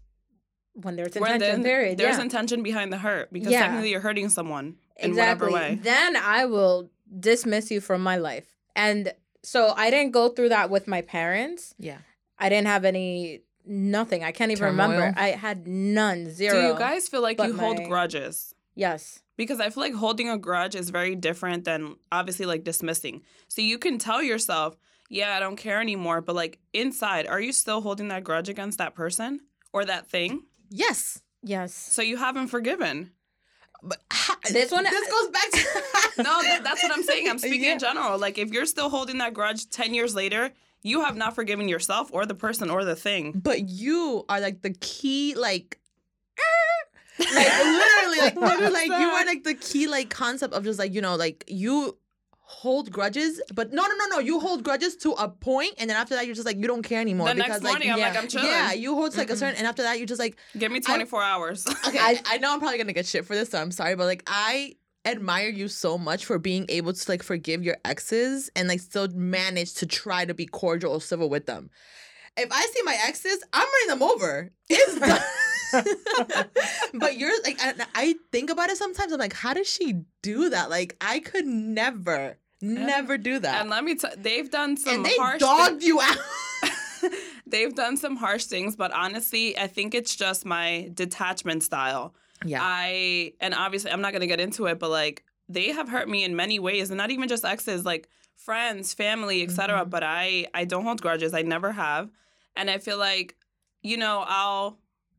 when 0.75 0.97
there's 0.97 1.15
Where 1.15 1.35
intention, 1.35 1.63
then 1.63 1.65
period. 1.65 1.99
there's 1.99 2.17
yeah. 2.19 2.23
intention 2.23 2.63
behind 2.63 2.93
the 2.93 2.99
hurt 2.99 3.33
because 3.33 3.51
Yeah. 3.51 3.63
technically 3.63 3.91
you're 3.91 4.01
hurting 4.01 4.29
someone 4.29 4.77
in 4.97 5.11
exactly. 5.11 5.51
whatever 5.53 5.73
way. 5.75 5.79
Then 5.83 6.17
I 6.17 6.45
will 6.47 6.91
dismiss 7.19 7.71
you 7.71 7.81
from 7.81 8.01
my 8.03 8.17
life. 8.17 8.47
And 8.77 9.13
so 9.43 9.73
I 9.77 9.91
didn't 9.91 10.13
go 10.13 10.29
through 10.29 10.51
that 10.51 10.71
with 10.71 10.87
my 10.87 11.01
parents. 11.03 11.75
Yeah. 11.79 11.99
I 12.39 12.49
didn't 12.49 12.69
have 12.69 12.85
any 12.85 13.41
nothing. 13.67 14.23
I 14.23 14.31
can't 14.31 14.53
even 14.53 14.67
remember. 14.67 15.13
I 15.17 15.31
had 15.31 15.67
none, 15.67 16.31
zero. 16.31 16.61
Do 16.61 16.67
you 16.69 16.79
guys 16.79 17.09
feel 17.09 17.23
like 17.23 17.39
but 17.39 17.49
you 17.49 17.57
hold 17.57 17.79
my- 17.79 17.85
grudges? 17.89 18.55
Yes. 18.79 19.21
Because 19.37 19.59
I 19.61 19.71
feel 19.71 19.83
like 19.83 19.95
holding 19.95 20.29
a 20.31 20.39
grudge 20.39 20.75
is 20.77 20.91
very 20.91 21.15
different 21.17 21.65
than 21.65 21.97
obviously 22.13 22.47
like 22.47 22.63
dismissing. 22.65 23.23
So 23.49 23.61
you 23.61 23.77
can 23.77 23.99
tell 23.99 24.23
yourself, 24.23 24.77
yeah, 25.11 25.37
I 25.37 25.41
don't 25.41 25.57
care 25.57 25.81
anymore. 25.81 26.21
But 26.21 26.37
like 26.37 26.61
inside, 26.73 27.27
are 27.27 27.41
you 27.41 27.53
still 27.53 27.81
holding 27.81 28.09
that 28.09 28.23
grudge 28.25 28.49
against 28.49 28.79
that 28.79 28.95
person 28.95 29.41
or 29.73 29.85
that 29.85 30.07
thing? 30.07 30.43
Yes. 30.71 31.21
Yes. 31.43 31.75
So 31.75 32.03
you 32.03 32.17
haven't 32.19 32.49
forgiven. 32.49 33.11
But 33.83 33.99
ha- 34.13 34.39
This 34.53 34.71
one- 34.71 34.85
This 34.85 35.11
goes 35.11 35.29
back 35.31 35.51
to 35.51 36.23
No, 36.23 36.41
th- 36.43 36.63
that's 36.63 36.83
what 36.83 36.93
I'm 36.93 37.03
saying. 37.03 37.29
I'm 37.29 37.39
speaking 37.39 37.65
Yeah. 37.65 37.73
in 37.75 37.79
general. 37.81 38.19
Like 38.19 38.39
if 38.39 38.51
you're 38.51 38.67
still 38.67 38.91
holding 38.91 39.19
that 39.19 39.35
grudge 39.35 39.69
10 39.71 39.93
years 39.95 40.15
later, 40.15 40.51
you 40.83 41.03
have 41.03 41.17
not 41.17 41.35
forgiven 41.35 41.69
yourself 41.69 42.11
or 42.13 42.27
the 42.27 42.35
person 42.35 42.71
or 42.71 42.85
the 42.85 42.95
thing. 42.97 43.33
But 43.33 43.69
you 43.69 44.25
are 44.29 44.41
like 44.41 44.63
the 44.63 44.75
key, 44.81 45.35
like, 45.35 45.79
like 47.19 47.29
literally, 47.65 48.19
like 48.21 48.37
literally, 48.41 48.73
like 48.73 48.89
you 48.89 49.09
are 49.09 49.25
like 49.25 49.45
the 49.45 49.55
key, 49.55 49.87
like 49.87 50.11
concept 50.11 50.55
of 50.55 50.65
just 50.65 50.79
like 50.79 50.95
you 50.95 51.01
know, 51.01 51.17
like 51.17 51.45
you 51.47 51.97
hold 52.51 52.91
grudges, 52.91 53.43
but 53.55 53.73
no, 53.75 53.83
no, 53.83 53.95
no, 53.95 54.07
no, 54.07 54.19
you 54.19 54.41
hold 54.41 54.65
grudges 54.65 54.97
to 54.97 55.13
a 55.13 55.29
point, 55.29 55.75
and 55.79 55.91
then 55.91 55.97
after 55.97 56.15
that, 56.15 56.25
you're 56.27 56.35
just 56.35 56.47
like 56.47 56.57
you 56.57 56.67
don't 56.67 56.83
care 56.83 57.01
anymore. 57.01 57.29
The 57.29 57.35
next 57.35 57.49
because, 57.49 57.63
like, 57.63 57.73
morning, 57.73 57.91
I'm 57.91 57.99
yeah. 57.99 58.09
like, 58.09 58.17
I'm 58.17 58.29
chilling. 58.29 58.47
yeah, 58.47 58.73
you 58.73 58.95
hold 58.95 59.13
to, 59.13 59.19
like 59.19 59.29
a 59.29 59.35
Mm-mm. 59.35 59.39
certain, 59.39 59.57
and 59.57 59.67
after 59.67 59.83
that, 59.83 60.01
you 60.01 60.07
just 60.07 60.19
like 60.19 60.39
Give 60.57 60.73
me 60.73 60.81
24 60.81 61.23
hours. 61.23 61.67
okay. 61.87 61.99
I, 62.01 62.21
I 62.27 62.39
know 62.39 62.53
I'm 62.53 62.59
probably 62.59 62.79
gonna 62.79 62.95
get 62.95 63.07
shit 63.07 63.27
for 63.27 63.35
this, 63.35 63.51
so 63.51 63.61
I'm 63.61 63.71
sorry, 63.71 63.97
but 63.97 64.07
like 64.07 64.23
I 64.27 64.77
admire 65.05 65.49
you 65.49 65.69
so 65.69 65.99
much 65.99 66.25
for 66.25 66.39
being 66.39 66.67
able 66.69 66.93
to 66.93 67.11
like 67.11 67.23
forgive 67.23 67.63
your 67.63 67.77
exes 67.85 68.51
and 68.57 68.69
like 68.69 68.81
still 68.81 69.09
manage 69.09 69.75
to 69.75 69.87
try 69.87 70.25
to 70.25 70.35
be 70.35 70.47
cordial 70.47 70.93
or 70.93 71.01
civil 71.01 71.29
with 71.29 71.47
them. 71.47 71.71
If 72.37 72.49
I 72.51 72.67
see 72.73 72.83
my 72.83 72.97
exes, 73.07 73.43
I'm 73.53 73.67
running 73.67 73.99
them 74.01 74.09
over. 74.09 74.51
It's 74.71 74.99
done. 74.99 75.21
but 76.95 77.17
you're 77.17 77.33
like, 77.43 77.59
I, 77.61 77.75
I 77.95 78.15
think 78.33 78.51
about 78.51 78.71
it 78.71 78.77
sometimes. 78.77 79.13
I'm 79.13 79.19
like, 79.19 79.33
how 79.33 79.55
does 79.55 79.69
she 79.69 80.03
do 80.23 80.51
that? 80.51 80.71
Like, 80.71 80.97
I 81.01 81.21
could 81.21 81.47
never, 81.47 82.39
never 82.61 83.19
do 83.19 83.39
that. 83.39 83.61
and 83.61 83.71
let 83.71 83.85
me 83.85 83.95
tell 83.97 84.11
they've 84.17 84.51
done 84.51 84.77
some 84.77 84.95
And 84.97 85.05
they 85.07 85.17
harsh 85.17 85.41
dogged 85.41 85.83
you 85.83 86.01
out. 86.01 86.17
they've 87.47 87.75
done 87.75 87.97
some 87.97 88.17
harsh 88.17 88.45
things, 88.45 88.77
but 88.77 88.93
honestly, 88.93 89.57
I 89.59 89.67
think 89.67 89.95
it's 89.95 90.15
just 90.17 90.45
my 90.45 90.91
detachment 90.95 91.63
style. 91.63 92.15
yeah. 92.45 92.61
I 92.63 93.33
and 93.41 93.55
obviously 93.55 93.91
I'm 93.91 94.01
not 94.01 94.13
gonna 94.13 94.27
get 94.27 94.41
into 94.41 94.67
it, 94.67 94.79
but 94.79 94.91
like 94.91 95.25
they 95.49 95.69
have 95.73 95.89
hurt 95.89 96.09
me 96.09 96.25
in 96.25 96.37
many 96.37 96.59
ways, 96.59 96.91
and 96.91 96.99
not 96.99 97.11
even 97.11 97.29
just 97.29 97.45
exes, 97.45 97.85
like 97.85 98.09
friends, 98.37 98.93
family, 98.95 99.43
etc. 99.43 99.85
Mhm. 99.85 99.91
But 99.91 100.03
I 100.05 100.47
I 100.55 100.65
don't 100.65 100.85
hold 100.85 101.01
grudges. 101.01 101.35
I 101.35 101.43
never 101.43 101.73
have, 101.73 102.11
and 102.57 102.69
I 102.71 102.79
feel 102.79 102.99
like 102.99 103.37
you 103.83 103.97
know 103.97 104.25
I'll 104.27 104.79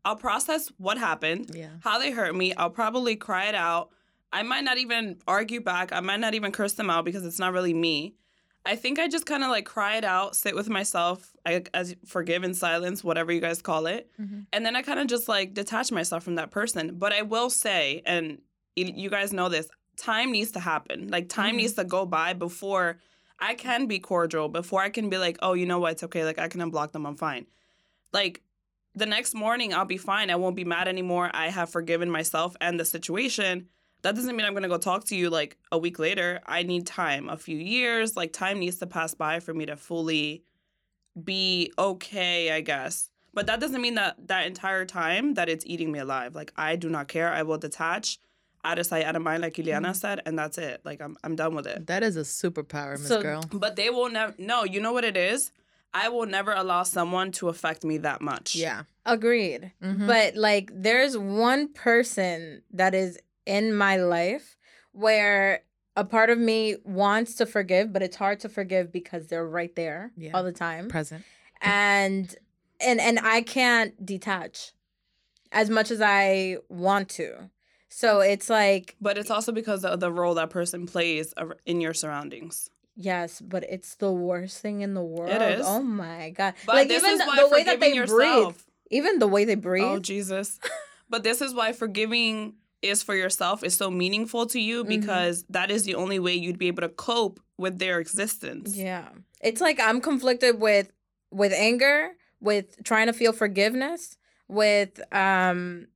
I'll 0.10 0.16
process 0.16 0.72
what 0.78 0.98
happened, 0.98 1.52
yeah. 1.54 1.70
how 1.82 2.00
they 2.00 2.10
hurt 2.10 2.36
me. 2.36 2.52
I'll 2.56 2.72
probably 2.72 3.16
cry 3.16 3.46
it 3.46 3.54
out. 3.56 3.92
I 4.34 4.42
might 4.42 4.64
not 4.64 4.80
even 4.80 5.20
argue 5.28 5.62
back. 5.62 5.94
I 5.94 6.00
might 6.00 6.20
not 6.20 6.34
even 6.34 6.52
curse 6.52 6.74
them 6.74 6.90
out 6.90 7.06
because 7.06 7.24
it's 7.26 7.38
not 7.38 7.54
really 7.54 7.76
me. 7.76 8.16
I 8.66 8.76
think 8.76 8.98
I 8.98 9.08
just 9.08 9.28
kind 9.28 9.44
of 9.44 9.52
like 9.52 9.66
cry 9.66 9.98
it 9.98 10.04
out, 10.04 10.36
sit 10.36 10.56
with 10.56 10.68
myself, 10.68 11.32
I, 11.46 11.64
as 11.76 11.96
forgive 12.08 12.44
in 12.44 12.56
silence, 12.56 13.04
whatever 13.04 13.32
you 13.32 13.40
guys 13.40 13.62
call 13.62 13.86
it. 13.86 14.10
Mhm. 14.20 14.48
And 14.52 14.66
then 14.66 14.76
I 14.76 14.82
kind 14.82 15.00
of 15.00 15.06
just 15.06 15.28
like 15.30 15.54
detach 15.54 15.92
myself 15.92 16.24
from 16.24 16.36
that 16.36 16.50
person. 16.50 16.96
But 16.98 17.14
I 17.14 17.22
will 17.22 17.52
say, 17.52 18.02
and 18.08 18.42
you 18.76 19.12
guys 19.12 19.32
know 19.32 19.48
this, 19.48 19.70
time 19.96 20.32
needs 20.32 20.52
to 20.54 20.60
happen. 20.60 21.10
Like 21.10 21.30
time 21.30 21.54
Mhm. 21.54 21.58
needs 21.58 21.74
to 21.74 21.84
go 21.84 22.06
by 22.08 22.34
before 22.34 22.98
I 23.40 23.54
can 23.54 23.86
be 23.86 24.00
cordial, 24.00 24.50
before 24.50 24.82
I 24.82 24.90
can 24.90 25.08
be 25.10 25.20
like, 25.20 25.38
oh, 25.44 25.54
you 25.54 25.68
know 25.68 25.80
what? 25.80 25.92
It's 25.94 26.04
okay. 26.04 26.26
Like 26.26 26.40
I 26.40 26.48
can 26.48 26.62
unblock 26.62 26.94
them. 26.94 27.06
I'm 27.06 27.16
fine. 27.16 27.46
Like 28.12 28.42
the 28.96 29.06
next 29.06 29.34
morning, 29.34 29.74
I'll 29.74 29.86
be 29.86 29.98
fine. 29.98 30.30
I 30.30 30.36
won't 30.36 30.56
be 30.56 30.66
mad 30.66 30.88
anymore. 30.88 31.30
I 31.34 31.50
have 31.50 31.70
forgiven 31.70 32.10
myself 32.10 32.56
and 32.62 32.80
the 32.80 32.86
situation. 32.86 33.68
That 34.02 34.16
doesn't 34.16 34.36
mean 34.36 34.46
I'm 34.46 34.54
going 34.54 34.64
to 34.64 34.70
go 34.70 34.78
talk 34.78 35.06
to 35.06 35.16
you 35.16 35.30
like 35.30 35.58
a 35.72 35.78
week 35.78 36.00
later. 36.00 36.40
I 36.46 36.64
need 36.64 36.88
time, 36.88 37.30
a 37.30 37.38
few 37.38 37.58
years. 37.58 38.16
Like 38.16 38.34
time 38.34 38.60
needs 38.60 38.78
to 38.78 38.88
pass 38.88 39.14
by 39.14 39.40
for 39.40 39.54
me 39.54 39.66
to 39.66 39.76
fully 39.76 40.44
be 41.22 41.72
okay, 41.78 42.52
I 42.52 42.62
guess. 42.62 43.10
But 43.34 43.48
that 43.48 43.60
doesn't 43.60 43.82
mean 43.82 43.96
that 43.96 44.28
that 44.28 44.48
entire 44.48 44.86
time 44.86 45.36
that 45.36 45.50
it's 45.50 45.66
eating 45.66 45.92
me 45.92 46.00
alive. 46.00 46.34
Like 46.34 46.52
I 46.56 46.76
do 46.76 46.90
not 46.90 47.08
care. 47.08 47.30
I 47.30 47.44
will 47.44 47.58
detach, 47.58 48.20
out 48.64 48.80
of 48.80 48.86
sight, 48.86 49.06
out 49.06 49.16
of 49.16 49.22
mind, 49.22 49.42
like 49.42 49.54
Ileana 49.54 49.82
mm-hmm. 49.82 49.92
said, 49.94 50.22
and 50.26 50.38
that's 50.38 50.58
it. 50.58 50.82
Like 50.84 51.02
I'm 51.02 51.18
I'm 51.24 51.36
done 51.36 51.56
with 51.56 51.68
it. 51.68 51.88
That 51.88 52.04
is 52.04 52.18
a 52.18 52.22
superpower, 52.22 52.92
Miss 52.94 53.08
So- 53.08 53.22
Girl. 53.22 53.44
But 53.52 53.76
they 53.76 53.90
will 53.90 54.10
never. 54.10 54.34
No, 54.38 54.64
you 54.64 54.82
know 54.82 54.94
what 54.94 55.04
it 55.04 55.18
is. 55.18 55.52
I 55.94 56.10
will 56.10 56.26
never 56.28 56.52
allow 56.54 56.84
someone 56.84 57.32
to 57.34 57.50
affect 57.50 57.84
me 57.84 57.98
that 58.00 58.22
much. 58.22 58.56
Yeah. 58.56 58.84
Agreed. 59.06 59.72
Mhm. 59.82 60.06
But 60.08 60.36
like 60.36 60.70
there's 60.74 61.18
one 61.18 61.74
person 61.74 62.62
that 62.72 62.94
is 62.94 63.18
in 63.46 63.74
my 63.74 63.98
life 63.98 64.56
where 64.92 65.64
a 65.96 66.04
part 66.06 66.30
of 66.30 66.38
me 66.38 66.78
wants 66.84 67.36
to 67.36 67.46
forgive, 67.46 67.92
but 67.92 68.02
it's 68.04 68.16
hard 68.18 68.40
to 68.42 68.50
forgive 68.50 68.92
because 68.92 69.28
they're 69.28 69.48
right 69.48 69.76
there 69.76 70.12
Yeah. 70.16 70.32
all 70.34 70.44
the 70.44 70.52
time. 70.52 70.88
Present. 70.90 71.24
And 71.62 72.36
and 72.80 73.00
and 73.02 73.20
I 73.20 73.42
can't 73.42 74.06
detach 74.06 74.74
as 75.52 75.70
much 75.70 75.90
as 75.92 76.00
I 76.02 76.58
want 76.70 77.10
to. 77.10 77.50
So 77.90 78.20
it's 78.22 78.50
like 78.50 78.96
But 79.02 79.18
it's 79.18 79.32
also 79.32 79.52
because 79.52 79.84
of 79.84 80.00
the 80.00 80.12
role 80.12 80.36
that 80.36 80.52
person 80.52 80.86
plays 80.86 81.34
in 81.66 81.82
your 81.82 81.94
surroundings. 81.96 82.70
Yes, 83.00 83.42
but 83.42 83.64
it's 83.70 83.96
the 83.96 84.12
worst 84.12 84.60
thing 84.62 84.82
in 84.82 84.94
the 84.94 85.02
world. 85.02 85.32
is. 85.42 85.66
Oh 85.66 85.82
my 85.82 86.30
god. 86.32 86.54
But 86.66 86.76
like 86.76 86.92
even 86.92 87.18
the, 87.18 87.50
way 87.52 87.64
that 87.64 87.80
they 87.80 87.98
breathe, 88.06 88.56
even 88.92 89.20
the 89.20 89.28
way 89.28 89.46
they 89.46 89.56
breathe. 89.56 89.86
Oh 89.86 90.00
Jesus! 90.00 90.60
but 91.10 91.24
this 91.24 91.42
is 91.42 91.54
why 91.56 91.72
forgiving 91.74 92.56
is 92.82 93.04
for 93.04 93.16
yourself 93.16 93.64
is 93.64 93.76
so 93.76 93.90
meaningful 93.92 94.46
to 94.48 94.60
you 94.60 94.84
Mhm. 94.84 94.88
because 94.90 95.44
that 95.50 95.70
is 95.72 95.84
the 95.84 95.96
only 95.96 96.20
way 96.20 96.34
you'd 96.36 96.58
be 96.60 96.68
able 96.68 96.82
to 96.82 96.90
cope 96.90 97.40
with 97.58 97.78
their 97.80 98.00
existence. 98.00 98.76
Yeah. 98.76 99.10
It's 99.42 99.62
like 99.62 99.80
I'm 99.80 100.02
conflicted 100.02 100.60
with 100.62 100.92
with 101.32 101.54
anger, 101.54 102.12
with 102.40 102.82
trying 102.84 103.08
to 103.08 103.14
feel 103.14 103.34
forgiveness, 103.34 104.18
with 104.48 105.02
um 105.14 105.88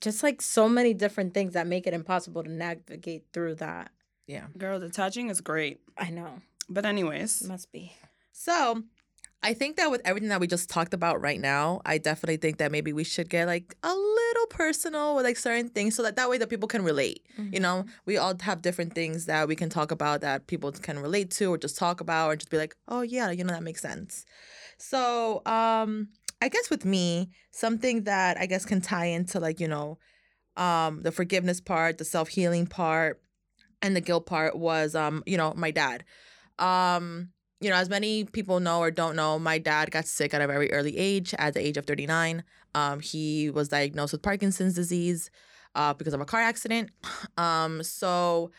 just 0.00 0.22
like 0.22 0.42
so 0.42 0.68
many 0.68 0.92
different 0.92 1.32
things 1.34 1.54
that 1.54 1.66
make 1.66 1.86
it 1.86 1.94
impossible 1.94 2.42
to 2.42 2.50
navigate 2.50 3.24
through 3.32 3.54
that. 3.56 3.90
Yeah. 4.26 4.46
Girl, 4.56 4.80
detaching 4.80 5.30
is 5.30 5.40
great. 5.40 5.80
I 5.98 6.10
know. 6.10 6.40
But 6.68 6.86
anyways, 6.86 7.46
Must 7.46 7.70
be. 7.72 7.92
So 8.32 8.82
I 9.42 9.52
think 9.52 9.76
that 9.76 9.90
with 9.90 10.00
everything 10.06 10.30
that 10.30 10.40
we 10.40 10.46
just 10.46 10.70
talked 10.70 10.94
about 10.94 11.20
right 11.20 11.38
now, 11.38 11.82
I 11.84 11.98
definitely 11.98 12.38
think 12.38 12.56
that 12.58 12.72
maybe 12.72 12.94
we 12.94 13.04
should 13.04 13.28
get 13.28 13.46
like 13.46 13.76
a 13.82 13.94
little 13.94 14.46
personal 14.48 15.14
with 15.14 15.26
like 15.26 15.36
certain 15.36 15.68
things 15.68 15.94
so 15.94 16.02
that 16.02 16.16
that 16.16 16.30
way 16.30 16.38
that 16.38 16.48
people 16.48 16.66
can 16.66 16.82
relate. 16.82 17.26
You 17.52 17.60
know, 17.60 17.84
we 18.06 18.16
all 18.16 18.34
have 18.40 18.62
different 18.62 18.94
things 18.94 19.26
that 19.26 19.46
we 19.46 19.54
can 19.54 19.68
talk 19.68 19.90
about 19.90 20.22
that 20.22 20.46
people 20.46 20.72
can 20.72 20.98
relate 20.98 21.30
to 21.32 21.52
or 21.52 21.58
just 21.58 21.76
talk 21.76 22.00
about 22.00 22.28
or 22.28 22.36
just 22.36 22.50
be 22.50 22.56
like, 22.56 22.74
oh 22.88 23.02
yeah, 23.02 23.30
you 23.30 23.44
know, 23.44 23.52
that 23.52 23.62
makes 23.62 23.82
sense. 23.82 24.24
So 24.78 25.42
um 25.44 26.08
I 26.40 26.48
guess 26.48 26.70
with 26.70 26.84
me, 26.86 27.30
something 27.50 28.04
that 28.04 28.38
I 28.38 28.46
guess 28.46 28.64
can 28.64 28.80
tie 28.80 29.06
into 29.06 29.40
like, 29.40 29.60
you 29.60 29.68
know, 29.68 29.98
um 30.56 31.02
the 31.02 31.12
forgiveness 31.12 31.60
part, 31.60 31.98
the 31.98 32.04
self-healing 32.04 32.66
part, 32.68 33.20
and 33.82 33.94
the 33.94 34.00
guilt 34.00 34.26
part 34.26 34.56
was 34.56 34.94
um, 34.94 35.22
you 35.26 35.36
know, 35.36 35.52
my 35.56 35.70
dad. 35.70 36.04
Um 36.58 37.30
you 37.60 37.70
know, 37.70 37.76
as 37.76 37.88
many 37.88 38.24
people 38.24 38.60
know 38.60 38.80
or 38.80 38.90
don't 38.90 39.16
know, 39.16 39.38
my 39.38 39.56
dad 39.56 39.90
got 39.90 40.04
sick 40.06 40.34
at 40.34 40.42
a 40.42 40.46
very 40.46 40.70
early 40.70 40.98
age, 40.98 41.34
at 41.38 41.54
the 41.54 41.66
age 41.66 41.78
of 41.78 41.86
39. 41.86 42.44
Um, 42.74 43.00
he 43.00 43.48
was 43.48 43.68
diagnosed 43.68 44.12
with 44.12 44.20
Parkinson's 44.20 44.74
disease 44.74 45.30
uh, 45.74 45.94
because 45.94 46.12
of 46.12 46.20
a 46.20 46.26
car 46.26 46.40
accident. 46.40 46.90
Um, 47.36 47.82
so 47.82 48.52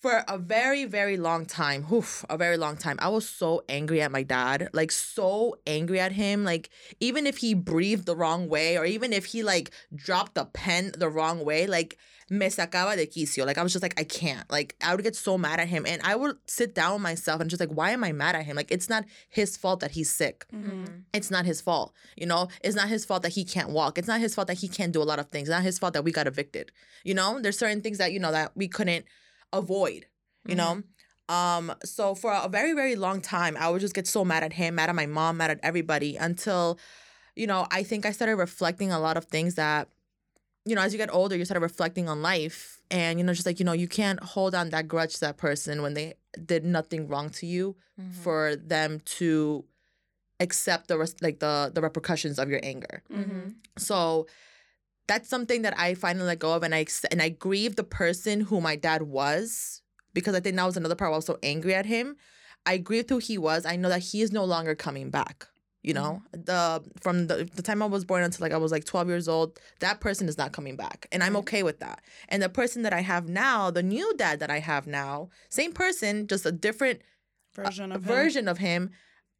for 0.00 0.22
a 0.28 0.38
very 0.38 0.84
very 0.84 1.16
long 1.16 1.46
time 1.46 1.86
oof, 1.92 2.24
a 2.28 2.36
very 2.36 2.56
long 2.56 2.76
time 2.76 2.96
i 3.00 3.08
was 3.08 3.28
so 3.28 3.62
angry 3.68 4.00
at 4.00 4.12
my 4.12 4.22
dad 4.22 4.68
like 4.72 4.92
so 4.92 5.56
angry 5.66 5.98
at 5.98 6.12
him 6.12 6.44
like 6.44 6.70
even 7.00 7.26
if 7.26 7.38
he 7.38 7.54
breathed 7.54 8.06
the 8.06 8.14
wrong 8.16 8.48
way 8.48 8.76
or 8.78 8.84
even 8.84 9.12
if 9.12 9.26
he 9.26 9.42
like 9.42 9.70
dropped 9.94 10.34
the 10.34 10.44
pen 10.44 10.92
the 10.98 11.08
wrong 11.08 11.44
way 11.44 11.66
like 11.66 11.96
me 12.28 12.46
sacaba 12.46 12.96
de 12.96 13.06
quicio 13.06 13.46
like 13.46 13.56
i 13.56 13.62
was 13.62 13.72
just 13.72 13.82
like 13.82 13.98
i 13.98 14.04
can't 14.04 14.50
like 14.50 14.74
i 14.82 14.92
would 14.94 15.04
get 15.04 15.14
so 15.14 15.38
mad 15.38 15.60
at 15.60 15.68
him 15.68 15.86
and 15.86 16.02
i 16.02 16.14
would 16.16 16.36
sit 16.46 16.74
down 16.74 16.94
with 16.94 17.02
myself 17.02 17.40
and 17.40 17.48
just 17.48 17.60
like 17.60 17.70
why 17.70 17.90
am 17.90 18.02
i 18.02 18.10
mad 18.12 18.34
at 18.34 18.44
him 18.44 18.56
like 18.56 18.70
it's 18.72 18.88
not 18.88 19.04
his 19.28 19.56
fault 19.56 19.78
that 19.80 19.92
he's 19.92 20.10
sick 20.10 20.44
Mm-hmm. 20.52 20.84
it's 21.12 21.30
not 21.30 21.44
his 21.46 21.60
fault. 21.60 21.92
You 22.16 22.26
know, 22.26 22.48
it's 22.62 22.76
not 22.76 22.88
his 22.88 23.04
fault 23.04 23.22
that 23.22 23.32
he 23.32 23.44
can't 23.44 23.70
walk. 23.70 23.98
It's 23.98 24.08
not 24.08 24.20
his 24.20 24.34
fault 24.34 24.48
that 24.48 24.58
he 24.58 24.68
can't 24.68 24.92
do 24.92 25.02
a 25.02 25.04
lot 25.10 25.18
of 25.18 25.28
things. 25.28 25.48
It's 25.48 25.54
not 25.54 25.62
his 25.62 25.78
fault 25.78 25.92
that 25.94 26.04
we 26.04 26.12
got 26.12 26.26
evicted. 26.26 26.72
You 27.04 27.14
know, 27.14 27.40
there's 27.40 27.58
certain 27.58 27.80
things 27.82 27.98
that, 27.98 28.12
you 28.12 28.20
know, 28.20 28.32
that 28.32 28.52
we 28.56 28.68
couldn't 28.68 29.04
avoid, 29.52 30.06
you 30.46 30.54
know? 30.54 30.82
Um, 31.28 31.74
so 31.84 32.14
for 32.14 32.32
a 32.32 32.48
very, 32.48 32.72
very 32.72 32.94
long 32.94 33.20
time, 33.20 33.56
I 33.58 33.68
would 33.68 33.80
just 33.80 33.94
get 33.94 34.06
so 34.06 34.24
mad 34.24 34.42
at 34.44 34.52
him, 34.52 34.76
mad 34.76 34.88
at 34.88 34.94
my 34.94 35.06
mom, 35.06 35.38
mad 35.38 35.50
at 35.50 35.60
everybody 35.62 36.16
until, 36.16 36.78
you 37.34 37.46
know, 37.46 37.66
I 37.70 37.82
think 37.82 38.06
I 38.06 38.12
started 38.12 38.36
reflecting 38.36 38.92
a 38.92 39.00
lot 39.00 39.16
of 39.16 39.24
things 39.24 39.56
that, 39.56 39.88
you 40.64 40.74
know, 40.76 40.82
as 40.82 40.92
you 40.92 40.98
get 40.98 41.12
older, 41.12 41.36
you 41.36 41.44
start 41.44 41.60
reflecting 41.60 42.08
on 42.08 42.22
life 42.22 42.80
and, 42.90 43.18
you 43.18 43.24
know, 43.24 43.32
just 43.34 43.46
like, 43.46 43.58
you 43.58 43.64
know, 43.64 43.72
you 43.72 43.88
can't 43.88 44.20
hold 44.22 44.54
on 44.54 44.70
that 44.70 44.86
grudge 44.86 45.14
to 45.14 45.20
that 45.20 45.36
person 45.36 45.82
when 45.82 45.94
they 45.94 46.14
did 46.44 46.64
nothing 46.64 47.08
wrong 47.08 47.30
to 47.30 47.46
you 47.46 47.76
Mm-hmm. 47.98 48.22
for 48.22 48.56
them 48.56 49.00
to 49.16 49.64
accept 50.38 50.88
the 50.88 50.98
res- 50.98 51.16
like 51.22 51.38
the 51.38 51.70
the 51.74 51.80
repercussions 51.80 52.38
of 52.38 52.50
your 52.50 52.60
anger. 52.62 53.02
Mm-hmm. 53.10 53.48
So 53.78 54.26
that's 55.06 55.28
something 55.28 55.62
that 55.62 55.78
I 55.78 55.94
finally 55.94 56.26
let 56.26 56.38
go 56.38 56.54
of, 56.54 56.62
and 56.62 56.74
I 56.74 56.86
and 57.10 57.22
I 57.22 57.30
grieve 57.30 57.76
the 57.76 57.84
person 57.84 58.40
who 58.40 58.60
my 58.60 58.76
dad 58.76 59.02
was 59.02 59.82
because 60.12 60.34
I 60.34 60.40
think 60.40 60.56
that 60.56 60.64
was 60.64 60.76
another 60.76 60.94
part. 60.94 61.12
I 61.12 61.16
was 61.16 61.26
so 61.26 61.38
angry 61.42 61.74
at 61.74 61.86
him. 61.86 62.16
I 62.64 62.78
grieved 62.78 63.10
who 63.10 63.18
he 63.18 63.38
was. 63.38 63.64
I 63.64 63.76
know 63.76 63.88
that 63.88 64.00
he 64.00 64.22
is 64.22 64.32
no 64.32 64.44
longer 64.44 64.74
coming 64.74 65.10
back. 65.10 65.46
You 65.82 65.94
know, 65.94 66.22
mm-hmm. 66.34 66.42
the 66.42 66.82
from 67.00 67.28
the, 67.28 67.48
the 67.54 67.62
time 67.62 67.80
I 67.80 67.86
was 67.86 68.04
born 68.04 68.24
until 68.24 68.42
like 68.44 68.52
I 68.52 68.56
was 68.56 68.72
like 68.72 68.84
12 68.84 69.06
years 69.06 69.28
old, 69.28 69.60
that 69.78 70.00
person 70.00 70.28
is 70.28 70.36
not 70.36 70.50
coming 70.50 70.74
back. 70.74 71.06
And 71.12 71.22
I'm 71.22 71.28
mm-hmm. 71.28 71.36
okay 71.36 71.62
with 71.62 71.78
that. 71.78 72.02
And 72.28 72.42
the 72.42 72.48
person 72.48 72.82
that 72.82 72.92
I 72.92 73.02
have 73.02 73.28
now, 73.28 73.70
the 73.70 73.84
new 73.84 74.12
dad 74.16 74.40
that 74.40 74.50
I 74.50 74.58
have 74.58 74.88
now, 74.88 75.28
same 75.48 75.72
person, 75.72 76.26
just 76.26 76.44
a 76.44 76.50
different 76.50 77.02
uh, 77.56 77.62
Version 77.62 77.92
of 77.92 78.02
him. 78.02 78.08
version 78.08 78.48
of 78.48 78.58
him, 78.58 78.90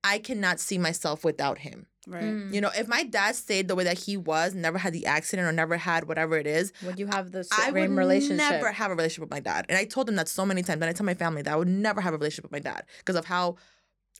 I 0.04 0.18
cannot 0.18 0.60
see 0.60 0.78
myself 0.78 1.24
without 1.24 1.58
him. 1.58 1.86
Right. 2.06 2.22
Mm. 2.22 2.54
You 2.54 2.60
know, 2.60 2.70
if 2.78 2.86
my 2.86 3.02
dad 3.02 3.34
stayed 3.34 3.66
the 3.66 3.74
way 3.74 3.82
that 3.84 3.98
he 3.98 4.16
was, 4.16 4.54
never 4.54 4.78
had 4.78 4.92
the 4.92 5.06
accident 5.06 5.48
or 5.48 5.52
never 5.52 5.76
had 5.76 6.06
whatever 6.06 6.36
it 6.38 6.46
is, 6.46 6.72
Would 6.84 6.98
you 7.00 7.08
have 7.08 7.32
the 7.32 7.46
I 7.52 7.70
would 7.72 7.82
same 7.82 7.98
relationship? 7.98 8.36
never 8.36 8.70
have 8.70 8.90
a 8.92 8.94
relationship 8.94 9.22
with 9.22 9.30
my 9.30 9.40
dad. 9.40 9.66
And 9.68 9.76
I 9.76 9.84
told 9.84 10.08
him 10.08 10.14
that 10.16 10.28
so 10.28 10.46
many 10.46 10.62
times. 10.62 10.80
And 10.82 10.88
I 10.88 10.92
tell 10.92 11.04
my 11.06 11.14
family 11.14 11.42
that 11.42 11.52
I 11.52 11.56
would 11.56 11.66
never 11.68 12.00
have 12.00 12.14
a 12.14 12.16
relationship 12.16 12.44
with 12.44 12.52
my 12.52 12.60
dad 12.70 12.84
because 12.98 13.16
of 13.16 13.24
how 13.24 13.56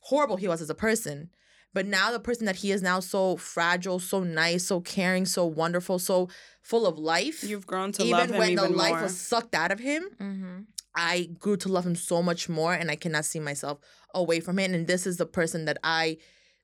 horrible 0.00 0.36
he 0.36 0.48
was 0.48 0.60
as 0.60 0.68
a 0.70 0.74
person. 0.74 1.30
But 1.74 1.86
now 1.86 2.10
the 2.10 2.20
person 2.20 2.46
that 2.46 2.56
he 2.56 2.72
is 2.72 2.82
now 2.82 3.00
so 3.00 3.36
fragile, 3.36 3.98
so 4.00 4.20
nice, 4.24 4.64
so 4.64 4.80
caring, 4.80 5.26
so 5.26 5.44
wonderful, 5.44 5.98
so 5.98 6.28
full 6.62 6.86
of 6.86 6.98
life. 6.98 7.44
You've 7.44 7.66
grown 7.66 7.92
to 7.92 8.04
love 8.04 8.24
even 8.24 8.34
him 8.34 8.38
when 8.38 8.50
even 8.52 8.64
the 8.64 8.70
life 8.76 9.02
was 9.02 9.16
sucked 9.16 9.54
out 9.54 9.70
of 9.70 9.78
him, 9.78 10.08
Mm-hmm. 10.18 10.56
I 10.98 11.28
grew 11.38 11.58
to 11.58 11.68
love 11.68 11.84
him 11.86 11.94
so 11.94 12.22
much 12.22 12.48
more 12.48 12.72
and 12.72 12.90
I 12.90 12.96
cannot 12.96 13.26
see 13.26 13.38
myself 13.38 13.78
away 14.14 14.40
from 14.40 14.58
him. 14.58 14.72
And 14.72 14.86
this 14.86 15.06
is 15.06 15.18
the 15.18 15.26
person 15.26 15.66
that 15.66 15.76
I 15.84 16.16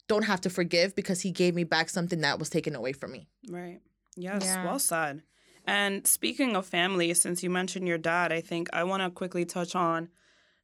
don't 0.09 0.25
have 0.25 0.41
to 0.43 0.51
forgive 0.51 0.95
because 0.95 1.21
he 1.23 1.31
gave 1.31 1.55
me 1.55 1.65
back 1.65 1.89
something 1.89 2.21
that 2.21 2.39
was 2.39 2.51
taken 2.51 2.75
away 2.75 2.93
from 2.93 3.13
me. 3.13 3.29
Right. 3.49 3.81
Yes, 4.17 4.45
Yeah. 4.45 4.65
well 4.65 4.79
said. 4.79 5.23
And 5.67 6.07
speaking 6.07 6.57
of 6.57 6.67
family, 6.67 7.15
since 7.15 7.43
you 7.43 7.49
mentioned 7.51 7.87
your 7.87 7.99
dad, 7.99 8.33
I 8.33 8.41
think 8.41 8.69
I 8.73 8.85
want 8.85 9.03
to 9.03 9.11
quickly 9.11 9.45
touch 9.45 9.75
on 9.77 10.09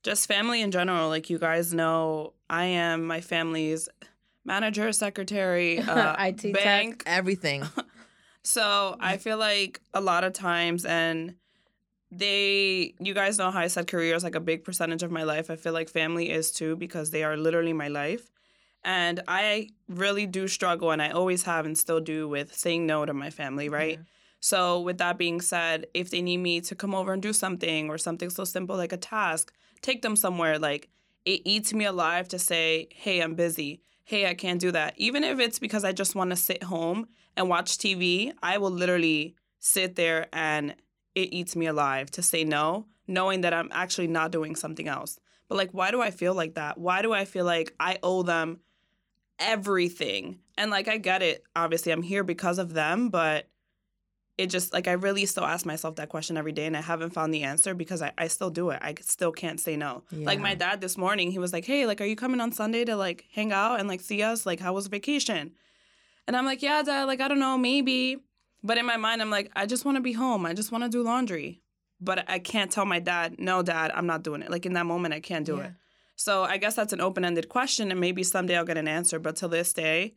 just 0.02 0.26
family 0.26 0.60
in 0.60 0.70
general. 0.70 1.08
Like 1.08 1.30
you 1.30 1.38
guys 1.38 1.72
know, 1.72 2.34
I 2.50 2.64
am 2.64 3.06
my 3.06 3.20
family's 3.20 3.88
manager, 4.44 4.92
secretary, 4.92 5.78
uh, 5.88 6.16
IT 6.26 6.40
tech. 6.40 6.52
bank. 6.52 7.02
Everything. 7.06 7.64
So 8.42 8.96
I 8.98 9.18
feel 9.18 9.38
like 9.38 9.80
a 9.94 10.00
lot 10.00 10.24
of 10.24 10.32
times, 10.32 10.84
and 10.84 11.34
they, 12.10 12.94
you 12.98 13.14
guys 13.14 13.38
know 13.38 13.50
how 13.50 13.60
I 13.60 13.66
said 13.66 13.86
career 13.86 14.14
is 14.14 14.24
like 14.24 14.34
a 14.34 14.40
big 14.40 14.64
percentage 14.64 15.02
of 15.02 15.10
my 15.10 15.22
life. 15.24 15.50
I 15.50 15.56
feel 15.56 15.72
like 15.72 15.88
family 15.90 16.30
is 16.30 16.50
too 16.50 16.76
because 16.76 17.10
they 17.10 17.22
are 17.24 17.36
literally 17.36 17.72
my 17.72 17.88
life. 17.88 18.30
And 18.84 19.22
I 19.28 19.68
really 19.88 20.26
do 20.26 20.48
struggle, 20.48 20.90
and 20.90 21.02
I 21.02 21.10
always 21.10 21.42
have 21.44 21.66
and 21.66 21.76
still 21.76 22.00
do 22.00 22.28
with 22.28 22.54
saying 22.54 22.86
no 22.86 23.04
to 23.04 23.12
my 23.12 23.30
family, 23.30 23.68
right? 23.68 23.98
So, 24.40 24.80
with 24.80 24.98
that 24.98 25.18
being 25.18 25.40
said, 25.40 25.86
if 25.94 26.10
they 26.10 26.22
need 26.22 26.38
me 26.38 26.60
to 26.62 26.74
come 26.74 26.94
over 26.94 27.12
and 27.12 27.20
do 27.20 27.32
something 27.32 27.90
or 27.90 27.98
something 27.98 28.30
so 28.30 28.44
simple 28.44 28.76
like 28.76 28.92
a 28.92 28.96
task, 28.96 29.52
take 29.82 30.02
them 30.02 30.16
somewhere, 30.16 30.58
like 30.58 30.88
it 31.24 31.42
eats 31.44 31.74
me 31.74 31.84
alive 31.84 32.28
to 32.28 32.38
say, 32.38 32.88
hey, 32.94 33.20
I'm 33.20 33.34
busy. 33.34 33.82
Hey, 34.04 34.26
I 34.26 34.34
can't 34.34 34.60
do 34.60 34.70
that. 34.72 34.94
Even 34.96 35.24
if 35.24 35.38
it's 35.38 35.58
because 35.58 35.84
I 35.84 35.92
just 35.92 36.14
want 36.14 36.30
to 36.30 36.36
sit 36.36 36.62
home 36.62 37.08
and 37.36 37.48
watch 37.48 37.76
TV, 37.76 38.32
I 38.42 38.58
will 38.58 38.70
literally 38.70 39.34
sit 39.58 39.96
there 39.96 40.28
and 40.32 40.74
it 41.14 41.32
eats 41.32 41.56
me 41.56 41.66
alive 41.66 42.10
to 42.12 42.22
say 42.22 42.44
no, 42.44 42.86
knowing 43.06 43.42
that 43.42 43.52
I'm 43.52 43.68
actually 43.72 44.06
not 44.06 44.30
doing 44.30 44.56
something 44.56 44.88
else. 44.88 45.18
But 45.48 45.58
like, 45.58 45.72
why 45.72 45.90
do 45.90 46.00
I 46.00 46.10
feel 46.10 46.34
like 46.34 46.54
that? 46.54 46.78
Why 46.78 47.02
do 47.02 47.12
I 47.12 47.24
feel 47.24 47.44
like 47.44 47.74
I 47.78 47.98
owe 48.02 48.22
them 48.22 48.60
everything? 49.38 50.40
And 50.56 50.70
like, 50.70 50.88
I 50.88 50.98
get 50.98 51.22
it. 51.22 51.44
Obviously, 51.56 51.92
I'm 51.92 52.02
here 52.02 52.24
because 52.24 52.58
of 52.58 52.74
them, 52.74 53.08
but 53.10 53.48
it 54.36 54.50
just 54.50 54.72
like 54.72 54.86
I 54.86 54.92
really 54.92 55.26
still 55.26 55.44
ask 55.44 55.66
myself 55.66 55.96
that 55.96 56.08
question 56.10 56.36
every 56.36 56.52
day 56.52 56.64
and 56.66 56.76
I 56.76 56.80
haven't 56.80 57.10
found 57.10 57.34
the 57.34 57.42
answer 57.42 57.74
because 57.74 58.00
I, 58.02 58.12
I 58.16 58.28
still 58.28 58.50
do 58.50 58.70
it. 58.70 58.78
I 58.80 58.94
still 59.00 59.32
can't 59.32 59.58
say 59.58 59.76
no. 59.76 60.04
Like 60.12 60.38
my 60.38 60.54
dad 60.54 60.80
this 60.80 60.96
morning, 60.96 61.32
he 61.32 61.40
was 61.40 61.52
like, 61.52 61.64
Hey, 61.64 61.86
like, 61.86 62.00
are 62.00 62.04
you 62.04 62.14
coming 62.14 62.40
on 62.40 62.52
Sunday 62.52 62.84
to 62.84 62.94
like 62.94 63.24
hang 63.32 63.52
out 63.52 63.80
and 63.80 63.88
like 63.88 64.00
see 64.00 64.22
us? 64.22 64.46
Like, 64.46 64.60
how 64.60 64.72
was 64.74 64.86
vacation? 64.86 65.54
And 66.28 66.36
I'm 66.36 66.44
like, 66.46 66.62
Yeah, 66.62 66.82
dad, 66.84 67.04
like, 67.04 67.20
I 67.20 67.26
don't 67.26 67.40
know, 67.40 67.58
maybe. 67.58 68.18
But 68.62 68.78
in 68.78 68.86
my 68.86 68.96
mind, 68.96 69.22
I'm 69.22 69.30
like, 69.30 69.50
I 69.56 69.66
just 69.66 69.84
want 69.84 69.96
to 69.96 70.00
be 70.02 70.12
home. 70.12 70.46
I 70.46 70.54
just 70.54 70.70
want 70.70 70.84
to 70.84 70.90
do 70.90 71.02
laundry. 71.02 71.60
But 72.00 72.24
I 72.30 72.38
can't 72.38 72.70
tell 72.70 72.84
my 72.84 73.00
dad, 73.00 73.40
no, 73.40 73.62
dad, 73.62 73.90
I'm 73.92 74.06
not 74.06 74.22
doing 74.22 74.42
it. 74.42 74.50
Like 74.52 74.66
in 74.66 74.74
that 74.74 74.86
moment, 74.86 75.14
I 75.14 75.20
can't 75.20 75.44
do 75.46 75.56
Yeah. 75.56 75.64
it. 75.64 75.72
So 76.18 76.42
I 76.42 76.56
guess 76.56 76.74
that's 76.74 76.92
an 76.92 77.00
open 77.00 77.24
ended 77.24 77.48
question 77.48 77.90
and 77.92 78.00
maybe 78.00 78.24
someday 78.24 78.56
I'll 78.56 78.64
get 78.64 78.76
an 78.76 78.88
answer. 78.88 79.20
But 79.20 79.36
to 79.36 79.48
this 79.48 79.72
day, 79.72 80.14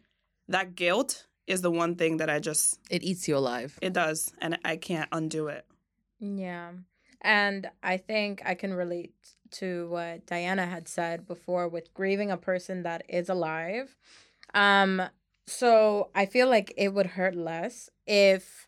that 0.47 0.73
guilt 0.75 1.27
is 1.45 1.61
the 1.61 1.69
one 1.69 1.95
thing 1.95 2.17
that 2.17 2.29
I 2.29 2.39
just 2.39 2.79
It 2.89 3.03
eats 3.03 3.27
you 3.27 3.37
alive. 3.37 3.77
it 3.81 3.93
does, 3.93 4.33
and 4.39 4.57
I 4.65 4.77
can't 4.77 5.07
undo 5.11 5.47
it. 5.47 5.65
Yeah. 6.19 6.71
And 7.21 7.69
I 7.83 7.97
think 7.97 8.41
I 8.43 8.55
can 8.55 8.73
relate 8.73 9.13
to 9.51 9.87
what 9.89 10.25
Diana 10.25 10.65
had 10.65 10.87
said 10.87 11.27
before 11.27 11.67
with 11.67 11.93
grieving 11.93 12.31
a 12.31 12.37
person 12.37 12.81
that 12.83 13.03
is 13.07 13.29
alive. 13.29 13.95
Um 14.55 15.03
so 15.45 16.09
I 16.15 16.25
feel 16.25 16.47
like 16.49 16.73
it 16.77 16.93
would 16.93 17.07
hurt 17.07 17.35
less 17.35 17.89
if 18.07 18.67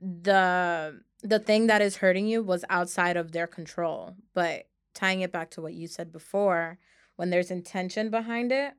the 0.00 1.00
the 1.22 1.38
thing 1.38 1.68
that 1.68 1.82
is 1.82 1.96
hurting 1.96 2.26
you 2.26 2.42
was 2.42 2.64
outside 2.68 3.16
of 3.16 3.30
their 3.32 3.46
control. 3.46 4.16
But 4.34 4.66
tying 4.94 5.20
it 5.20 5.32
back 5.32 5.50
to 5.50 5.60
what 5.60 5.74
you 5.74 5.86
said 5.86 6.12
before, 6.12 6.78
when 7.16 7.30
there's 7.30 7.50
intention 7.50 8.10
behind 8.10 8.52
it, 8.52 8.74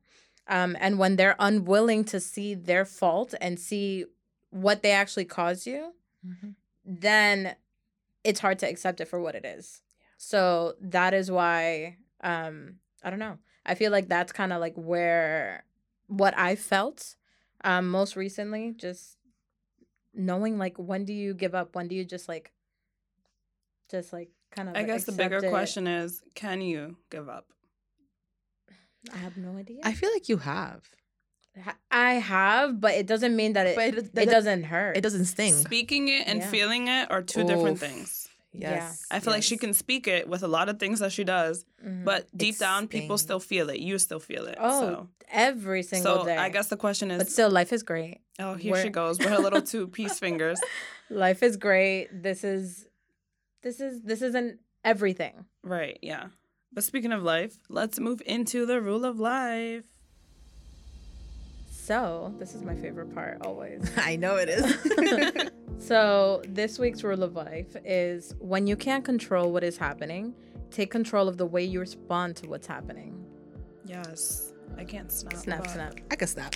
um, 0.48 0.76
and 0.80 1.00
when 1.00 1.16
they're 1.16 1.36
unwilling 1.40 2.04
to 2.06 2.20
see 2.20 2.54
their 2.54 2.86
fault 2.86 3.34
and 3.42 3.60
see 3.60 4.06
what 4.50 4.82
they 4.84 4.92
actually 4.92 5.26
caused 5.26 5.66
you, 5.68 5.94
then 6.86 7.56
it's 8.24 8.40
hard 8.40 8.60
to 8.60 8.70
accept 8.70 9.02
it 9.02 9.08
for 9.08 9.20
what 9.20 9.36
it 9.36 9.46
is. 9.46 9.82
So 10.18 10.74
that 10.82 11.14
is 11.14 11.30
why 11.30 11.98
um 12.22 12.76
I 13.04 13.10
don't 13.10 13.20
know. 13.20 13.38
I 13.66 13.76
feel 13.76 13.92
like 13.92 14.08
that's 14.08 14.32
kind 14.32 14.54
of 14.54 14.60
like 14.62 14.76
where 14.76 15.66
what 16.08 16.38
I 16.38 16.56
felt 16.56 17.16
um 17.64 17.90
most 17.90 18.16
recently 18.16 18.74
just 18.76 19.18
knowing 20.14 20.58
like 20.58 20.78
when 20.78 21.06
do 21.06 21.14
you 21.14 21.34
give 21.34 21.54
up? 21.56 21.76
When 21.76 21.88
do 21.88 21.96
you 21.96 22.06
just 22.06 22.28
like 22.30 22.52
just 23.90 24.14
like 24.14 24.30
kind 24.56 24.70
of 24.70 24.76
I 24.76 24.84
guess 24.84 25.04
the 25.04 25.12
bigger 25.12 25.42
question 25.42 25.88
is, 25.88 26.22
can 26.34 26.62
you 26.62 26.98
give 27.10 27.28
up? 27.30 27.48
I 29.14 29.18
have 29.18 29.38
no 29.38 29.58
idea. 29.58 29.80
I 29.84 29.94
feel 29.94 30.12
like 30.12 30.30
you 30.30 30.38
have. 30.38 30.82
I 31.90 32.14
have, 32.16 32.82
but 32.82 32.96
it 32.96 33.08
doesn't 33.08 33.36
mean 33.36 33.54
that 33.54 33.66
it 33.68 33.76
But 33.76 33.94
it, 33.94 34.10
it, 34.18 34.30
doesn't 34.30 34.64
hurt. 34.64 34.98
It 34.98 35.02
doesn't 35.02 35.26
sting. 35.26 35.54
Speaking 35.54 36.10
it 36.10 36.28
and 36.28 36.40
Yeah. 36.42 36.50
feeling 36.50 36.88
it 36.90 37.10
are 37.10 37.22
two 37.22 37.46
different 37.46 37.80
things. 37.80 38.28
Yes. 38.52 39.06
I 39.12 39.20
feel 39.20 39.32
like 39.34 39.44
she 39.44 39.58
can 39.58 39.74
speak 39.74 40.08
it 40.08 40.28
with 40.28 40.42
a 40.44 40.48
lot 40.48 40.70
of 40.70 40.80
things 40.80 41.00
that 41.00 41.12
she 41.12 41.24
does, 41.24 41.66
Mhm. 41.86 42.04
but 42.06 42.28
deep 42.36 42.56
It 42.56 42.60
down, 42.60 42.88
people 42.88 43.18
still 43.18 43.40
feel 43.40 43.70
it. 43.70 43.80
You 43.80 44.00
still 44.00 44.20
feel 44.20 44.46
it. 44.48 44.58
Oh, 44.60 44.80
so, 44.82 45.10
every 45.30 45.84
single 45.84 46.20
so 46.20 46.26
day. 46.26 46.38
I 46.38 46.50
guess 46.50 46.68
the 46.68 46.78
question 46.78 47.12
is, 47.12 47.18
but 47.20 47.30
still, 47.30 47.50
life 47.50 47.72
is 47.74 47.84
great. 47.84 48.20
oh, 48.40 48.56
here 48.56 48.72
we're- 48.74 48.84
she 48.84 48.90
goes 48.90 49.20
with 49.20 49.28
her 49.28 49.40
little 49.40 49.62
two 49.62 49.88
piece 49.98 50.20
fingers. 50.20 50.60
Life 51.10 51.44
is 51.44 51.58
great. 51.58 52.08
This 52.24 52.44
is, 52.44 52.88
this 53.66 53.82
is, 53.82 54.04
this 54.04 54.22
isn't 54.22 54.60
everything. 54.84 55.46
Right, 55.64 55.98
yeah. 56.02 56.28
But 56.72 56.84
speaking 56.84 57.12
of 57.12 57.24
life, 57.24 57.58
let's 57.68 58.00
move 58.00 58.22
into 58.26 58.66
the 58.66 58.80
rule 58.80 59.06
of 59.06 59.20
life. 59.20 59.86
So 61.72 62.34
this 62.40 62.54
is 62.54 62.62
my 62.62 62.76
favorite 62.76 63.14
part 63.14 63.40
always. 63.42 63.92
I 63.98 64.16
know 64.16 64.38
it 64.38 64.50
is. 64.50 65.50
So, 65.78 66.42
this 66.48 66.80
week's 66.80 67.04
rule 67.04 67.22
of 67.22 67.36
life 67.36 67.76
is 67.84 68.34
when 68.40 68.66
you 68.66 68.78
can't 68.78 69.04
control 69.04 69.52
what 69.52 69.64
is 69.64 69.78
happening, 69.78 70.34
take 70.72 70.90
control 70.90 71.28
of 71.28 71.38
the 71.38 71.46
way 71.46 71.64
you 71.66 71.82
respond 71.82 72.38
to 72.38 72.48
what's 72.50 72.66
happening. 72.66 73.26
Yes. 73.86 74.54
I 74.78 74.86
can't 74.86 75.12
snap. 75.12 75.36
Snap, 75.36 75.64
but- 75.64 75.70
snap. 75.70 76.00
I 76.10 76.16
can 76.16 76.28
snap. 76.28 76.56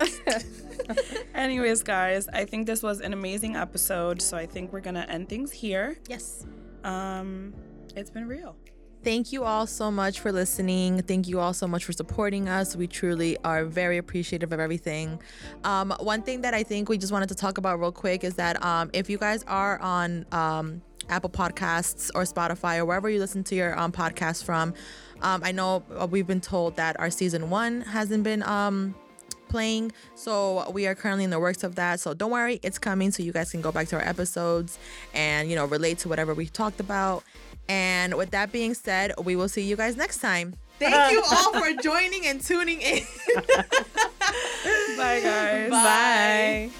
Anyways, 1.34 1.82
guys, 1.82 2.28
I 2.28 2.44
think 2.44 2.66
this 2.66 2.82
was 2.82 3.00
an 3.00 3.12
amazing 3.12 3.56
episode. 3.56 4.22
So 4.22 4.36
I 4.36 4.46
think 4.46 4.72
we're 4.72 4.80
gonna 4.80 5.06
end 5.08 5.28
things 5.28 5.52
here. 5.52 5.98
Yes. 6.08 6.46
Um, 6.84 7.54
it's 7.96 8.10
been 8.10 8.26
real. 8.26 8.56
Thank 9.04 9.32
you 9.32 9.44
all 9.44 9.66
so 9.66 9.90
much 9.90 10.18
for 10.18 10.32
listening. 10.32 11.02
Thank 11.02 11.28
you 11.28 11.38
all 11.38 11.54
so 11.54 11.68
much 11.68 11.84
for 11.84 11.92
supporting 11.92 12.48
us. 12.48 12.74
We 12.74 12.88
truly 12.88 13.36
are 13.44 13.64
very 13.64 13.96
appreciative 13.96 14.52
of 14.52 14.58
everything. 14.58 15.20
Um, 15.62 15.94
one 16.00 16.22
thing 16.22 16.40
that 16.40 16.52
I 16.52 16.64
think 16.64 16.88
we 16.88 16.98
just 16.98 17.12
wanted 17.12 17.28
to 17.28 17.36
talk 17.36 17.58
about 17.58 17.78
real 17.78 17.92
quick 17.92 18.24
is 18.24 18.34
that 18.34 18.62
um, 18.64 18.90
if 18.92 19.08
you 19.08 19.16
guys 19.16 19.44
are 19.46 19.78
on 19.80 20.26
um, 20.32 20.82
Apple 21.08 21.30
Podcasts 21.30 22.10
or 22.14 22.24
Spotify 22.24 22.78
or 22.78 22.84
wherever 22.84 23.08
you 23.08 23.20
listen 23.20 23.44
to 23.44 23.54
your 23.54 23.78
um, 23.78 23.92
podcast 23.92 24.42
from, 24.42 24.74
um, 25.22 25.42
I 25.44 25.52
know 25.52 25.84
we've 26.10 26.26
been 26.26 26.40
told 26.40 26.74
that 26.76 26.98
our 26.98 27.10
season 27.10 27.50
one 27.50 27.82
hasn't 27.82 28.24
been 28.24 28.42
um, 28.42 28.96
playing. 29.48 29.92
So 30.14 30.70
we 30.70 30.86
are 30.86 30.94
currently 30.94 31.24
in 31.24 31.30
the 31.30 31.40
works 31.40 31.64
of 31.64 31.74
that. 31.76 32.00
So 32.00 32.14
don't 32.14 32.30
worry, 32.30 32.60
it's 32.62 32.78
coming. 32.78 33.10
So 33.10 33.22
you 33.22 33.32
guys 33.32 33.50
can 33.50 33.60
go 33.60 33.72
back 33.72 33.88
to 33.88 33.96
our 33.96 34.02
episodes 34.02 34.78
and, 35.14 35.50
you 35.50 35.56
know, 35.56 35.66
relate 35.66 35.98
to 35.98 36.08
whatever 36.08 36.34
we 36.34 36.46
talked 36.46 36.80
about. 36.80 37.24
And 37.68 38.14
with 38.14 38.30
that 38.30 38.50
being 38.52 38.74
said, 38.74 39.12
we 39.22 39.36
will 39.36 39.48
see 39.48 39.62
you 39.62 39.76
guys 39.76 39.96
next 39.96 40.18
time. 40.18 40.54
Thank 40.78 41.12
you 41.12 41.22
all 41.30 41.52
for 41.52 41.72
joining 41.82 42.26
and 42.26 42.40
tuning 42.40 42.80
in. 42.80 43.04
Bye, 44.96 45.20
guys. 45.20 45.70
Bye. 45.70 46.70